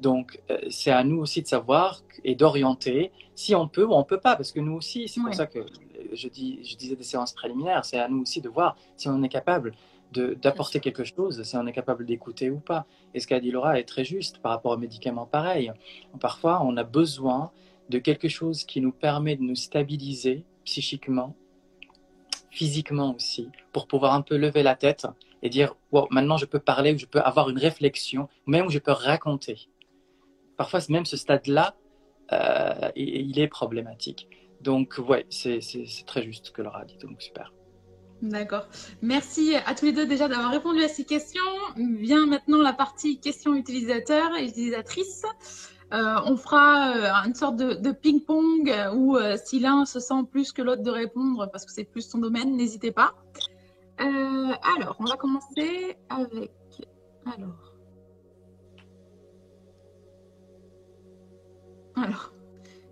Donc, 0.00 0.40
euh, 0.50 0.58
c'est 0.68 0.90
à 0.90 1.04
nous 1.04 1.18
aussi 1.18 1.42
de 1.42 1.46
savoir 1.46 2.02
et 2.24 2.34
d'orienter 2.34 3.12
si 3.36 3.54
on 3.54 3.68
peut 3.68 3.84
ou 3.84 3.92
on 3.92 4.02
peut 4.02 4.18
pas, 4.18 4.34
parce 4.34 4.50
que 4.50 4.58
nous 4.58 4.74
aussi, 4.74 5.06
c'est 5.06 5.20
pour 5.20 5.32
ça 5.32 5.46
que 5.46 5.64
je, 6.12 6.28
dis, 6.28 6.58
je 6.64 6.76
disais 6.76 6.96
des 6.96 7.04
séances 7.04 7.32
préliminaires, 7.32 7.84
c'est 7.84 7.98
à 7.98 8.08
nous 8.08 8.22
aussi 8.22 8.40
de 8.40 8.48
voir 8.48 8.76
si 8.96 9.08
on 9.08 9.22
est 9.22 9.28
capable 9.28 9.72
d'apporter 10.12 10.80
quelque 10.80 11.04
chose, 11.04 11.42
si 11.42 11.56
on 11.56 11.66
est 11.66 11.72
capable 11.72 12.04
d'écouter 12.04 12.50
ou 12.50 12.58
pas. 12.58 12.84
Et 13.14 13.20
ce 13.20 13.26
qu'a 13.26 13.40
dit 13.40 13.50
Laura 13.50 13.78
est 13.78 13.84
très 13.84 14.04
juste 14.04 14.38
par 14.38 14.52
rapport 14.52 14.72
aux 14.72 14.76
médicaments, 14.76 15.24
pareil. 15.24 15.72
Parfois, 16.20 16.62
on 16.62 16.76
a 16.76 16.84
besoin 16.84 17.50
de 17.92 17.98
quelque 17.98 18.28
chose 18.28 18.64
qui 18.64 18.80
nous 18.80 18.90
permet 18.90 19.36
de 19.36 19.42
nous 19.42 19.54
stabiliser 19.54 20.44
psychiquement, 20.64 21.36
physiquement 22.50 23.14
aussi, 23.14 23.48
pour 23.72 23.86
pouvoir 23.86 24.14
un 24.14 24.22
peu 24.22 24.36
lever 24.36 24.62
la 24.62 24.74
tête 24.74 25.06
et 25.42 25.50
dire 25.50 25.74
wow, 25.92 26.08
maintenant 26.10 26.38
je 26.38 26.46
peux 26.46 26.58
parler 26.58 26.94
ou 26.94 26.98
je 26.98 27.06
peux 27.06 27.20
avoir 27.20 27.50
une 27.50 27.58
réflexion, 27.58 28.28
même 28.46 28.66
où 28.66 28.70
je 28.70 28.78
peux 28.78 28.92
raconter. 28.92 29.68
Parfois, 30.56 30.80
même 30.88 31.06
ce 31.06 31.16
stade-là, 31.16 31.74
euh, 32.32 32.90
il 32.96 33.38
est 33.38 33.48
problématique. 33.48 34.28
Donc, 34.60 34.98
ouais, 34.98 35.26
c'est 35.28 35.60
très 36.06 36.22
juste 36.22 36.46
ce 36.46 36.50
que 36.52 36.62
Laura 36.62 36.80
a 36.82 36.84
dit, 36.84 36.96
donc 36.98 37.20
super. 37.20 37.52
D'accord. 38.22 38.68
Merci 39.02 39.56
à 39.66 39.74
tous 39.74 39.86
les 39.86 39.92
deux 39.92 40.06
déjà 40.06 40.28
d'avoir 40.28 40.52
répondu 40.52 40.80
à 40.84 40.88
ces 40.88 41.04
questions. 41.04 41.40
Vient 41.76 42.26
maintenant 42.26 42.62
la 42.62 42.72
partie 42.72 43.18
questions 43.18 43.54
utilisateurs 43.54 44.36
et 44.38 44.46
utilisatrices. 44.46 45.24
Euh, 45.92 46.20
on 46.24 46.36
fera 46.38 46.96
euh, 46.96 47.26
une 47.26 47.34
sorte 47.34 47.56
de, 47.56 47.92
ping-pong 47.92 48.70
euh, 48.70 48.94
où 48.94 49.18
si 49.44 49.60
l'un 49.60 49.84
se 49.84 50.00
sent 50.00 50.24
plus 50.30 50.50
que 50.50 50.62
l'autre 50.62 50.82
de 50.82 50.90
répondre 50.90 51.50
parce 51.52 51.66
que 51.66 51.72
c'est 51.72 51.84
plus 51.84 52.08
son 52.08 52.18
domaine, 52.18 52.56
n'hésitez 52.56 52.92
pas. 52.92 53.14
alors, 53.98 54.96
on 54.98 55.04
va 55.04 55.16
commencer 55.16 55.96
avec. 56.08 56.52
Alors. 57.26 57.74
Alors. 61.96 62.32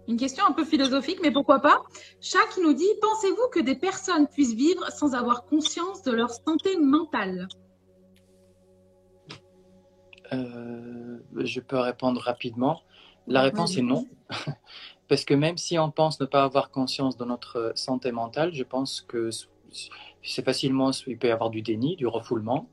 Une 0.08 0.16
question 0.16 0.44
un 0.44 0.52
peu 0.52 0.64
philosophique, 0.64 1.20
mais 1.22 1.30
pourquoi 1.30 1.60
pas 1.60 1.84
Chat 2.20 2.58
nous 2.60 2.72
dit 2.72 2.88
Pensez-vous 3.00 3.48
que 3.52 3.60
des 3.60 3.76
personnes 3.76 4.26
puissent 4.26 4.54
vivre 4.54 4.90
sans 4.90 5.14
avoir 5.14 5.44
conscience 5.44 6.02
de 6.02 6.10
leur 6.10 6.30
santé 6.30 6.76
mentale? 6.76 7.46
Je 10.32 11.60
peux 11.60 11.78
répondre 11.78 12.20
rapidement. 12.20 12.80
La 13.30 13.42
réponse 13.42 13.76
est 13.76 13.82
non. 13.82 14.06
Parce 15.08 15.24
que 15.24 15.34
même 15.34 15.56
si 15.56 15.78
on 15.78 15.90
pense 15.90 16.20
ne 16.20 16.26
pas 16.26 16.42
avoir 16.42 16.70
conscience 16.70 17.16
de 17.16 17.24
notre 17.24 17.72
santé 17.76 18.12
mentale, 18.12 18.52
je 18.52 18.64
pense 18.64 19.00
que 19.00 19.30
c'est 20.22 20.44
facilement, 20.44 20.90
il 21.06 21.16
peut 21.16 21.28
y 21.28 21.30
avoir 21.30 21.50
du 21.50 21.62
déni, 21.62 21.96
du 21.96 22.06
refoulement, 22.06 22.68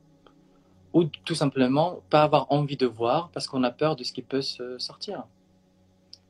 ou 0.93 1.06
tout 1.06 1.36
simplement 1.36 2.02
pas 2.10 2.24
avoir 2.24 2.52
envie 2.52 2.77
de 2.77 2.88
voir 2.88 3.29
parce 3.32 3.48
qu'on 3.48 3.63
a 3.63 3.71
peur 3.71 3.96
de 3.96 4.04
ce 4.04 4.12
qui 4.12 4.23
peut 4.23 4.42
se 4.42 4.77
sortir. 4.79 5.25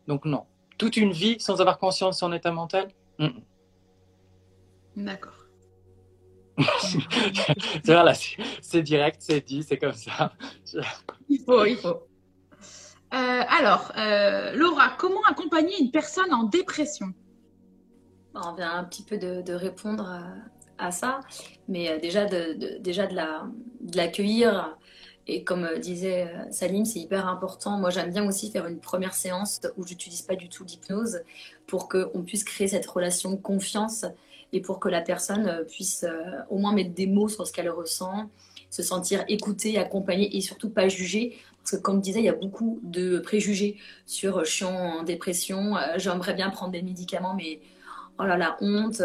Donc 0.08 0.26
non. 0.26 0.45
Toute 0.78 0.97
une 0.97 1.12
vie 1.12 1.38
sans 1.39 1.62
avoir 1.62 1.80
conscience 1.80 2.18
de 2.18 2.20
son 2.20 2.34
état 2.34 2.52
mental? 2.52 2.89
D'accord. 4.95 5.34
c'est 8.62 8.82
direct, 8.82 9.18
c'est 9.20 9.45
dit, 9.45 9.64
c'est 9.64 9.78
comme 9.78 9.93
ça. 9.93 10.34
il 11.30 11.39
faut, 11.39 11.66
il 11.66 11.78
faut. 11.78 12.08
Euh, 13.14 13.43
alors, 13.47 13.93
euh, 13.97 14.53
Laura, 14.53 14.93
comment 14.97 15.24
accompagner 15.30 15.80
une 15.80 15.91
personne 15.91 16.34
en 16.34 16.43
dépression? 16.43 17.14
On 18.36 18.53
vient 18.53 18.74
un 18.74 18.84
petit 18.84 19.03
peu 19.03 19.18
de, 19.18 19.53
répondre 19.53 20.22
à, 20.78 20.91
ça, 20.91 21.22
mais 21.68 21.89
euh, 21.89 21.99
déjà 21.99 22.26
de, 22.26 22.78
déjà 22.80 23.08
de 23.08 23.16
l'accueillir 23.95 24.78
Et 25.26 25.43
comme 25.43 25.68
disait 25.80 26.30
Salim, 26.51 26.84
c'est 26.84 26.99
hyper 26.99 27.28
important. 27.28 27.78
Moi, 27.78 27.91
j'aime 27.91 28.12
bien 28.12 28.28
aussi 28.28 28.51
faire 28.51 28.68
une 28.68 28.80
première 28.80 29.14
séance 29.14 29.62
où 29.78 29.84
je 29.84 29.91
n'utilise 29.91 30.22
pas 30.22 30.36
du 30.36 30.49
tout 30.49 30.66
d'hypnose 30.66 31.22
pour 31.66 31.88
qu'on 31.88 32.24
puisse 32.24 32.43
créer 32.43 32.68
cette 32.68 32.86
relation 32.86 33.32
de 33.32 33.38
confiance 33.38 34.05
et 34.51 34.62
pour 34.62 34.80
que 34.80 34.89
la 34.89 35.01
personne 35.01 35.66
puisse 35.70 36.05
au 36.49 36.58
moins 36.58 36.74
mettre 36.74 36.93
des 36.93 37.08
mots 37.08 37.28
sur 37.30 37.47
ce 37.47 37.53
qu'elle 37.53 37.70
ressent, 37.70 38.30
se 38.70 38.84
sentir 38.84 39.24
écoutée, 39.28 39.78
accompagnée 39.78 40.36
et 40.36 40.41
surtout 40.41 40.70
pas 40.70 40.88
jugée. 40.88 41.38
Parce 41.68 41.82
que 41.82 41.86
comme 41.86 41.97
je 41.97 42.01
disais, 42.01 42.20
il 42.20 42.26
y 42.26 42.30
a 42.30 42.34
beaucoup 42.34 42.80
de 42.82 43.20
préjugés 43.20 43.76
sur 44.05 44.45
je 44.45 44.51
suis 44.51 44.63
en 44.63 45.03
dépression, 45.03 45.76
j'aimerais 45.97 46.34
bien 46.34 46.49
prendre 46.49 46.72
des 46.72 46.82
médicaments, 46.82 47.36
mais 47.36 47.59
oh 48.20 48.24
là 48.24 48.38
la 48.38 48.57
honte. 48.61 49.01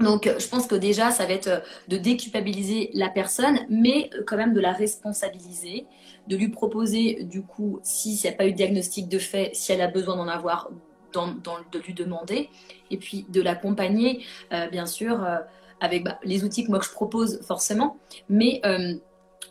Donc, 0.00 0.28
je 0.38 0.48
pense 0.48 0.66
que 0.66 0.74
déjà, 0.74 1.10
ça 1.10 1.26
va 1.26 1.32
être 1.32 1.46
euh, 1.46 1.60
de 1.88 1.96
déculpabiliser 1.96 2.90
la 2.94 3.08
personne, 3.08 3.60
mais 3.68 4.10
euh, 4.14 4.22
quand 4.26 4.36
même 4.36 4.52
de 4.52 4.60
la 4.60 4.72
responsabiliser, 4.72 5.86
de 6.26 6.36
lui 6.36 6.48
proposer, 6.48 7.24
du 7.24 7.42
coup, 7.42 7.78
si 7.82 8.20
n'y 8.22 8.28
a 8.28 8.32
pas 8.32 8.46
eu 8.46 8.52
de 8.52 8.56
diagnostic 8.56 9.08
de 9.08 9.18
fait, 9.18 9.50
si 9.54 9.72
elle 9.72 9.80
a 9.80 9.88
besoin 9.88 10.16
d'en 10.16 10.28
avoir, 10.28 10.70
de 11.14 11.78
lui 11.78 11.94
demander, 11.94 12.48
et 12.90 12.96
puis 12.96 13.24
de 13.28 13.40
l'accompagner, 13.40 14.24
euh, 14.52 14.66
bien 14.68 14.86
sûr, 14.86 15.24
avec 15.80 16.02
bah, 16.02 16.18
les 16.24 16.42
outils 16.42 16.64
que 16.64 16.70
moi 16.70 16.80
je 16.82 16.90
propose 16.90 17.40
forcément, 17.42 17.98
mais 18.28 18.60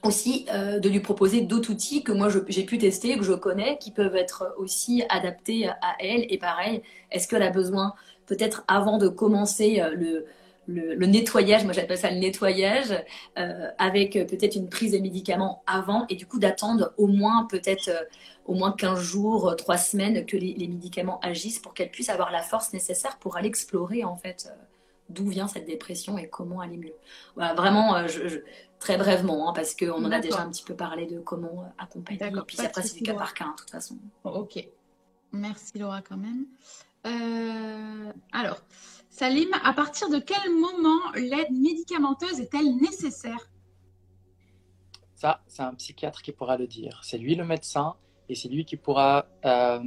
aussi 0.03 0.45
de 0.45 0.89
lui 0.89 0.99
proposer 0.99 1.41
d'autres 1.41 1.71
outils 1.71 2.03
que 2.03 2.11
moi 2.11 2.27
j'ai 2.47 2.63
pu 2.63 2.77
tester, 2.77 3.17
que 3.17 3.23
je 3.23 3.33
connais, 3.33 3.77
qui 3.77 3.91
peuvent 3.91 4.15
être 4.15 4.53
aussi 4.57 5.03
adaptés 5.09 5.67
à 5.67 5.95
elle. 5.99 6.25
Et 6.29 6.37
pareil, 6.37 6.81
est-ce 7.11 7.27
qu'elle 7.27 7.43
a 7.43 7.49
besoin 7.49 7.93
peut-être 8.25 8.63
avant 8.67 8.97
de 8.97 9.07
commencer 9.07 9.81
euh, 9.81 9.95
le, 9.95 10.95
le, 10.95 11.05
nettoyage, 11.05 11.65
moi 11.65 11.73
j'appelle 11.73 11.97
ça 11.97 12.09
le 12.09 12.17
nettoyage, 12.17 12.93
euh, 13.37 13.67
avec 13.77 14.13
peut-être 14.13 14.55
une 14.55 14.69
prise 14.69 14.93
de 14.93 14.99
médicaments 14.99 15.61
avant 15.67 16.05
et 16.09 16.15
du 16.15 16.25
coup 16.25 16.39
d'attendre 16.39 16.93
au 16.97 17.07
moins 17.07 17.47
peut-être 17.49 17.89
euh, 17.89 18.03
au 18.45 18.53
moins 18.53 18.71
15 18.71 18.99
jours, 18.99 19.55
3 19.57 19.77
semaines 19.77 20.25
que 20.25 20.37
les, 20.37 20.67
médicaments 20.67 21.19
agissent 21.21 21.59
pour 21.59 21.73
qu'elle 21.73 21.91
puisse 21.91 22.09
avoir 22.09 22.31
la 22.31 22.41
force 22.41 22.73
nécessaire 22.73 23.17
pour 23.19 23.37
aller 23.37 23.47
explorer 23.47 24.03
en 24.03 24.15
fait 24.15 24.51
d'où 25.09 25.27
vient 25.27 25.47
cette 25.47 25.65
dépression 25.65 26.17
et 26.17 26.27
comment 26.27 26.61
aller 26.61 26.77
mieux. 26.77 26.93
Voilà, 27.35 27.53
vraiment, 27.53 28.07
je, 28.07 28.39
très 28.83 28.97
brièvement, 28.97 29.49
hein, 29.49 29.53
parce 29.53 29.75
qu'on 29.75 30.03
en 30.03 30.11
a 30.11 30.19
déjà 30.19 30.41
un 30.41 30.49
petit 30.49 30.63
peu 30.63 30.75
parlé 30.75 31.05
de 31.05 31.19
comment 31.19 31.73
accompagner. 31.77 32.19
Et 32.21 32.41
puis 32.45 32.59
après, 32.59 32.83
c'est 32.83 32.97
du 32.97 33.03
cas 33.03 33.13
par 33.13 33.33
cas, 33.33 33.45
hein, 33.45 33.53
de 33.55 33.61
toute 33.61 33.71
façon. 33.71 33.97
ok. 34.25 34.67
Merci 35.31 35.79
Laura 35.79 36.01
quand 36.01 36.17
même. 36.17 36.45
Euh, 37.07 38.11
alors, 38.33 38.61
Salim, 39.09 39.49
à 39.63 39.73
partir 39.73 40.09
de 40.09 40.19
quel 40.19 40.53
moment 40.53 40.99
l'aide 41.15 41.51
médicamenteuse 41.51 42.41
est-elle 42.41 42.75
nécessaire? 42.75 43.49
Ça, 45.15 45.41
c'est 45.47 45.63
un 45.63 45.73
psychiatre 45.75 46.21
qui 46.21 46.33
pourra 46.33 46.57
le 46.57 46.67
dire. 46.67 46.99
C'est 47.03 47.17
lui 47.17 47.35
le 47.35 47.45
médecin 47.45 47.95
et 48.27 48.35
c'est 48.35 48.49
lui 48.49 48.65
qui 48.65 48.75
pourra 48.75 49.25
euh, 49.45 49.81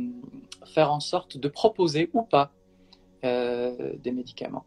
faire 0.65 0.91
en 0.91 1.01
sorte 1.01 1.37
de 1.37 1.49
proposer 1.49 2.09
ou 2.15 2.23
pas 2.23 2.51
euh, 3.25 3.93
des 3.99 4.13
médicaments. 4.13 4.65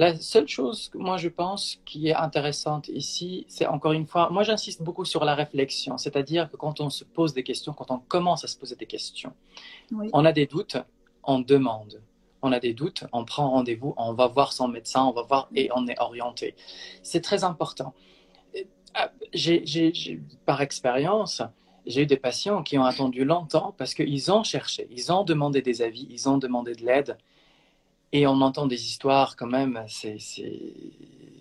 La 0.00 0.16
seule 0.16 0.48
chose 0.48 0.88
que 0.88 0.96
moi 0.96 1.18
je 1.18 1.28
pense 1.28 1.78
qui 1.84 2.08
est 2.08 2.14
intéressante 2.14 2.88
ici, 2.88 3.44
c'est 3.48 3.66
encore 3.66 3.92
une 3.92 4.06
fois, 4.06 4.30
moi 4.30 4.44
j'insiste 4.44 4.80
beaucoup 4.80 5.04
sur 5.04 5.26
la 5.26 5.34
réflexion, 5.34 5.98
c'est-à-dire 5.98 6.50
que 6.50 6.56
quand 6.56 6.80
on 6.80 6.88
se 6.88 7.04
pose 7.04 7.34
des 7.34 7.42
questions, 7.42 7.74
quand 7.74 7.90
on 7.90 7.98
commence 7.98 8.42
à 8.42 8.48
se 8.48 8.56
poser 8.56 8.76
des 8.76 8.86
questions, 8.86 9.34
on 10.14 10.24
a 10.24 10.32
des 10.32 10.46
doutes, 10.46 10.78
on 11.22 11.40
demande. 11.40 12.00
On 12.40 12.50
a 12.50 12.60
des 12.60 12.72
doutes, 12.72 13.04
on 13.12 13.26
prend 13.26 13.50
rendez-vous, 13.50 13.92
on 13.98 14.14
va 14.14 14.26
voir 14.26 14.54
son 14.54 14.68
médecin, 14.68 15.04
on 15.04 15.12
va 15.12 15.20
voir 15.20 15.50
et 15.54 15.68
on 15.76 15.86
est 15.86 16.00
orienté. 16.00 16.54
C'est 17.02 17.20
très 17.20 17.44
important. 17.44 17.92
Euh, 18.56 19.06
par 20.46 20.62
expérience, 20.62 21.42
j'ai 21.84 22.02
eu 22.04 22.06
des 22.06 22.16
patients 22.16 22.62
qui 22.62 22.78
ont 22.78 22.84
attendu 22.84 23.26
longtemps 23.26 23.74
parce 23.76 23.92
qu'ils 23.92 24.32
ont 24.32 24.44
cherché, 24.44 24.88
ils 24.90 25.12
ont 25.12 25.24
demandé 25.24 25.60
des 25.60 25.82
avis, 25.82 26.06
ils 26.08 26.26
ont 26.26 26.38
demandé 26.38 26.74
de 26.74 26.86
l'aide. 26.86 27.18
Et 28.12 28.26
on 28.26 28.40
entend 28.40 28.66
des 28.66 28.86
histoires 28.86 29.36
quand 29.36 29.46
même, 29.46 29.84
c'est 29.88 30.18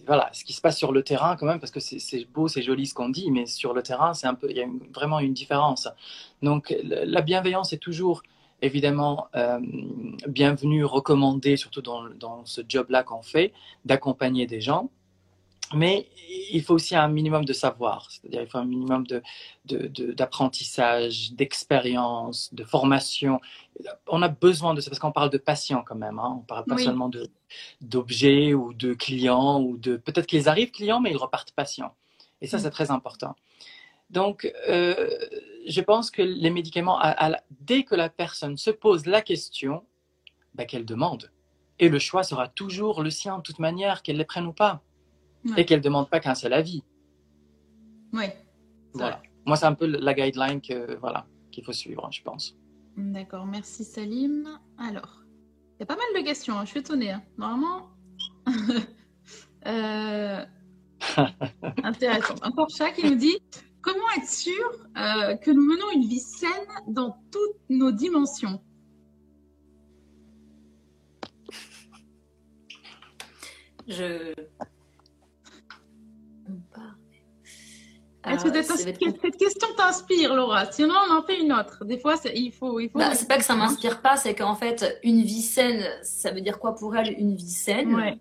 voilà, 0.05 0.30
ce 0.34 0.43
qui 0.43 0.53
se 0.53 0.61
passe 0.61 0.78
sur 0.78 0.91
le 0.91 1.03
terrain 1.03 1.36
quand 1.36 1.45
même, 1.45 1.59
parce 1.59 1.72
que 1.72 1.80
c'est 1.80 2.26
beau, 2.34 2.47
c'est 2.47 2.61
joli 2.63 2.88
ce 2.88 2.93
qu'on 2.93 3.09
dit, 3.09 3.30
mais 3.32 3.45
sur 3.45 3.74
le 3.74 3.84
terrain, 3.84 4.13
c'est 4.13 4.28
un 4.28 4.34
peu, 4.34 4.49
il 4.49 4.57
y 4.57 4.61
a 4.61 4.67
vraiment 4.93 5.20
une 5.20 5.34
différence. 5.34 5.88
Donc 6.41 6.76
la 6.84 7.22
bienveillance 7.22 7.74
est 7.74 7.78
toujours 7.78 8.24
évidemment 8.61 9.28
euh, 9.36 9.59
bienvenue, 10.28 10.84
recommandée, 10.84 11.57
surtout 11.57 11.82
dans, 11.82 12.09
dans 12.09 12.45
ce 12.45 12.61
job-là 12.67 13.03
qu'on 13.03 13.22
fait, 13.22 13.53
d'accompagner 13.86 14.47
des 14.47 14.61
gens. 14.61 14.89
Mais 15.74 16.07
il 16.51 16.63
faut 16.63 16.74
aussi 16.74 16.95
un 16.95 17.07
minimum 17.07 17.45
de 17.45 17.53
savoir, 17.53 18.09
c'est-à-dire 18.09 18.41
il 18.41 18.47
faut 18.47 18.57
un 18.57 18.65
minimum 18.65 19.05
d'apprentissage, 19.65 21.32
de, 21.32 21.36
d'expérience, 21.36 22.53
de 22.53 22.63
formation. 22.63 23.39
On 24.07 24.22
a 24.22 24.30
besoin 24.30 24.74
de 24.74 24.82
ça 24.82 24.89
parce 24.89 24.99
qu'on 24.99 25.11
parle 25.11 25.30
de 25.30 25.38
patients 25.38 25.84
quand 25.86 25.95
même. 25.95 26.17
Hein. 26.20 26.38
On 26.39 26.41
parle 26.41 26.65
pas 26.65 26.78
seulement 26.78 27.11
d'objets 27.82 28.53
ou 28.53 28.74
de 28.74 28.93
clients 28.93 29.61
ou 29.61 29.78
de 29.78 29.97
peut-être 29.97 30.26
qu'ils 30.26 30.49
arrivent 30.49 30.72
clients 30.72 30.99
mais 30.99 31.11
ils 31.11 31.17
repartent 31.17 31.51
patients. 31.51 31.93
Et 32.41 32.47
ça 32.47 32.57
mm. 32.57 32.61
c'est 32.61 32.72
très 32.72 32.91
important. 32.91 33.36
Donc, 34.09 34.51
euh, 34.67 35.07
je 35.67 35.82
pense 35.82 36.09
que 36.09 36.22
les 36.22 36.49
médicaments, 36.49 36.99
dès 37.61 37.84
que 37.84 37.93
la 37.93 38.09
personne 38.09 38.57
se 38.57 38.72
pose 38.72 39.05
la 39.05 39.22
question, 39.22 39.84
bah, 40.55 40.65
qu'elle 40.65 40.86
demande. 40.86 41.32
Et 41.78 41.89
le 41.89 41.99
choix 41.99 42.24
sera 42.24 42.47
toujours 42.47 43.03
le 43.03 43.11
sien, 43.11 43.38
de 43.38 43.43
toute 43.43 43.59
manière, 43.59 44.01
qu'elle 44.01 44.17
les 44.17 44.26
prenne 44.26 44.47
ou 44.47 44.53
pas. 44.53 44.82
Et 45.57 45.65
qu'elle 45.65 45.79
ne 45.79 45.83
demande 45.83 46.09
pas 46.09 46.19
qu'un 46.19 46.35
seul 46.35 46.53
avis. 46.53 46.83
Oui. 48.13 48.25
Voilà. 48.93 49.21
Moi, 49.45 49.55
c'est 49.55 49.65
un 49.65 49.73
peu 49.73 49.85
la 49.85 50.13
guideline 50.13 50.61
que, 50.61 50.95
voilà, 50.97 51.25
qu'il 51.51 51.63
faut 51.63 51.71
suivre, 51.71 52.09
je 52.11 52.21
pense. 52.21 52.57
D'accord, 52.97 53.45
merci 53.45 53.83
Salim. 53.83 54.59
Alors, 54.77 55.23
il 55.75 55.79
y 55.79 55.83
a 55.83 55.85
pas 55.85 55.95
mal 55.95 56.21
de 56.21 56.25
questions, 56.25 56.57
hein. 56.57 56.65
je 56.65 56.71
suis 56.71 56.79
étonnée. 56.79 57.11
Hein. 57.11 57.23
Normalement. 57.37 57.89
euh... 59.65 60.45
Intéressant. 61.83 62.35
Encore 62.43 62.69
chat 62.69 62.91
qui 62.91 63.09
nous 63.09 63.15
dit 63.15 63.37
Comment 63.81 64.09
être 64.17 64.27
sûr 64.27 64.53
euh, 64.97 65.35
que 65.37 65.51
nous 65.51 65.61
menons 65.61 65.89
une 65.93 66.05
vie 66.05 66.19
saine 66.19 66.49
dans 66.87 67.17
toutes 67.31 67.69
nos 67.69 67.91
dimensions? 67.91 68.61
Je. 73.87 74.33
Est-ce 78.30 78.43
que 78.43 78.57
euh, 78.57 78.61
cette, 78.61 79.38
question 79.38 79.67
t'inspire, 79.77 80.34
Laura 80.34 80.71
Sinon, 80.71 80.93
on 81.09 81.15
en 81.15 81.23
fait 81.23 81.39
une 81.39 81.53
autre. 81.53 81.86
Des 81.86 81.97
fois, 81.97 82.15
il 82.34 82.51
faut. 82.51 82.80
Il 82.80 82.89
faut... 82.89 82.99
Bah, 82.99 83.13
c'est 83.13 83.27
pas 83.27 83.38
que 83.38 83.43
ça 83.43 83.55
m'inspire 83.55 84.01
pas, 84.01 84.17
c'est 84.17 84.36
qu'en 84.36 84.55
fait, 84.55 84.99
une 85.03 85.21
vie 85.21 85.41
saine, 85.41 85.84
ça 86.03 86.32
veut 86.32 86.41
dire 86.41 86.59
quoi 86.59 86.75
pour 86.75 86.95
elle, 86.95 87.13
une 87.17 87.36
vie 87.36 87.49
saine? 87.49 87.95
Ouais. 87.95 88.17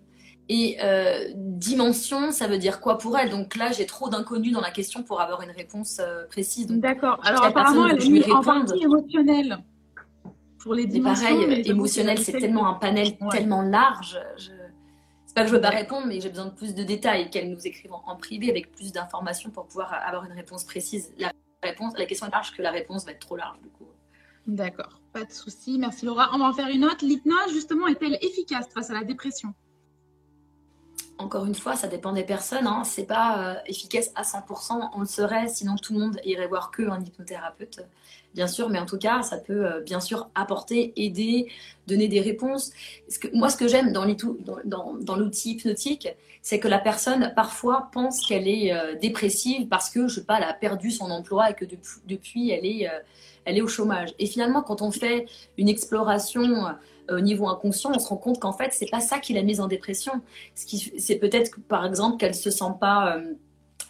Et 0.51 0.77
euh, 0.83 1.29
dimension, 1.35 2.31
ça 2.31 2.47
veut 2.47 2.57
dire 2.57 2.81
quoi 2.81 2.97
pour 2.97 3.17
elle? 3.17 3.29
Donc 3.29 3.55
là, 3.55 3.71
j'ai 3.71 3.85
trop 3.85 4.09
d'inconnus 4.09 4.51
dans 4.51 4.61
la 4.61 4.71
question 4.71 5.03
pour 5.03 5.21
avoir 5.21 5.43
une 5.43 5.51
réponse 5.51 5.99
euh, 5.99 6.25
précise. 6.27 6.65
D'accord. 6.67 7.19
Alors 7.23 7.45
apparemment, 7.45 7.87
elle 7.87 8.01
est 8.01 8.31
en 8.31 8.41
partie 8.41 8.81
émotionnelle 8.81 9.59
pour 10.57 10.73
les 10.73 10.87
dimensions. 10.87 11.27
pareil, 11.27 11.69
émotionnel, 11.69 12.17
c'est 12.17 12.33
tellement 12.33 12.67
un 12.67 12.73
panel 12.73 13.15
tellement 13.31 13.61
large. 13.61 14.19
Je... 14.37 14.49
Pas 15.39 15.45
que 15.45 15.51
je 15.51 15.55
veux 15.55 15.61
pas 15.61 15.69
répondre, 15.69 16.05
mais 16.05 16.19
j'ai 16.19 16.27
besoin 16.27 16.47
de 16.47 16.51
plus 16.51 16.75
de 16.75 16.83
détails, 16.83 17.29
qu'elle 17.29 17.49
nous 17.49 17.65
écrive 17.65 17.93
en, 17.93 18.17
privé 18.17 18.49
avec 18.49 18.73
plus 18.73 18.91
d'informations 18.91 19.49
pour 19.51 19.67
pouvoir 19.67 19.93
avoir 19.93 20.25
une 20.25 20.33
réponse 20.33 20.65
précise. 20.65 21.13
La 21.17 21.31
réponse, 21.63 21.93
la 21.97 22.05
question 22.05 22.27
est 22.27 22.31
large 22.31 22.53
que 22.53 22.61
la 22.61 22.71
réponse 22.71 23.05
va 23.05 23.13
être 23.13 23.19
trop 23.19 23.37
large 23.37 23.57
du 23.61 23.69
coup. 23.69 23.87
D'accord, 24.47 24.99
pas 25.13 25.23
de 25.23 25.31
souci. 25.31 25.77
Merci 25.79 26.05
Laura. 26.05 26.31
On 26.33 26.39
va 26.39 26.45
en 26.47 26.51
faire 26.51 26.67
une 26.67 26.83
autre. 26.83 27.05
L'hypnose, 27.05 27.53
justement, 27.53 27.87
est-elle 27.87 28.17
efficace 28.21 28.67
face 28.73 28.89
à 28.89 28.93
la 28.93 29.05
dépression? 29.05 29.53
Encore 31.17 31.45
une 31.45 31.55
fois, 31.55 31.77
ça 31.77 31.87
dépend 31.87 32.11
des 32.11 32.25
personnes. 32.25 32.67
Hein. 32.67 32.83
C'est 32.83 33.05
pas 33.05 33.53
euh, 33.53 33.59
efficace 33.65 34.11
à 34.15 34.23
100%. 34.23 34.89
On 34.93 34.99
le 34.99 35.05
serait, 35.05 35.47
sinon 35.47 35.77
tout 35.77 35.93
le 35.93 35.99
monde 35.99 36.19
irait 36.25 36.47
voir 36.47 36.69
que 36.69 36.81
un 36.81 36.99
hypnothérapeute, 36.99 37.79
bien 38.33 38.47
sûr. 38.47 38.69
Mais 38.69 38.79
en 38.79 38.85
tout 38.85 38.97
cas, 38.97 39.21
ça 39.21 39.37
peut 39.37 39.65
euh, 39.65 39.81
bien 39.81 39.99
sûr 39.99 40.29
apporter, 40.35 40.93
aider, 40.95 41.47
donner 41.87 42.07
des 42.07 42.21
réponses. 42.21 42.71
Moi, 43.33 43.49
ce 43.49 43.57
que 43.57 43.67
j'aime 43.67 43.91
dans, 43.91 44.05
dans, 44.65 44.95
dans 44.95 45.15
l'outil 45.15 45.51
hypnotique, 45.51 46.07
c'est 46.41 46.59
que 46.59 46.67
la 46.67 46.79
personne 46.79 47.33
parfois 47.35 47.89
pense 47.91 48.25
qu'elle 48.25 48.47
est 48.47 48.73
euh, 48.73 48.95
dépressive 48.95 49.67
parce 49.67 49.89
que 49.89 50.07
je 50.07 50.15
sais 50.15 50.25
pas, 50.25 50.37
elle 50.37 50.43
a 50.43 50.53
perdu 50.53 50.91
son 50.91 51.11
emploi 51.11 51.51
et 51.51 51.53
que 51.53 51.65
depuis, 51.65 52.01
depuis 52.07 52.49
elle 52.51 52.65
est, 52.65 52.87
elle 53.45 53.57
est 53.57 53.61
au 53.61 53.67
chômage. 53.67 54.09
Et 54.19 54.25
finalement, 54.25 54.61
quand 54.61 54.81
on 54.81 54.91
fait 54.91 55.25
une 55.57 55.69
exploration 55.69 56.67
euh, 56.67 57.17
au 57.17 57.19
niveau 57.19 57.47
inconscient, 57.47 57.91
on 57.93 57.99
se 57.99 58.07
rend 58.07 58.17
compte 58.17 58.39
qu'en 58.39 58.53
fait, 58.53 58.71
c'est 58.71 58.89
pas 58.89 58.99
ça 58.99 59.19
qui 59.19 59.33
l'a 59.33 59.41
mise 59.41 59.59
en 59.59 59.67
dépression. 59.67 60.13
C'est 60.55 61.15
peut-être, 61.15 61.59
par 61.67 61.85
exemple, 61.85 62.17
qu'elle 62.17 62.35
se 62.35 62.51
sent 62.51 62.73
pas. 62.79 63.17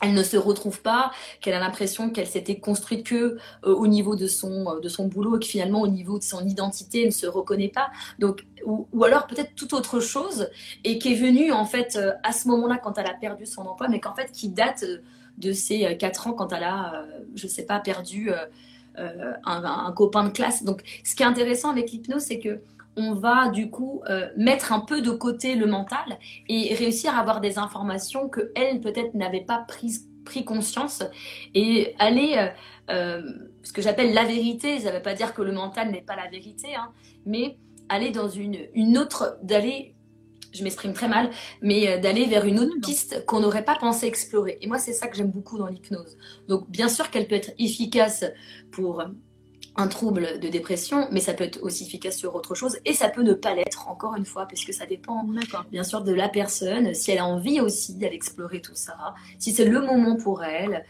Euh, 0.02 0.08
elle 0.10 0.14
ne 0.14 0.24
se 0.24 0.38
retrouve 0.38 0.82
pas, 0.82 1.12
qu'elle 1.42 1.54
a 1.54 1.60
l'impression 1.60 2.10
qu'elle 2.10 2.28
s'était 2.28 2.60
construite 2.60 3.06
que 3.06 3.16
euh, 3.16 3.38
au 3.64 3.88
niveau 3.88 4.16
de 4.16 4.28
son, 4.28 4.80
de 4.80 4.90
son 4.90 5.08
boulot 5.08 5.38
et 5.38 5.40
que 5.40 5.46
finalement 5.46 5.82
au 5.82 5.88
niveau 5.88 6.20
de 6.20 6.24
son 6.24 6.46
identité, 6.46 7.02
elle 7.02 7.08
ne 7.08 7.12
se 7.12 7.28
reconnaît 7.28 7.70
pas. 7.70 7.90
Donc, 8.18 8.46
ou, 8.66 8.88
alors 9.04 9.28
peut-être 9.28 9.56
toute 9.56 9.74
autre 9.74 10.00
chose 10.00 10.50
et 10.84 11.00
qui 11.00 11.14
est 11.14 11.16
venue 11.16 11.52
en 11.52 11.66
fait 11.66 11.98
à 12.24 12.32
ce 12.32 12.48
moment-là 12.50 12.78
quand 12.78 12.98
elle 12.98 13.08
a 13.08 13.14
perdu 13.14 13.46
son 13.46 13.62
emploi, 13.62 13.88
mais 13.88 14.00
qu'en 14.00 14.14
fait 14.14 14.32
qui 14.32 14.50
date 14.50 14.84
de 15.38 15.54
ses 15.54 15.98
4 15.98 16.28
ans 16.28 16.34
quand 16.34 16.52
elle 16.52 16.64
a, 16.64 17.06
je 17.36 17.46
ne 17.46 17.50
sais 17.50 17.64
pas, 17.64 17.80
perdu 17.80 18.32
un, 18.98 19.92
copain 19.94 20.26
de 20.26 20.30
classe. 20.30 20.64
Donc, 20.64 20.82
ce 21.06 21.16
qui 21.16 21.24
est 21.24 21.26
intéressant 21.26 21.70
avec 21.70 21.92
l'hypnose, 21.92 22.24
c'est 22.24 22.40
que 22.40 22.60
on 22.98 23.14
va 23.14 23.50
du 23.50 23.70
coup 23.70 24.02
mettre 24.36 24.74
un 24.74 24.80
peu 24.80 25.02
de 25.02 25.12
côté 25.12 25.56
le 25.56 25.66
mental 25.66 26.20
et 26.48 26.74
réussir 26.74 27.16
à 27.16 27.20
avoir 27.20 27.40
des 27.40 27.58
informations 27.58 28.28
que 28.28 28.52
elle 28.56 28.82
peut-être 28.82 29.14
n'avait 29.14 29.46
pas 29.46 29.64
prises 29.68 30.08
pris 30.26 30.44
conscience 30.44 31.04
et 31.56 31.96
aller, 31.98 32.52
ce 32.90 33.74
que 33.74 33.82
j'appelle 33.82 34.14
la 34.14 34.26
vérité, 34.26 34.80
ça 34.80 34.90
ne 34.90 34.98
veut 34.98 35.02
pas 35.02 35.14
dire 35.14 35.34
que 35.34 35.42
le 35.42 35.52
mental 35.52 35.92
n'est 35.92 36.02
pas 36.02 36.16
la 36.16 36.30
vérité, 36.30 36.76
hein, 36.76 36.92
mais 37.26 37.58
aller 37.90 38.12
dans 38.12 38.30
une, 38.30 38.58
une 38.74 38.98
autre, 38.98 39.38
d'aller, 39.44 39.96
je 40.54 40.64
m'exprime 40.64 40.94
très 40.94 41.08
mal, 41.08 41.30
mais 41.62 41.90
euh, 41.90 42.00
d'aller 42.00 42.26
vers 42.26 42.46
une 42.46 42.60
autre 42.60 42.80
piste 42.82 43.26
qu'on 43.26 43.42
n'aurait 43.42 43.66
pas 43.66 43.76
pensé 43.76 44.08
explorer. 44.08 44.58
Et 44.62 44.68
moi, 44.68 44.78
c'est 44.78 44.94
ça 44.94 45.08
que 45.08 45.18
j'aime 45.18 45.32
beaucoup 45.32 45.58
dans 45.58 45.68
l'hypnose. 45.68 46.18
Donc, 46.48 46.70
bien 46.70 46.88
sûr 46.88 47.10
qu'elle 47.10 47.28
peut 47.28 47.36
être 47.36 47.52
efficace 47.60 48.24
pour 48.72 49.04
un 49.80 49.88
trouble 49.88 50.40
de 50.40 50.48
dépression, 50.50 51.08
mais 51.12 51.20
ça 51.20 51.34
peut 51.34 51.44
être 51.44 51.62
aussi 51.64 51.86
efficace 51.86 52.18
sur 52.18 52.36
autre 52.36 52.56
chose 52.56 52.78
et 52.86 52.94
ça 52.94 53.10
peut 53.10 53.24
ne 53.24 53.34
pas 53.34 53.56
l'être, 53.56 53.88
encore 53.88 54.16
une 54.16 54.26
fois, 54.26 54.46
puisque 54.46 54.74
ça 54.74 54.86
dépend 54.86 55.26
bien 55.72 55.84
sûr 55.84 56.04
de 56.04 56.14
la 56.14 56.30
personne, 56.30 56.94
si 56.94 57.12
elle 57.12 57.20
a 57.20 57.26
envie 57.26 57.62
aussi 57.62 57.96
d'aller 57.96 58.16
explorer 58.16 58.62
tout 58.62 58.76
ça, 58.76 59.16
si 59.38 59.54
c'est 59.54 59.66
le 59.66 59.82
moment 59.82 60.16
pour 60.16 60.44
elle. 60.44 60.86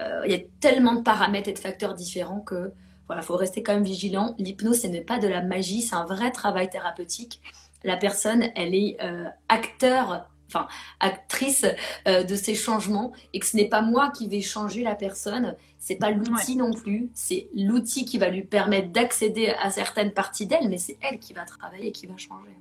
Euh, 0.00 0.22
il 0.24 0.32
y 0.32 0.34
a 0.34 0.40
tellement 0.60 0.94
de 0.94 1.02
paramètres 1.02 1.48
et 1.48 1.52
de 1.52 1.58
facteurs 1.58 1.94
différents 1.94 2.40
que 2.40 2.72
il 3.16 3.22
faut 3.22 3.36
rester 3.36 3.62
quand 3.62 3.74
même 3.74 3.84
vigilant. 3.84 4.34
L'hypnose, 4.38 4.82
ce 4.82 4.86
n'est 4.86 5.02
pas 5.02 5.18
de 5.18 5.28
la 5.28 5.42
magie, 5.42 5.82
c'est 5.82 5.94
un 5.94 6.06
vrai 6.06 6.30
travail 6.30 6.70
thérapeutique. 6.70 7.40
La 7.84 7.96
personne, 7.96 8.44
elle 8.54 8.74
est 8.74 8.96
euh, 9.02 9.26
acteur, 9.48 10.28
enfin 10.52 10.68
actrice 11.00 11.66
euh, 12.06 12.22
de 12.24 12.36
ces 12.36 12.54
changements, 12.54 13.12
et 13.32 13.38
que 13.38 13.46
ce 13.46 13.56
n'est 13.56 13.68
pas 13.68 13.82
moi 13.82 14.10
qui 14.10 14.28
vais 14.28 14.42
changer 14.42 14.82
la 14.82 14.94
personne. 14.94 15.56
C'est 15.78 15.96
pas 15.96 16.10
l'outil 16.10 16.56
non 16.56 16.72
plus. 16.72 17.10
C'est 17.14 17.48
l'outil 17.54 18.04
qui 18.04 18.18
va 18.18 18.28
lui 18.28 18.44
permettre 18.44 18.92
d'accéder 18.92 19.48
à 19.48 19.70
certaines 19.70 20.12
parties 20.12 20.46
d'elle, 20.46 20.68
mais 20.68 20.78
c'est 20.78 20.98
elle 21.00 21.18
qui 21.18 21.32
va 21.32 21.44
travailler 21.44 21.88
et 21.88 21.92
qui 21.92 22.06
va 22.06 22.16
changer. 22.16 22.56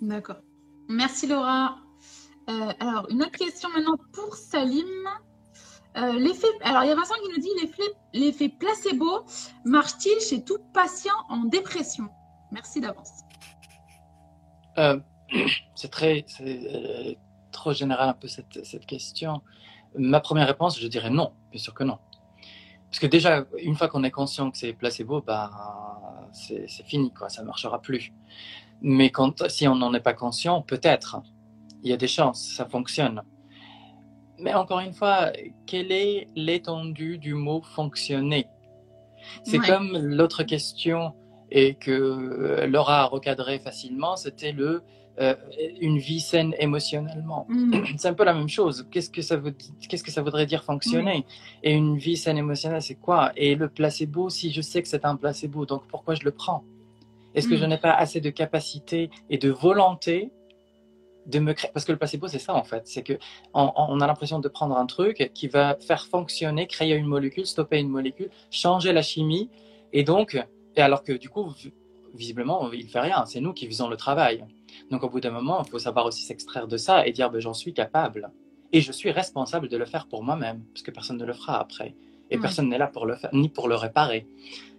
D'accord. 0.00 0.42
Merci 0.88 1.26
Laura. 1.26 1.78
Euh, 2.48 2.72
alors, 2.80 3.06
une 3.10 3.22
autre 3.22 3.32
question 3.32 3.68
maintenant 3.70 3.96
pour 4.12 4.34
Salim. 4.34 4.86
Euh, 5.96 6.12
l'effet, 6.12 6.46
alors 6.62 6.84
il 6.84 6.88
y 6.88 6.92
a 6.92 6.94
Vincent 6.94 7.14
qui 7.22 7.28
nous 7.28 7.42
dit 7.42 7.50
l'effet 8.12 8.48
placebo 8.50 9.24
marche-t-il 9.64 10.20
chez 10.20 10.44
tout 10.44 10.58
patient 10.72 11.14
en 11.28 11.44
dépression? 11.44 12.08
Merci 12.52 12.80
d'avance. 12.80 13.10
C'est 15.74 15.90
très, 15.90 16.24
euh, 16.40 17.14
trop 17.52 17.72
général 17.72 18.08
un 18.08 18.14
peu 18.14 18.28
cette, 18.28 18.64
cette, 18.64 18.86
question. 18.86 19.42
Ma 19.96 20.20
première 20.20 20.46
réponse, 20.46 20.80
je 20.80 20.86
dirais 20.88 21.10
non, 21.10 21.32
bien 21.50 21.60
sûr 21.60 21.74
que 21.74 21.84
non. 21.84 21.98
Parce 22.90 22.98
que 23.00 23.06
déjà, 23.06 23.44
une 23.58 23.76
fois 23.76 23.88
qu'on 23.88 24.04
est 24.04 24.10
conscient 24.10 24.50
que 24.50 24.56
c'est 24.56 24.72
placebo, 24.72 25.20
bah, 25.20 25.50
c'est 26.32 26.68
fini, 26.84 27.12
quoi, 27.12 27.28
ça 27.28 27.42
ne 27.42 27.46
marchera 27.46 27.80
plus. 27.80 28.12
Mais 28.80 29.10
quand, 29.10 29.48
si 29.48 29.68
on 29.68 29.74
n'en 29.74 29.92
est 29.94 30.00
pas 30.00 30.14
conscient, 30.14 30.62
peut-être, 30.62 31.20
il 31.82 31.90
y 31.90 31.92
a 31.92 31.96
des 31.96 32.08
chances, 32.08 32.54
ça 32.56 32.64
fonctionne. 32.64 33.22
Mais 34.38 34.54
encore 34.54 34.80
une 34.80 34.92
fois, 34.92 35.32
quelle 35.66 35.90
est 35.92 36.28
l'étendue 36.36 37.18
du 37.18 37.34
mot 37.34 37.60
fonctionner? 37.62 38.46
C'est 39.42 39.58
comme 39.58 39.96
l'autre 39.98 40.44
question 40.44 41.12
et 41.50 41.74
que 41.74 41.90
euh, 41.90 42.66
Laura 42.66 43.00
a 43.00 43.04
recadré 43.06 43.58
facilement, 43.58 44.16
c'était 44.16 44.52
le 44.52 44.82
euh, 45.20 45.34
une 45.80 45.98
vie 45.98 46.20
saine 46.20 46.54
émotionnellement. 46.58 47.46
Mm. 47.48 47.84
C'est 47.96 48.08
un 48.08 48.14
peu 48.14 48.24
la 48.24 48.34
même 48.34 48.48
chose. 48.48 48.86
Qu'est-ce 48.90 49.10
que 49.10 49.22
ça 49.22 49.36
veut, 49.36 49.54
qu'est-ce 49.88 50.04
que 50.04 50.10
ça 50.10 50.22
voudrait 50.22 50.46
dire 50.46 50.62
fonctionner? 50.64 51.24
Et 51.62 51.72
une 51.72 51.98
vie 51.98 52.16
saine 52.16 52.38
émotionnelle, 52.38 52.82
c'est 52.82 52.94
quoi? 52.94 53.32
Et 53.36 53.54
le 53.54 53.68
placebo, 53.68 54.30
si 54.30 54.52
je 54.52 54.60
sais 54.60 54.82
que 54.82 54.88
c'est 54.88 55.04
un 55.04 55.16
placebo, 55.16 55.66
donc 55.66 55.82
pourquoi 55.88 56.14
je 56.14 56.24
le 56.24 56.30
prends? 56.30 56.64
Est-ce 57.34 57.48
que 57.48 57.54
mm. 57.54 57.58
je 57.58 57.64
n'ai 57.64 57.78
pas 57.78 57.92
assez 57.92 58.20
de 58.20 58.30
capacité 58.30 59.10
et 59.28 59.38
de 59.38 59.50
volonté 59.50 60.30
de 61.28 61.38
me 61.38 61.52
créer. 61.52 61.70
Parce 61.72 61.84
que 61.84 61.92
le 61.92 61.98
placebo, 61.98 62.26
c'est 62.26 62.38
ça 62.38 62.54
en 62.54 62.64
fait. 62.64 62.82
C'est 62.86 63.02
que 63.02 63.18
on, 63.54 64.00
a 64.00 64.06
l'impression 64.06 64.38
de 64.40 64.48
prendre 64.48 64.76
un 64.76 64.86
truc 64.86 65.30
qui 65.34 65.46
va 65.46 65.76
faire 65.80 66.06
fonctionner, 66.06 66.66
créer 66.66 66.94
une 66.94 67.06
molécule, 67.06 67.46
stopper 67.46 67.78
une 67.78 67.90
molécule, 67.90 68.30
changer 68.50 68.92
la 68.92 69.02
chimie. 69.02 69.50
Et 69.92 70.04
donc, 70.04 70.42
et 70.76 70.80
alors 70.80 71.02
que 71.02 71.12
du 71.12 71.28
coup, 71.28 71.52
visiblement, 72.14 72.70
il 72.72 72.86
ne 72.86 72.90
fait 72.90 73.00
rien. 73.00 73.24
C'est 73.26 73.40
nous 73.40 73.52
qui 73.52 73.66
faisons 73.66 73.88
le 73.88 73.96
travail. 73.96 74.44
Donc 74.90 75.02
au 75.04 75.08
bout 75.08 75.20
d'un 75.20 75.30
moment, 75.30 75.62
il 75.64 75.70
faut 75.70 75.78
savoir 75.78 76.06
aussi 76.06 76.22
s'extraire 76.22 76.68
de 76.68 76.76
ça 76.76 77.06
et 77.06 77.12
dire 77.12 77.30
ben, 77.30 77.40
j'en 77.40 77.54
suis 77.54 77.72
capable. 77.72 78.30
Et 78.72 78.80
je 78.80 78.92
suis 78.92 79.10
responsable 79.10 79.68
de 79.68 79.76
le 79.76 79.86
faire 79.86 80.06
pour 80.06 80.22
moi-même, 80.22 80.62
parce 80.74 80.82
que 80.82 80.90
personne 80.90 81.16
ne 81.16 81.24
le 81.24 81.32
fera 81.32 81.58
après. 81.58 81.94
Et 82.30 82.38
personne 82.38 82.68
n'est 82.68 82.76
là 82.76 82.86
pour 82.86 83.06
le 83.06 83.16
faire, 83.16 83.30
ni 83.32 83.48
pour 83.48 83.68
le 83.68 83.74
réparer. 83.74 84.26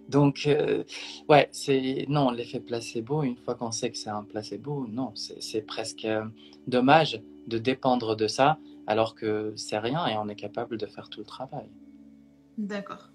Donc, 0.08 0.44
euh, 0.46 0.84
ouais, 1.28 1.48
c'est 1.52 2.04
non, 2.08 2.30
l'effet 2.30 2.60
placebo, 2.60 3.22
une 3.24 3.36
fois 3.36 3.56
qu'on 3.56 3.72
sait 3.72 3.90
que 3.90 3.98
c'est 3.98 4.10
un 4.10 4.22
placebo, 4.22 4.86
non, 4.88 5.12
c'est 5.14 5.62
presque 5.62 6.04
euh, 6.04 6.24
dommage 6.66 7.20
de 7.46 7.58
dépendre 7.58 8.16
de 8.16 8.26
ça 8.28 8.58
alors 8.86 9.14
que 9.14 9.52
c'est 9.56 9.78
rien 9.78 10.06
et 10.08 10.16
on 10.16 10.28
est 10.28 10.34
capable 10.36 10.76
de 10.76 10.86
faire 10.86 11.08
tout 11.08 11.20
le 11.20 11.26
travail. 11.26 11.68
D'accord. 12.58 13.10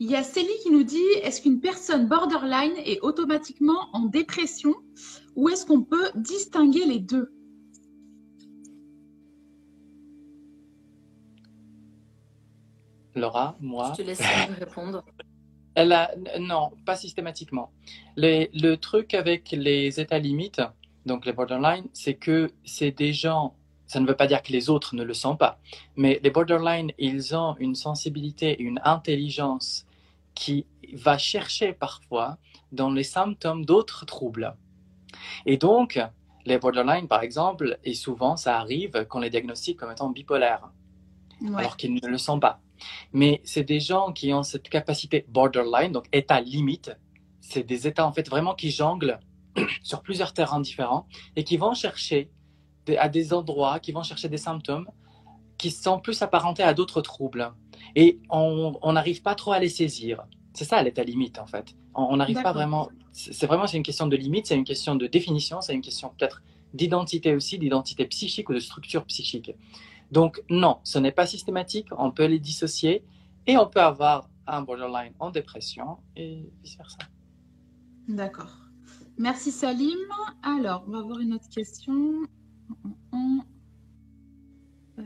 Il 0.00 0.10
y 0.10 0.16
a 0.16 0.22
Célie 0.22 0.58
qui 0.62 0.70
nous 0.70 0.82
dit 0.82 0.98
est-ce 1.22 1.40
qu'une 1.40 1.60
personne 1.60 2.08
borderline 2.08 2.74
est 2.84 3.00
automatiquement 3.00 3.88
en 3.92 4.06
dépression? 4.06 4.74
Ou 5.36 5.48
est-ce 5.48 5.66
qu'on 5.66 5.82
peut 5.82 6.10
distinguer 6.14 6.84
les 6.84 6.98
deux? 6.98 7.32
Laura, 13.14 13.56
moi. 13.60 13.92
Je 13.96 14.02
te 14.02 14.06
laisse 14.06 14.20
répondre. 14.58 15.04
Elle 15.74 15.92
a, 15.92 16.10
non, 16.38 16.72
pas 16.84 16.96
systématiquement. 16.96 17.72
le 18.16 18.74
truc 18.76 19.14
avec 19.14 19.50
les 19.52 20.00
états 20.00 20.18
limites, 20.18 20.60
donc 21.06 21.24
les 21.24 21.32
borderline, 21.32 21.86
c'est 21.92 22.14
que 22.14 22.50
c'est 22.64 22.90
des 22.90 23.12
gens, 23.12 23.56
ça 23.86 24.00
ne 24.00 24.06
veut 24.06 24.16
pas 24.16 24.26
dire 24.26 24.42
que 24.42 24.52
les 24.52 24.68
autres 24.68 24.94
ne 24.94 25.02
le 25.02 25.14
sont 25.14 25.36
pas, 25.36 25.58
mais 25.96 26.20
les 26.22 26.30
borderline, 26.30 26.92
ils 26.98 27.34
ont 27.34 27.56
une 27.58 27.74
sensibilité, 27.74 28.60
une 28.60 28.80
intelligence 28.84 29.86
qui 30.34 30.66
va 30.92 31.16
chercher 31.18 31.72
parfois 31.72 32.38
dans 32.70 32.90
les 32.90 33.02
symptômes 33.02 33.64
d'autres 33.64 34.04
troubles. 34.04 34.54
Et 35.46 35.56
donc, 35.56 36.00
les 36.44 36.58
borderline, 36.58 37.08
par 37.08 37.22
exemple, 37.22 37.78
et 37.84 37.94
souvent 37.94 38.36
ça 38.36 38.58
arrive 38.58 39.06
qu'on 39.08 39.20
les 39.20 39.30
diagnostique 39.30 39.78
comme 39.78 39.92
étant 39.92 40.10
bipolaires, 40.10 40.70
alors 41.56 41.76
qu'ils 41.76 41.94
ne 41.94 42.06
le 42.06 42.18
sont 42.18 42.40
pas. 42.40 42.60
Mais 43.12 43.40
c'est 43.44 43.64
des 43.64 43.80
gens 43.80 44.12
qui 44.12 44.32
ont 44.32 44.42
cette 44.42 44.68
capacité 44.68 45.24
borderline, 45.28 45.92
donc 45.92 46.06
état 46.12 46.40
limite. 46.40 46.92
C'est 47.40 47.62
des 47.62 47.86
états 47.86 48.06
en 48.06 48.12
fait 48.12 48.28
vraiment 48.28 48.54
qui 48.54 48.70
jonglent 48.70 49.20
sur 49.82 50.02
plusieurs 50.02 50.32
terrains 50.32 50.60
différents 50.60 51.06
et 51.36 51.44
qui 51.44 51.56
vont 51.56 51.74
chercher 51.74 52.30
à 52.98 53.08
des 53.08 53.32
endroits, 53.32 53.78
qui 53.78 53.92
vont 53.92 54.02
chercher 54.02 54.28
des 54.28 54.38
symptômes 54.38 54.88
qui 55.58 55.70
sont 55.70 56.00
plus 56.00 56.22
apparentés 56.22 56.64
à 56.64 56.74
d'autres 56.74 57.02
troubles. 57.02 57.52
Et 57.94 58.20
on 58.30 58.92
n'arrive 58.92 59.22
pas 59.22 59.36
trop 59.36 59.52
à 59.52 59.60
les 59.60 59.68
saisir. 59.68 60.24
C'est 60.54 60.64
ça 60.64 60.82
l'état 60.82 61.04
limite 61.04 61.38
en 61.38 61.46
fait. 61.46 61.74
On 61.94 62.16
n'arrive 62.16 62.42
pas 62.42 62.52
vraiment. 62.52 62.90
C'est 63.12 63.46
vraiment 63.46 63.66
c'est 63.66 63.76
une 63.76 63.82
question 63.82 64.06
de 64.06 64.16
limite, 64.16 64.46
c'est 64.46 64.56
une 64.56 64.64
question 64.64 64.94
de 64.94 65.06
définition, 65.06 65.60
c'est 65.60 65.74
une 65.74 65.82
question 65.82 66.12
peut-être 66.16 66.42
d'identité 66.74 67.34
aussi, 67.34 67.58
d'identité 67.58 68.06
psychique 68.06 68.48
ou 68.48 68.54
de 68.54 68.58
structure 68.58 69.04
psychique. 69.04 69.52
Donc 70.10 70.42
non, 70.50 70.78
ce 70.84 70.98
n'est 70.98 71.12
pas 71.12 71.26
systématique, 71.26 71.88
on 71.96 72.10
peut 72.10 72.26
les 72.26 72.38
dissocier 72.38 73.04
et 73.46 73.56
on 73.56 73.66
peut 73.66 73.80
avoir 73.80 74.28
un 74.46 74.62
borderline 74.62 75.12
en 75.18 75.30
dépression 75.30 75.98
et 76.16 76.50
vice-versa. 76.62 76.98
D'accord. 78.08 78.56
Merci 79.18 79.52
Salim. 79.52 79.98
Alors, 80.42 80.84
on 80.86 80.90
va 80.90 81.02
voir 81.02 81.20
une 81.20 81.34
autre 81.34 81.48
question. 81.48 82.22
Euh. 84.98 85.02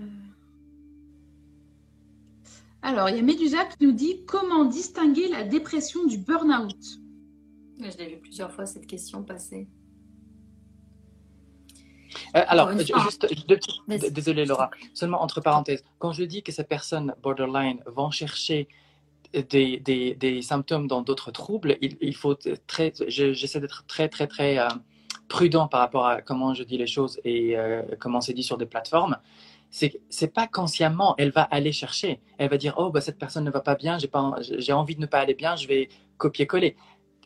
Alors, 2.87 3.11
il 3.11 3.17
y 3.17 3.19
a 3.19 3.23
Medusa 3.23 3.65
qui 3.65 3.85
nous 3.85 3.91
dit 3.91 4.25
comment 4.27 4.65
distinguer 4.65 5.27
la 5.27 5.43
dépression 5.43 6.07
du 6.07 6.19
burn-out 6.19 6.77
Je 7.81 7.99
l'ai 7.99 8.11
vu 8.11 8.19
plusieurs 8.19 8.53
fois 8.53 8.65
cette 8.65 8.87
question 8.87 9.25
passer. 9.25 9.67
Euh, 12.37 12.45
alors, 12.47 12.71
juste 12.79 13.27
deux 13.49 13.57
petites. 13.57 14.13
Désolé, 14.13 14.45
Laura. 14.45 14.71
Seulement 14.95 15.21
entre 15.21 15.41
parenthèses, 15.41 15.83
quand 15.99 16.13
je 16.13 16.23
dis 16.23 16.45
que 16.45 16.53
ces 16.53 16.63
personnes 16.63 17.13
borderline 17.25 17.83
vont 17.87 18.13
chercher 18.13 18.69
des, 19.33 19.81
des, 19.81 20.15
des 20.15 20.41
symptômes 20.43 20.87
dans 20.87 21.03
d'autres 21.03 21.33
troubles, 21.33 21.79
il, 21.81 22.15
faut 22.15 22.37
très. 22.69 22.93
J'essaie 23.09 23.59
d'être 23.59 23.85
très, 23.89 24.09
très, 24.09 24.29
très 24.29 24.61
euh, 24.61 24.69
prudent 25.27 25.67
par 25.67 25.81
rapport 25.81 26.07
à 26.07 26.23
comment 26.23 26.55
je 26.55 26.63
dis 26.63 26.79
les 26.79 26.87
choses 26.87 27.19
et 27.25 27.59
euh, 27.59 27.83
comment 27.99 28.21
c'est 28.21 28.33
dit 28.33 28.45
sur 28.45 28.59
des 28.59 28.67
plateformes. 28.67 29.17
C'est 29.71 30.01
c'est 30.09 30.33
pas 30.33 30.47
consciemment, 30.47 31.15
elle 31.19 31.31
va 31.31 31.43
aller 31.43 31.73
chercher. 31.73 32.21
Elle 32.39 32.51
va 32.51 32.57
dire 32.57 32.75
oh 32.79 32.91
bah 32.91 33.01
cette 33.01 33.19
personne 33.19 33.45
ne 33.45 33.51
va 33.51 33.61
pas 33.61 33.75
bien, 33.75 33.99
j'ai 33.99 34.09
pas 34.09 34.35
j'ai 34.41 34.73
envie 34.73 34.97
de 34.97 35.01
ne 35.01 35.07
pas 35.07 35.21
aller 35.21 35.35
bien, 35.35 35.57
je 35.57 35.67
vais 35.67 35.89
copier-coller. 36.19 36.77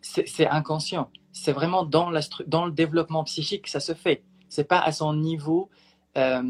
C'est 0.03 0.49
inconscient. 0.49 1.11
C'est 1.33 1.53
vraiment 1.53 1.85
dans 1.85 2.11
la 2.11 2.21
dans 2.47 2.67
le 2.67 2.73
développement 2.73 3.23
psychique 3.25 3.65
que 3.65 3.71
ça 3.71 3.81
se 3.81 3.95
fait 3.95 4.25
c'est 4.51 4.65
pas 4.65 4.81
à 4.81 4.93
son 4.93 5.15
niveau 5.15 5.71
euh, 6.19 6.43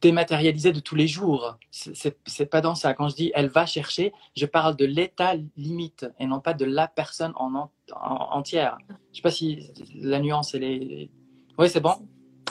dématérialisé 0.00 0.72
de 0.72 0.80
tous 0.80 0.94
les 0.94 1.08
jours. 1.08 1.56
C'est 1.70 2.46
pas 2.46 2.60
dans 2.60 2.74
ça. 2.74 2.94
Quand 2.94 3.08
je 3.08 3.16
dis 3.16 3.32
elle 3.34 3.48
va 3.48 3.66
chercher, 3.66 4.12
je 4.36 4.46
parle 4.46 4.76
de 4.76 4.84
l'état 4.84 5.34
limite 5.56 6.06
et 6.20 6.26
non 6.26 6.40
pas 6.40 6.54
de 6.54 6.64
la 6.64 6.86
personne 6.86 7.32
en, 7.36 7.70
entière. 7.92 8.78
Je 9.12 9.16
sais 9.16 9.22
pas 9.22 9.30
si 9.30 9.70
la 9.94 10.20
nuance 10.20 10.54
elle 10.54 10.64
est. 10.64 11.10
Oui, 11.58 11.68
c'est 11.70 11.80
bon? 11.80 11.94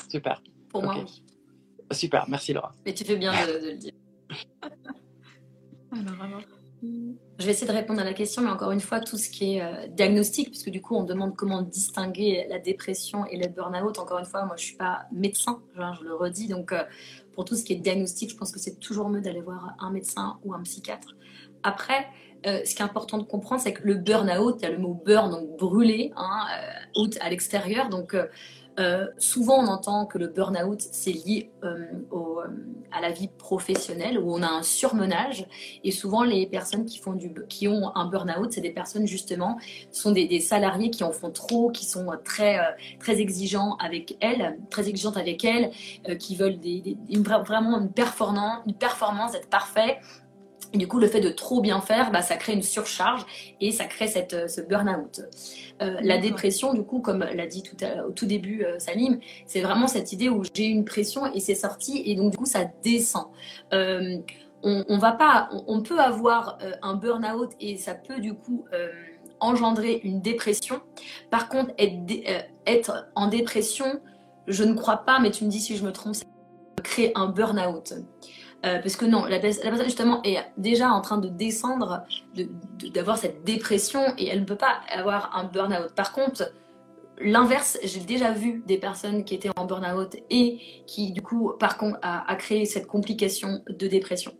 Super. 0.09 0.41
Pour 0.69 0.83
moi. 0.83 0.95
Super. 1.91 2.25
Merci 2.27 2.53
Laura. 2.53 2.73
Mais 2.85 2.93
tu 2.93 3.03
fais 3.03 3.15
bien 3.15 3.31
de, 3.45 3.69
le 3.69 3.75
dire. 3.75 3.93
Alors, 5.91 6.41
je 7.37 7.45
vais 7.45 7.51
essayer 7.51 7.67
de 7.67 7.73
répondre 7.73 7.99
à 7.99 8.05
la 8.05 8.13
question, 8.13 8.41
mais 8.41 8.49
encore 8.49 8.71
une 8.71 8.79
fois, 8.79 9.01
tout 9.01 9.17
ce 9.17 9.29
qui 9.29 9.55
est 9.55 9.61
euh, 9.61 9.87
diagnostic, 9.87 10.49
puisque 10.49 10.69
du 10.69 10.81
coup, 10.81 10.95
on 10.95 11.03
demande 11.03 11.35
comment 11.35 11.61
distinguer 11.61 12.47
la 12.49 12.59
dépression 12.59 13.25
et 13.25 13.37
le 13.37 13.47
burn-out. 13.47 13.99
Encore 13.99 14.19
une 14.19 14.25
fois, 14.25 14.45
moi, 14.45 14.55
je 14.57 14.63
ne 14.63 14.67
suis 14.67 14.77
pas 14.77 15.05
médecin, 15.11 15.61
je 15.75 16.03
le 16.03 16.15
redis. 16.15 16.47
Donc, 16.47 16.71
euh, 16.71 16.83
pour 17.33 17.43
tout 17.43 17.55
ce 17.55 17.65
qui 17.65 17.73
est 17.73 17.77
diagnostic, 17.77 18.29
je 18.31 18.37
pense 18.37 18.51
que 18.51 18.59
c'est 18.59 18.79
toujours 18.79 19.09
mieux 19.09 19.19
d'aller 19.19 19.41
voir 19.41 19.75
un 19.79 19.91
médecin 19.91 20.39
ou 20.45 20.53
un 20.53 20.61
psychiatre. 20.63 21.15
Après, 21.63 22.07
euh, 22.47 22.61
ce 22.63 22.73
qui 22.73 22.81
est 22.81 22.85
important 22.85 23.17
de 23.17 23.23
comprendre, 23.23 23.61
c'est 23.61 23.73
que 23.73 23.83
le 23.85 23.95
burn-out, 23.95 24.55
il 24.59 24.63
y 24.63 24.65
a 24.65 24.71
le 24.71 24.77
mot 24.77 24.93
burn, 24.93 25.29
donc 25.29 25.57
brûler, 25.57 26.13
hein, 26.15 26.45
out 26.97 27.17
à 27.19 27.29
l'extérieur. 27.29 27.89
Donc, 27.89 28.15
euh, 28.79 29.07
souvent, 29.17 29.63
on 29.63 29.67
entend 29.67 30.05
que 30.05 30.17
le 30.17 30.27
burn-out, 30.27 30.81
c'est 30.81 31.11
lié 31.11 31.51
euh, 31.63 31.85
au, 32.11 32.39
euh, 32.39 32.47
à 32.91 32.99
la 33.01 33.11
vie 33.11 33.29
professionnelle 33.29 34.19
où 34.19 34.33
on 34.33 34.41
a 34.41 34.47
un 34.47 34.63
surmenage. 34.63 35.45
Et 35.83 35.91
souvent, 35.91 36.23
les 36.23 36.45
personnes 36.47 36.85
qui, 36.85 36.99
font 36.99 37.13
du, 37.13 37.33
qui 37.47 37.67
ont 37.67 37.95
un 37.95 38.05
burn-out, 38.05 38.51
c'est 38.51 38.61
des 38.61 38.71
personnes 38.71 39.07
justement, 39.07 39.57
sont 39.91 40.11
des, 40.11 40.27
des, 40.27 40.39
salariés 40.39 40.89
qui 40.89 41.03
en 41.03 41.11
font 41.11 41.31
trop, 41.31 41.71
qui 41.71 41.85
sont 41.85 42.07
très, 42.23 42.59
très 42.99 43.19
exigeants 43.19 43.75
avec 43.77 44.17
elles, 44.19 44.57
très 44.69 44.89
exigeantes 44.89 45.17
avec 45.17 45.43
elles, 45.45 45.71
qui 46.17 46.35
veulent 46.35 46.59
des, 46.59 46.97
vraiment 47.45 47.79
une 47.79 47.91
performance, 47.91 48.59
une 48.67 48.75
performance, 48.75 49.35
être 49.35 49.49
parfait 49.49 49.99
du 50.77 50.87
coup, 50.87 50.99
le 50.99 51.07
fait 51.07 51.21
de 51.21 51.29
trop 51.29 51.61
bien 51.61 51.81
faire, 51.81 52.11
bah, 52.11 52.21
ça 52.21 52.35
crée 52.35 52.53
une 52.53 52.61
surcharge 52.61 53.25
et 53.61 53.71
ça 53.71 53.85
crée 53.85 54.07
cette, 54.07 54.33
euh, 54.33 54.47
ce 54.47 54.61
burn-out. 54.61 55.21
Euh, 55.81 55.97
la 56.01 56.17
dépression, 56.17 56.73
du 56.73 56.83
coup, 56.83 56.99
comme 56.99 57.19
l'a 57.19 57.47
dit 57.47 57.63
tout 57.63 57.77
au 58.07 58.11
tout 58.11 58.25
début 58.25 58.63
euh, 58.63 58.79
Salim, 58.79 59.19
c'est 59.45 59.61
vraiment 59.61 59.87
cette 59.87 60.11
idée 60.11 60.29
où 60.29 60.43
j'ai 60.53 60.65
une 60.65 60.85
pression 60.85 61.31
et 61.33 61.39
c'est 61.39 61.55
sorti 61.55 62.01
et 62.05 62.15
donc 62.15 62.31
du 62.31 62.37
coup 62.37 62.45
ça 62.45 62.65
descend. 62.83 63.27
on, 63.71 64.97
va 64.97 65.11
pas, 65.11 65.49
on, 65.67 65.81
peut 65.81 65.99
avoir 65.99 66.57
un 66.81 66.95
burn-out 66.95 67.51
et 67.59 67.77
ça 67.77 67.93
peut 67.93 68.19
du 68.19 68.33
coup 68.33 68.65
engendrer 69.39 70.01
une 70.03 70.21
dépression. 70.21 70.81
Par 71.29 71.49
contre, 71.49 71.71
être, 71.77 71.95
être 72.65 73.07
en 73.15 73.27
dépression, 73.27 74.01
je 74.47 74.63
ne 74.63 74.73
crois 74.73 74.97
pas, 74.97 75.19
mais 75.19 75.29
tu 75.29 75.43
me 75.45 75.49
dis 75.49 75.59
si 75.59 75.77
je 75.77 75.85
me 75.85 75.91
trompe, 75.91 76.15
ça 76.15 76.25
créer 76.85 77.11
un 77.15 77.27
burn-out. 77.27 77.93
Euh, 78.65 78.79
parce 78.79 78.95
que 78.95 79.05
non, 79.05 79.25
la, 79.25 79.39
personne 79.39 79.83
justement 79.83 80.21
est 80.23 80.37
déjà 80.57 80.89
en 80.89 81.01
train 81.01 81.17
de 81.17 81.27
descendre, 81.27 82.03
d'avoir 82.93 83.17
cette 83.17 83.43
dépression 83.43 84.01
et 84.17 84.27
elle 84.27 84.39
ne 84.39 84.45
peut 84.45 84.55
pas 84.55 84.79
avoir 84.91 85.37
un 85.37 85.43
burn-out. 85.43 85.93
Par 85.95 86.13
contre, 86.13 86.51
l'inverse, 87.19 87.77
j'ai 87.83 87.99
déjà 87.99 88.31
vu 88.31 88.63
des 88.65 88.77
personnes 88.77 89.23
qui 89.23 89.35
étaient 89.35 89.51
en 89.55 89.65
burn-out 89.65 90.15
et 90.31 90.59
qui 90.87 91.11
du 91.11 91.21
coup, 91.21 91.53
par 91.59 91.77
contre, 91.77 91.99
a, 92.01 92.35
créé 92.35 92.65
cette 92.65 92.87
complication 92.87 93.61
de 93.67 93.87
dépression. 93.87 94.33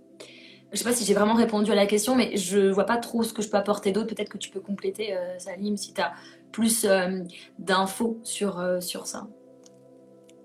Je 0.72 0.74
ne 0.74 0.78
sais 0.78 0.84
pas 0.84 0.96
si 0.96 1.06
j'ai 1.06 1.14
vraiment 1.14 1.36
répondu 1.36 1.72
à 1.72 1.76
la 1.76 1.86
question, 1.86 2.16
mais 2.16 2.36
je 2.36 2.58
ne 2.58 2.72
vois 2.72 2.86
pas 2.86 2.98
trop 2.98 3.22
ce 3.22 3.32
que 3.32 3.44
je 3.44 3.50
peux 3.50 3.58
apporter 3.58 3.92
d'autre. 3.92 4.08
Peut-être 4.08 4.30
que 4.30 4.40
tu 4.40 4.50
peux 4.50 4.60
compléter, 4.60 5.16
euh, 5.16 5.38
Salim, 5.38 5.78
si 5.78 5.94
tu 5.94 6.02
as 6.02 6.14
plus 6.52 6.86
euh, 6.86 7.22
d'infos 7.60 8.20
sur, 8.24 8.62
sur 8.82 9.06
ça. 9.06 9.28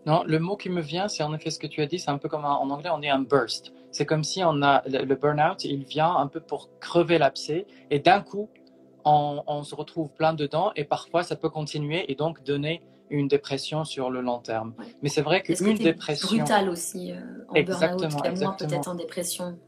Non, 0.07 0.23
le 0.27 0.39
mot 0.39 0.57
qui 0.57 0.71
me 0.71 0.81
vient, 0.81 1.09
c'est 1.09 1.23
en 1.23 1.35
effet 1.35 1.51
ce 1.51 1.59
que 1.59 1.67
tu 1.67 1.83
as 1.83 1.87
dit, 1.87 1.99
c'est 1.99 2.11
un 2.11 2.19
peu 2.19 2.29
comme 2.29 2.45
en 2.45 2.69
anglais, 2.71 2.91
on 2.93 3.03
est 3.03 3.11
un 3.11 3.21
burst. 3.21 3.73
C'est 3.91 4.07
comme 4.07 4.25
si 4.25 4.43
on 4.45 4.63
a 4.63 4.83
le, 4.87 5.15
burn-out, 5.15 5.65
il 5.65 5.85
vient 5.85 6.15
un 6.17 6.27
peu 6.27 6.41
pour 6.41 6.71
crever 6.81 7.19
l'abcès 7.19 7.67
et 7.91 7.99
d'un 7.99 8.21
coup, 8.21 8.49
on, 9.05 9.63
se 9.63 9.75
retrouve 9.75 10.11
plein 10.11 10.35
dedans 10.35 10.73
et 10.77 10.85
parfois 10.85 11.23
ça 11.23 11.37
peut 11.37 11.49
continuer 11.49 12.11
et 12.11 12.15
donc 12.15 12.45
donner 12.45 12.83
une 13.11 13.29
dépression 13.29 13.85
sur 13.85 14.11
le 14.11 14.21
long 14.21 14.39
terme. 14.39 14.75
Mais 15.03 15.09
c'est 15.09 15.23
vrai 15.23 15.43
qu'une 15.43 15.75
dépression. 15.75 16.29
brutal 16.39 16.69
aussi 16.69 17.13
euh, 17.13 17.17
en 17.49 17.63
burn-out, 17.63 18.59
peut-être 18.59 18.89
en 18.89 18.95
dépression? 18.95 19.59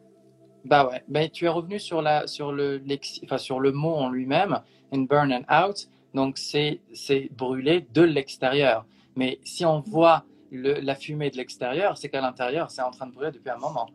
Bah 0.64 0.86
ouais, 0.86 1.02
ben, 1.08 1.28
tu 1.28 1.44
es 1.44 1.48
revenu 1.48 1.80
sur, 1.80 2.02
la, 2.02 2.28
sur, 2.28 2.52
le, 2.52 2.80
enfin, 3.24 3.38
sur 3.38 3.58
le 3.58 3.72
mot 3.72 3.94
en 3.94 4.10
lui-même, 4.10 4.60
in 4.92 5.02
burn 5.02 5.32
and 5.32 5.66
out, 5.66 5.88
donc 6.14 6.38
c'est 6.38 6.80
brûler 7.32 7.86
de 7.92 8.02
l'extérieur. 8.02 8.86
Mais 9.16 9.40
si 9.44 9.64
on 9.64 9.80
voit 9.80 10.24
la 10.50 10.94
fumée 10.94 11.30
de 11.30 11.36
l'extérieur, 11.36 11.96
c'est 11.96 12.08
qu'à 12.08 12.20
l'intérieur, 12.20 12.70
c'est 12.70 12.82
en 12.82 12.90
train 12.90 13.06
de 13.06 13.12
brûler 13.12 13.32
depuis 13.32 13.50
un 13.50 13.58
moment. 13.58 13.88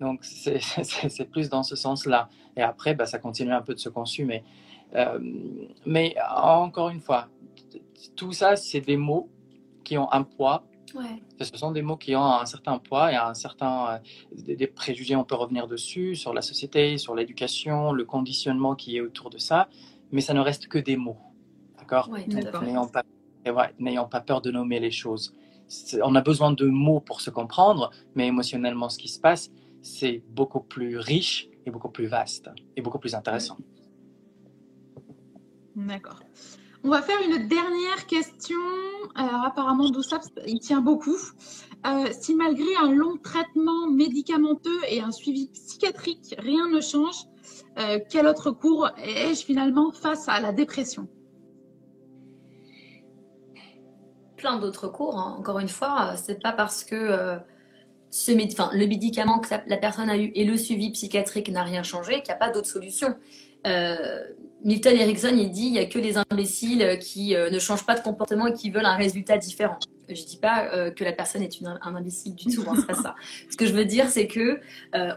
Donc, 0.00 0.24
c'est 0.24 1.30
plus 1.30 1.48
dans 1.48 1.62
ce 1.62 1.76
sens-là. 1.76 2.28
Et 2.56 2.62
après, 2.62 2.94
bah, 2.94 3.06
ça 3.06 3.18
continue 3.18 3.52
un 3.52 3.62
peu 3.62 3.74
de 3.74 3.78
se 3.78 3.88
consumer. 3.88 4.44
Euh, 4.94 5.18
mais 5.84 6.16
encore 6.34 6.88
une 6.88 7.00
fois, 7.00 7.28
tout 8.16 8.32
ça, 8.32 8.56
c'est 8.56 8.80
des 8.80 8.96
mots 8.96 9.28
qui 9.84 9.98
ont 9.98 10.10
un 10.12 10.22
poids. 10.22 10.64
Ce 11.38 11.56
sont 11.56 11.70
des 11.70 11.82
mots 11.82 11.98
qui 11.98 12.16
ont 12.16 12.24
un 12.24 12.46
certain 12.46 12.78
poids 12.78 13.12
et 13.12 13.16
un 13.16 13.34
certain 13.34 14.00
euh, 14.38 14.54
des, 14.54 14.66
préjugés. 14.66 15.16
On 15.16 15.24
peut 15.24 15.34
revenir 15.34 15.66
dessus 15.66 16.14
sur 16.14 16.32
la 16.32 16.40
société, 16.40 16.96
sur 16.96 17.14
l'éducation, 17.14 17.92
le 17.92 18.04
conditionnement 18.04 18.74
qui 18.74 18.96
est 18.96 19.00
autour 19.00 19.28
de 19.28 19.38
ça. 19.38 19.68
Mais 20.10 20.22
ça 20.22 20.32
ne 20.32 20.40
reste 20.40 20.68
que 20.68 20.78
des 20.78 20.96
mots, 20.96 21.18
d'accord? 21.78 22.08
N'ayons 23.44 23.56
pas 23.56 23.70
n'ayant 23.78 24.04
pas 24.06 24.20
peur 24.20 24.40
de 24.40 24.50
nommer 24.50 24.80
les 24.80 24.90
choses. 24.90 25.34
On 26.02 26.14
a 26.14 26.20
besoin 26.20 26.52
de 26.52 26.66
mots 26.66 27.00
pour 27.00 27.20
se 27.20 27.30
comprendre, 27.30 27.90
mais 28.14 28.26
émotionnellement, 28.26 28.88
ce 28.88 28.98
qui 28.98 29.08
se 29.08 29.20
passe, 29.20 29.50
c'est 29.82 30.22
beaucoup 30.30 30.60
plus 30.60 30.98
riche 30.98 31.48
et 31.66 31.70
beaucoup 31.70 31.90
plus 31.90 32.06
vaste 32.06 32.50
et 32.76 32.82
beaucoup 32.82 32.98
plus 32.98 33.14
intéressant. 33.14 33.58
D'accord. 35.76 36.20
On 36.84 36.90
va 36.90 37.02
faire 37.02 37.18
une 37.28 37.48
dernière 37.48 38.06
question. 38.06 38.56
Alors 39.14 39.44
apparemment, 39.44 39.90
Doussa, 39.90 40.20
il 40.46 40.60
tient 40.60 40.80
beaucoup. 40.80 41.16
Euh, 41.86 42.06
si 42.18 42.34
malgré 42.34 42.74
un 42.82 42.92
long 42.92 43.16
traitement 43.18 43.88
médicamenteux 43.90 44.80
et 44.88 45.00
un 45.00 45.10
suivi 45.10 45.48
psychiatrique, 45.48 46.34
rien 46.38 46.68
ne 46.68 46.80
change, 46.80 47.16
euh, 47.78 47.98
quel 48.10 48.26
autre 48.26 48.50
cours 48.50 48.90
ai-je 48.96 49.44
finalement 49.44 49.92
face 49.92 50.28
à 50.28 50.40
la 50.40 50.52
dépression? 50.52 51.08
Plein 54.38 54.58
d'autres 54.58 54.88
cours. 54.88 55.18
Hein. 55.18 55.36
Encore 55.38 55.58
une 55.58 55.68
fois, 55.68 56.14
c'est 56.16 56.42
pas 56.42 56.52
parce 56.52 56.84
que 56.84 56.94
euh, 56.96 57.36
ce 58.10 58.32
le 58.32 58.86
médicament 58.86 59.38
que 59.38 59.48
la 59.66 59.76
personne 59.76 60.08
a 60.08 60.16
eu 60.16 60.32
et 60.34 60.44
le 60.44 60.56
suivi 60.56 60.90
psychiatrique 60.92 61.50
n'a 61.50 61.62
rien 61.62 61.82
changé 61.82 62.14
qu'il 62.14 62.28
n'y 62.28 62.30
a 62.30 62.36
pas 62.36 62.50
d'autre 62.50 62.68
solution. 62.68 63.14
Euh, 63.66 64.22
Milton 64.64 64.96
Erickson, 64.96 65.34
il 65.36 65.50
dit 65.50 65.66
il 65.66 65.72
n'y 65.72 65.78
a 65.78 65.86
que 65.86 65.98
les 65.98 66.16
imbéciles 66.16 66.98
qui 67.00 67.36
euh, 67.36 67.48
ne 67.50 67.58
changent 67.58 67.86
pas 67.86 67.94
de 67.94 68.02
comportement 68.02 68.48
et 68.48 68.52
qui 68.52 68.70
veulent 68.70 68.86
un 68.86 68.96
résultat 68.96 69.38
différent. 69.38 69.78
Je 70.08 70.20
ne 70.20 70.26
dis 70.26 70.38
pas 70.38 70.70
euh, 70.72 70.90
que 70.90 71.04
la 71.04 71.12
personne 71.12 71.42
est 71.42 71.60
une, 71.60 71.66
un 71.66 71.94
imbécile 71.94 72.34
du 72.34 72.54
tout, 72.54 72.64
hein, 72.66 72.72
c'est 72.76 72.86
pas 72.86 72.94
ça. 72.94 73.14
Ce 73.50 73.56
que 73.56 73.66
je 73.66 73.72
veux 73.72 73.84
dire, 73.84 74.08
c'est 74.08 74.26
que 74.26 74.58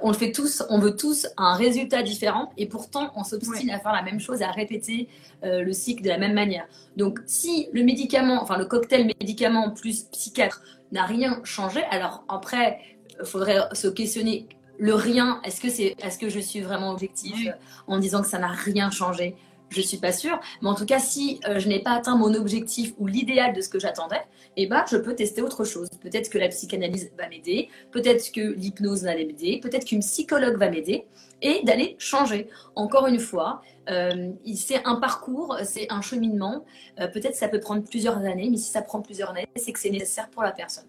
on 0.03 0.11
le 0.11 0.17
fait 0.17 0.31
tous, 0.31 0.63
on 0.69 0.79
veut 0.79 0.95
tous 0.95 1.27
un 1.37 1.55
résultat 1.55 2.03
différent 2.03 2.51
et 2.57 2.67
pourtant 2.67 3.11
on 3.15 3.23
s'obstine 3.23 3.69
à 3.71 3.79
faire 3.79 3.93
la 3.93 4.03
même 4.03 4.19
chose, 4.19 4.41
à 4.41 4.51
répéter 4.51 5.07
le 5.43 5.71
cycle 5.71 6.03
de 6.03 6.09
la 6.09 6.17
même 6.17 6.33
manière. 6.33 6.67
Donc 6.97 7.19
si 7.25 7.69
le 7.71 7.83
médicament, 7.83 8.41
enfin 8.41 8.57
le 8.57 8.65
cocktail 8.65 9.05
médicament 9.05 9.71
plus 9.71 10.03
psychiatre 10.11 10.61
n'a 10.91 11.05
rien 11.05 11.41
changé, 11.43 11.81
alors 11.89 12.25
après, 12.27 12.79
il 13.19 13.25
faudrait 13.25 13.61
se 13.73 13.87
questionner 13.87 14.47
le 14.81 14.95
rien, 14.95 15.39
est-ce 15.43 15.61
que, 15.61 15.69
c'est, 15.69 15.95
est-ce 16.03 16.17
que 16.17 16.27
je 16.27 16.39
suis 16.39 16.59
vraiment 16.59 16.89
objectif 16.89 17.47
en 17.85 17.99
disant 17.99 18.23
que 18.23 18.27
ça 18.27 18.39
n'a 18.39 18.47
rien 18.47 18.89
changé? 18.89 19.35
Je 19.69 19.79
suis 19.79 19.97
pas 19.97 20.11
sûre. 20.11 20.39
Mais 20.63 20.69
en 20.69 20.73
tout 20.73 20.87
cas, 20.87 20.97
si 20.97 21.39
euh, 21.47 21.59
je 21.59 21.69
n'ai 21.69 21.83
pas 21.83 21.91
atteint 21.91 22.17
mon 22.17 22.33
objectif 22.33 22.93
ou 22.97 23.05
l'idéal 23.05 23.53
de 23.53 23.61
ce 23.61 23.69
que 23.69 23.79
j'attendais, 23.79 24.23
eh 24.57 24.65
ben, 24.65 24.83
je 24.89 24.97
peux 24.97 25.13
tester 25.13 25.43
autre 25.43 25.65
chose. 25.65 25.87
Peut-être 26.01 26.31
que 26.31 26.39
la 26.39 26.47
psychanalyse 26.47 27.11
va 27.15 27.29
m'aider, 27.29 27.69
peut-être 27.91 28.31
que 28.31 28.41
l'hypnose 28.41 29.03
va 29.03 29.13
m'aider, 29.13 29.59
peut-être 29.61 29.85
qu'une 29.85 29.99
psychologue 29.99 30.57
va 30.57 30.71
m'aider 30.71 31.05
et 31.43 31.61
d'aller 31.63 31.95
changer. 31.99 32.49
Encore 32.75 33.05
une 33.05 33.19
fois, 33.19 33.61
euh, 33.87 34.31
c'est 34.55 34.83
un 34.83 34.95
parcours, 34.95 35.57
c'est 35.63 35.91
un 35.91 36.01
cheminement. 36.01 36.65
Euh, 36.99 37.07
peut-être 37.07 37.33
que 37.33 37.37
ça 37.37 37.49
peut 37.49 37.59
prendre 37.59 37.83
plusieurs 37.83 38.17
années, 38.17 38.49
mais 38.49 38.57
si 38.57 38.71
ça 38.71 38.81
prend 38.81 38.99
plusieurs 39.03 39.29
années, 39.29 39.47
c'est 39.55 39.73
que 39.73 39.79
c'est 39.79 39.91
nécessaire 39.91 40.31
pour 40.31 40.41
la 40.41 40.51
personne. 40.51 40.87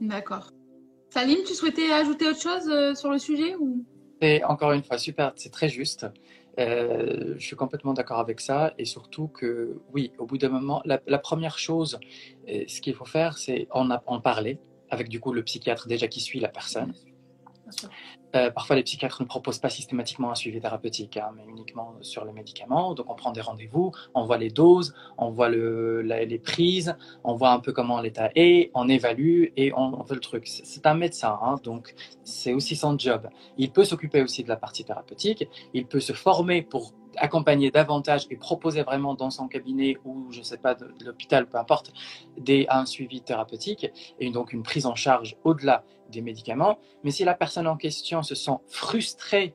D'accord. 0.00 0.52
Salim, 1.12 1.40
tu 1.46 1.52
souhaitais 1.54 1.92
ajouter 1.92 2.26
autre 2.26 2.40
chose 2.40 2.66
euh, 2.70 2.94
sur 2.94 3.10
le 3.10 3.18
sujet 3.18 3.54
ou? 3.56 3.84
Et 4.22 4.42
encore 4.44 4.72
une 4.72 4.82
fois, 4.82 4.96
super, 4.96 5.34
c'est 5.36 5.52
très 5.52 5.68
juste. 5.68 6.06
Euh, 6.58 7.34
je 7.36 7.46
suis 7.46 7.54
complètement 7.54 7.92
d'accord 7.92 8.18
avec 8.18 8.40
ça 8.40 8.72
et 8.78 8.86
surtout 8.86 9.28
que 9.28 9.76
oui, 9.92 10.12
au 10.16 10.24
bout 10.24 10.38
d'un 10.38 10.48
moment, 10.48 10.80
la, 10.86 11.18
première 11.18 11.58
chose, 11.58 12.00
euh, 12.48 12.64
ce 12.66 12.80
qu'il 12.80 12.94
faut 12.94 13.04
faire, 13.04 13.36
c'est 13.36 13.68
en, 13.72 13.90
en 13.90 14.20
parler 14.22 14.58
avec 14.88 15.10
du 15.10 15.20
coup 15.20 15.34
le 15.34 15.42
psychiatre 15.42 15.86
déjà 15.86 16.08
qui 16.08 16.22
suit 16.22 16.40
la 16.40 16.48
personne. 16.48 16.94
Euh, 18.34 18.50
parfois, 18.50 18.76
les 18.76 18.82
psychiatres 18.82 19.22
ne 19.22 19.26
proposent 19.26 19.58
pas 19.58 19.68
systématiquement 19.68 20.30
un 20.30 20.34
suivi 20.34 20.60
thérapeutique, 20.60 21.16
hein, 21.16 21.30
mais 21.36 21.44
uniquement 21.48 21.94
sur 22.00 22.24
les 22.24 22.32
médicaments. 22.32 22.94
Donc, 22.94 23.10
on 23.10 23.14
prend 23.14 23.32
des 23.32 23.40
rendez-vous, 23.40 23.92
on 24.14 24.24
voit 24.24 24.38
les 24.38 24.50
doses, 24.50 24.94
on 25.18 25.30
voit 25.30 25.48
le, 25.48 26.02
les 26.02 26.38
prises, 26.38 26.96
on 27.24 27.34
voit 27.34 27.50
un 27.50 27.60
peu 27.60 27.72
comment 27.72 28.00
l'état 28.00 28.30
est, 28.34 28.70
on 28.74 28.88
évalue 28.88 29.46
et 29.56 29.72
on, 29.74 30.02
fait 30.04 30.14
le 30.14 30.20
truc. 30.20 30.46
C'est 30.46 30.86
un 30.86 30.94
médecin, 30.94 31.38
hein, 31.42 31.56
donc 31.62 31.94
c'est 32.24 32.52
aussi 32.52 32.76
son 32.76 32.98
job. 32.98 33.28
Il 33.58 33.70
peut 33.70 33.84
s'occuper 33.84 34.22
aussi 34.22 34.42
de 34.42 34.48
la 34.48 34.56
partie 34.56 34.84
thérapeutique, 34.84 35.48
il 35.74 35.86
peut 35.86 36.00
se 36.00 36.12
former 36.12 36.62
pour 36.62 36.92
accompagner 37.16 37.70
davantage 37.70 38.26
et 38.30 38.36
proposer 38.36 38.82
vraiment 38.82 39.14
dans 39.14 39.30
son 39.30 39.48
cabinet 39.48 39.98
ou, 40.04 40.28
je 40.30 40.38
ne 40.38 40.44
sais 40.44 40.56
pas, 40.56 40.74
de, 40.74 40.88
l'hôpital, 41.04 41.46
peu 41.46 41.58
importe, 41.58 41.92
des, 42.38 42.66
un 42.70 42.86
suivi 42.86 43.20
thérapeutique 43.20 43.90
et 44.18 44.30
donc 44.30 44.52
une 44.52 44.62
prise 44.62 44.86
en 44.86 44.94
charge 44.94 45.36
au-delà 45.44 45.84
des 46.12 46.22
médicaments. 46.22 46.78
Mais 47.02 47.10
si 47.10 47.24
la 47.24 47.34
personne 47.34 47.66
en 47.66 47.76
question 47.76 48.22
se 48.22 48.34
sent 48.34 48.58
frustrée 48.68 49.54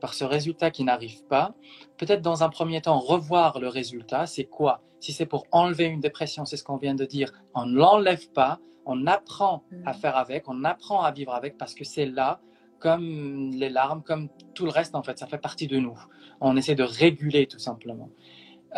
par 0.00 0.14
ce 0.14 0.24
résultat 0.24 0.70
qui 0.70 0.84
n'arrive 0.84 1.24
pas, 1.26 1.54
peut-être 1.96 2.22
dans 2.22 2.42
un 2.42 2.48
premier 2.48 2.80
temps 2.80 2.98
revoir 2.98 3.60
le 3.60 3.68
résultat, 3.68 4.26
c'est 4.26 4.44
quoi? 4.44 4.82
Si 5.00 5.12
c'est 5.12 5.26
pour 5.26 5.46
enlever 5.52 5.84
une 5.84 6.00
dépression, 6.00 6.44
c'est 6.44 6.56
ce 6.56 6.64
qu'on 6.64 6.76
vient 6.76 6.94
de 6.94 7.04
dire, 7.04 7.32
on 7.54 7.66
ne 7.66 7.76
l'enlève 7.76 8.30
pas, 8.30 8.58
on 8.86 9.06
apprend 9.06 9.64
à 9.84 9.92
mmh. 9.92 9.96
faire 9.96 10.16
avec, 10.16 10.48
on 10.48 10.64
apprend 10.64 11.02
à 11.02 11.12
vivre 11.12 11.34
avec 11.34 11.56
parce 11.58 11.74
que 11.74 11.84
c'est 11.84 12.06
là, 12.06 12.40
comme 12.78 13.50
les 13.52 13.68
larmes, 13.68 14.02
comme 14.02 14.28
tout 14.54 14.64
le 14.64 14.70
reste 14.70 14.94
en 14.94 15.02
fait, 15.02 15.18
ça 15.18 15.26
fait 15.26 15.38
partie 15.38 15.66
de 15.66 15.78
nous. 15.78 15.98
On 16.40 16.56
essaie 16.56 16.74
de 16.74 16.84
réguler 16.84 17.46
tout 17.46 17.58
simplement. 17.58 18.10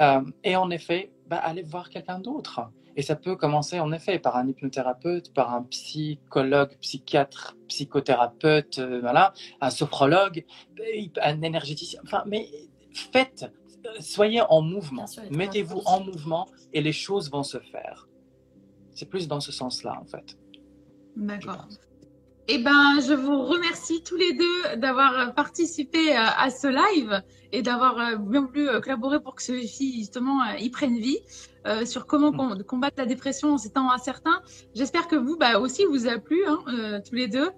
Euh, 0.00 0.22
et 0.44 0.56
en 0.56 0.70
effet, 0.70 1.12
bah, 1.26 1.38
aller 1.38 1.62
voir 1.62 1.90
quelqu'un 1.90 2.18
d'autre. 2.18 2.60
Et 2.96 3.02
ça 3.02 3.16
peut 3.16 3.36
commencer 3.36 3.80
en 3.80 3.92
effet 3.92 4.18
par 4.18 4.36
un 4.36 4.48
hypnothérapeute, 4.48 5.32
par 5.32 5.54
un 5.54 5.62
psychologue, 5.64 6.76
psychiatre, 6.80 7.56
psychothérapeute, 7.68 8.78
euh, 8.78 9.00
voilà, 9.00 9.32
un 9.60 9.70
sophrologue, 9.70 10.44
un 11.22 11.42
énergéticien. 11.42 12.00
Enfin, 12.04 12.24
mais 12.26 12.48
faites, 12.92 13.50
soyez 14.00 14.42
en 14.48 14.62
mouvement, 14.62 15.06
mettez-vous 15.30 15.82
en 15.86 16.00
mouvement 16.00 16.48
et 16.72 16.80
les 16.80 16.92
choses 16.92 17.30
vont 17.30 17.44
se 17.44 17.58
faire. 17.58 18.08
C'est 18.92 19.08
plus 19.08 19.28
dans 19.28 19.40
ce 19.40 19.52
sens-là 19.52 19.96
en 20.00 20.04
fait. 20.04 20.36
D'accord. 21.16 21.66
Eh 22.52 22.58
ben, 22.58 22.98
je 23.00 23.12
vous 23.12 23.44
remercie 23.44 24.02
tous 24.02 24.16
les 24.16 24.32
deux 24.32 24.76
d'avoir 24.76 25.34
participé 25.34 26.16
euh, 26.16 26.20
à 26.36 26.50
ce 26.50 26.66
live 26.66 27.22
et 27.52 27.62
d'avoir 27.62 27.96
euh, 27.98 28.16
bien 28.16 28.40
voulu 28.40 28.66
collaborer 28.82 29.22
pour 29.22 29.36
que 29.36 29.42
celui-ci, 29.42 29.96
justement, 30.00 30.42
y 30.58 30.68
prenne 30.70 30.98
vie. 30.98 31.18
Euh, 31.66 31.84
sur 31.84 32.06
comment 32.06 32.32
mm. 32.32 32.62
combattre 32.64 32.96
la 32.98 33.06
dépression 33.06 33.52
en 33.52 33.58
ces 33.58 33.70
temps 33.70 33.90
incertains. 33.90 34.40
J'espère 34.74 35.08
que 35.08 35.16
vous 35.16 35.36
bah, 35.36 35.58
aussi 35.58 35.84
vous 35.84 36.06
a 36.06 36.18
plu, 36.18 36.42
hein, 36.46 36.58
euh, 36.68 37.00
tous 37.06 37.14
les 37.14 37.28
deux. 37.28 37.50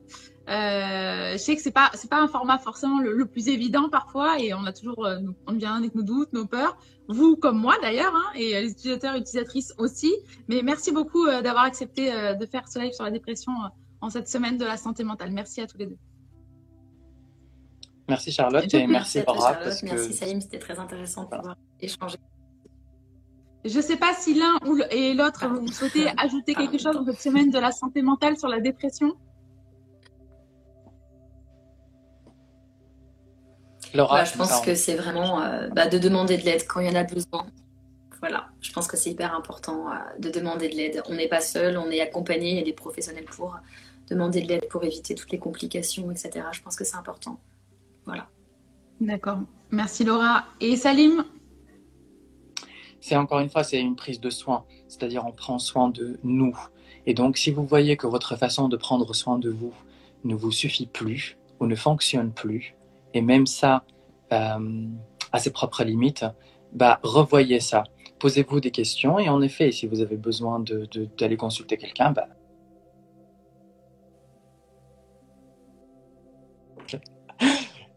Euh, 0.48 1.32
je 1.32 1.36
sais 1.36 1.54
que 1.54 1.62
c'est 1.62 1.70
pas 1.70 1.88
c'est 1.94 2.10
pas 2.10 2.20
un 2.20 2.26
format 2.26 2.58
forcément 2.58 2.98
le, 2.98 3.24
plus 3.26 3.46
évident 3.46 3.88
parfois 3.88 4.40
et 4.40 4.52
on 4.54 4.64
a 4.64 4.72
toujours 4.72 5.06
euh, 5.06 5.20
on 5.46 5.52
vient 5.52 5.76
avec 5.76 5.94
nos 5.94 6.02
doutes, 6.02 6.32
nos 6.32 6.46
peurs. 6.46 6.76
Vous 7.08 7.36
comme 7.36 7.58
moi 7.58 7.76
d'ailleurs 7.80 8.12
hein, 8.12 8.32
et 8.34 8.60
les 8.60 8.72
utilisateurs 8.72 9.14
et 9.14 9.18
utilisatrices 9.18 9.72
aussi. 9.78 10.12
Mais 10.48 10.62
merci 10.62 10.90
beaucoup 10.90 11.26
d'avoir 11.26 11.64
accepté 11.64 12.10
de 12.10 12.46
faire 12.46 12.66
ce 12.68 12.80
live 12.80 12.92
sur 12.92 13.04
la 13.04 13.12
dépression 13.12 13.52
en 14.00 14.10
cette 14.10 14.28
semaine 14.28 14.58
de 14.58 14.64
la 14.64 14.76
santé 14.76 15.04
mentale. 15.04 15.30
Merci 15.30 15.60
à 15.60 15.68
tous 15.68 15.78
les 15.78 15.86
deux. 15.86 15.98
Merci 18.08 18.32
Charlotte 18.32 18.74
et, 18.74 18.86
merci 18.88 19.22
Laura. 19.24 19.58
Merci 19.84 20.12
Salim, 20.12 20.40
c'était 20.40 20.58
très 20.58 20.78
intéressant 20.78 21.22
de 21.22 21.28
pouvoir 21.28 21.56
échanger. 21.80 22.18
Je 23.64 23.76
ne 23.76 23.82
sais 23.82 23.96
pas 23.96 24.12
si 24.14 24.34
l'un 24.34 24.58
ou 24.66 24.78
et 24.90 25.14
l'autre, 25.14 25.46
vous 25.46 25.68
souhaitez 25.68 26.06
ajouter 26.18 26.54
quelque 26.54 26.78
chose 26.78 26.94
dans 26.94 27.04
cette 27.04 27.20
semaine 27.20 27.50
de 27.50 27.58
la 27.58 27.70
santé 27.70 28.02
mentale 28.02 28.36
sur 28.36 28.48
la 28.48 28.60
dépression? 28.60 29.12
Laura, 33.94 34.18
bah, 34.18 34.24
je 34.24 34.36
pense 34.36 34.60
que 34.62 34.74
c'est 34.74 34.94
vraiment 34.94 35.42
euh, 35.42 35.68
bah, 35.68 35.86
de 35.86 35.98
demander 35.98 36.38
de 36.38 36.44
l'aide 36.44 36.66
quand 36.66 36.80
il 36.80 36.88
y 36.88 36.90
en 36.90 36.94
a 36.94 37.04
besoin. 37.04 37.46
Voilà, 38.20 38.48
je 38.60 38.72
pense 38.72 38.86
que 38.86 38.96
c'est 38.96 39.10
hyper 39.10 39.34
important 39.34 39.90
euh, 39.90 39.94
de 40.18 40.30
demander 40.30 40.68
de 40.68 40.74
l'aide. 40.74 41.02
On 41.08 41.14
n'est 41.14 41.28
pas 41.28 41.40
seul, 41.40 41.76
on 41.76 41.90
est 41.90 42.00
accompagné, 42.00 42.50
il 42.50 42.56
y 42.56 42.60
a 42.60 42.64
des 42.64 42.72
professionnels 42.72 43.24
pour 43.24 43.58
demander 44.08 44.42
de 44.42 44.48
l'aide 44.48 44.68
pour 44.68 44.82
éviter 44.82 45.14
toutes 45.14 45.30
les 45.30 45.38
complications, 45.38 46.10
etc. 46.10 46.46
Je 46.52 46.62
pense 46.62 46.74
que 46.74 46.84
c'est 46.84 46.96
important. 46.96 47.38
Voilà. 48.06 48.28
D'accord. 49.00 49.38
Merci 49.70 50.04
Laura. 50.04 50.46
Et 50.60 50.76
Salim? 50.76 51.24
C'est 53.02 53.16
encore 53.16 53.40
une 53.40 53.50
fois, 53.50 53.64
c'est 53.64 53.80
une 53.80 53.96
prise 53.96 54.20
de 54.20 54.30
soin, 54.30 54.64
c'est-à-dire 54.86 55.26
on 55.26 55.32
prend 55.32 55.58
soin 55.58 55.88
de 55.88 56.20
nous. 56.22 56.56
Et 57.04 57.14
donc, 57.14 57.36
si 57.36 57.50
vous 57.50 57.66
voyez 57.66 57.96
que 57.96 58.06
votre 58.06 58.36
façon 58.36 58.68
de 58.68 58.76
prendre 58.76 59.12
soin 59.12 59.40
de 59.40 59.50
vous 59.50 59.74
ne 60.22 60.36
vous 60.36 60.52
suffit 60.52 60.86
plus 60.86 61.36
ou 61.58 61.66
ne 61.66 61.74
fonctionne 61.74 62.32
plus, 62.32 62.76
et 63.12 63.20
même 63.20 63.44
ça 63.44 63.82
euh, 64.32 64.86
à 65.32 65.40
ses 65.40 65.50
propres 65.50 65.82
limites, 65.82 66.24
bah, 66.72 67.00
revoyez 67.02 67.58
ça. 67.58 67.82
Posez-vous 68.20 68.60
des 68.60 68.70
questions 68.70 69.18
et 69.18 69.28
en 69.28 69.42
effet, 69.42 69.72
si 69.72 69.88
vous 69.88 70.00
avez 70.00 70.16
besoin 70.16 70.60
d'aller 70.60 71.36
consulter 71.36 71.76
quelqu'un, 71.76 72.12
bah, 72.12 72.28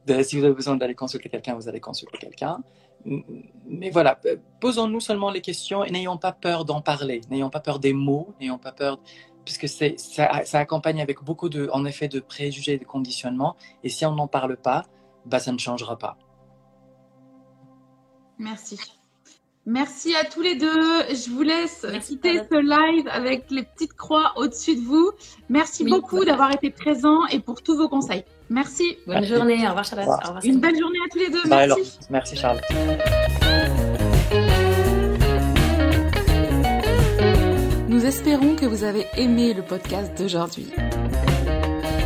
si 0.23 0.35
vous 0.39 0.45
avez 0.45 0.55
besoin 0.55 0.75
d'aller 0.77 0.95
consulter 0.95 1.29
quelqu'un, 1.29 1.53
vous 1.53 1.69
allez 1.69 1.79
consulter 1.79 2.17
quelqu'un 2.17 2.63
mais 3.05 3.89
voilà, 3.91 4.19
posons-nous 4.59 4.99
seulement 4.99 5.31
les 5.31 5.41
questions 5.41 5.83
et 5.83 5.91
n'ayons 5.91 6.17
pas 6.17 6.31
peur 6.31 6.65
d'en 6.65 6.81
parler, 6.81 7.21
n'ayons 7.29 7.49
pas 7.49 7.59
peur 7.59 7.79
des 7.79 7.93
mots, 7.93 8.33
n'ayons 8.39 8.57
pas 8.57 8.71
peur, 8.71 8.99
puisque 9.43 9.67
ça, 9.67 9.85
ça 9.97 10.59
accompagne 10.59 11.01
avec 11.01 11.23
beaucoup 11.23 11.49
de, 11.49 11.69
en 11.71 11.85
effet, 11.85 12.07
de 12.07 12.19
préjugés 12.19 12.77
de 12.77 12.85
conditionnements. 12.85 13.55
Et 13.83 13.89
si 13.89 14.05
on 14.05 14.15
n'en 14.15 14.27
parle 14.27 14.57
pas, 14.57 14.85
bah, 15.25 15.39
ça 15.39 15.51
ne 15.51 15.59
changera 15.59 15.97
pas. 15.97 16.17
Merci. 18.37 18.79
Merci 19.67 20.15
à 20.15 20.23
tous 20.23 20.41
les 20.41 20.55
deux. 20.55 20.67
Je 21.09 21.31
vous 21.31 21.41
laisse 21.41 21.85
quitter 22.05 22.39
ce 22.51 22.55
live 22.55 23.07
avec 23.11 23.45
les 23.49 23.63
petites 23.63 23.93
croix 23.93 24.33
au-dessus 24.35 24.75
de 24.75 24.81
vous. 24.81 25.11
Merci 25.49 25.83
beaucoup 25.83 26.23
d'avoir 26.23 26.51
été 26.51 26.69
présents 26.69 27.25
et 27.31 27.39
pour 27.39 27.63
tous 27.63 27.75
vos 27.75 27.89
conseils. 27.89 28.23
Merci. 28.49 28.97
Bonne 29.07 29.25
journée. 29.25 29.65
Au 29.65 29.69
revoir. 29.69 29.85
Au 29.91 30.27
revoir, 30.27 30.39
Une 30.43 30.59
belle 30.59 30.77
journée 30.79 30.99
à 31.03 31.09
tous 31.11 31.17
les 31.17 31.29
deux. 31.29 31.41
Merci. 31.47 31.99
Merci, 32.11 32.35
Charlotte. 32.35 32.63
Nous 37.89 38.05
espérons 38.05 38.55
que 38.55 38.67
vous 38.67 38.83
avez 38.83 39.07
aimé 39.17 39.55
le 39.55 39.63
podcast 39.63 40.15
d'aujourd'hui. 40.15 40.67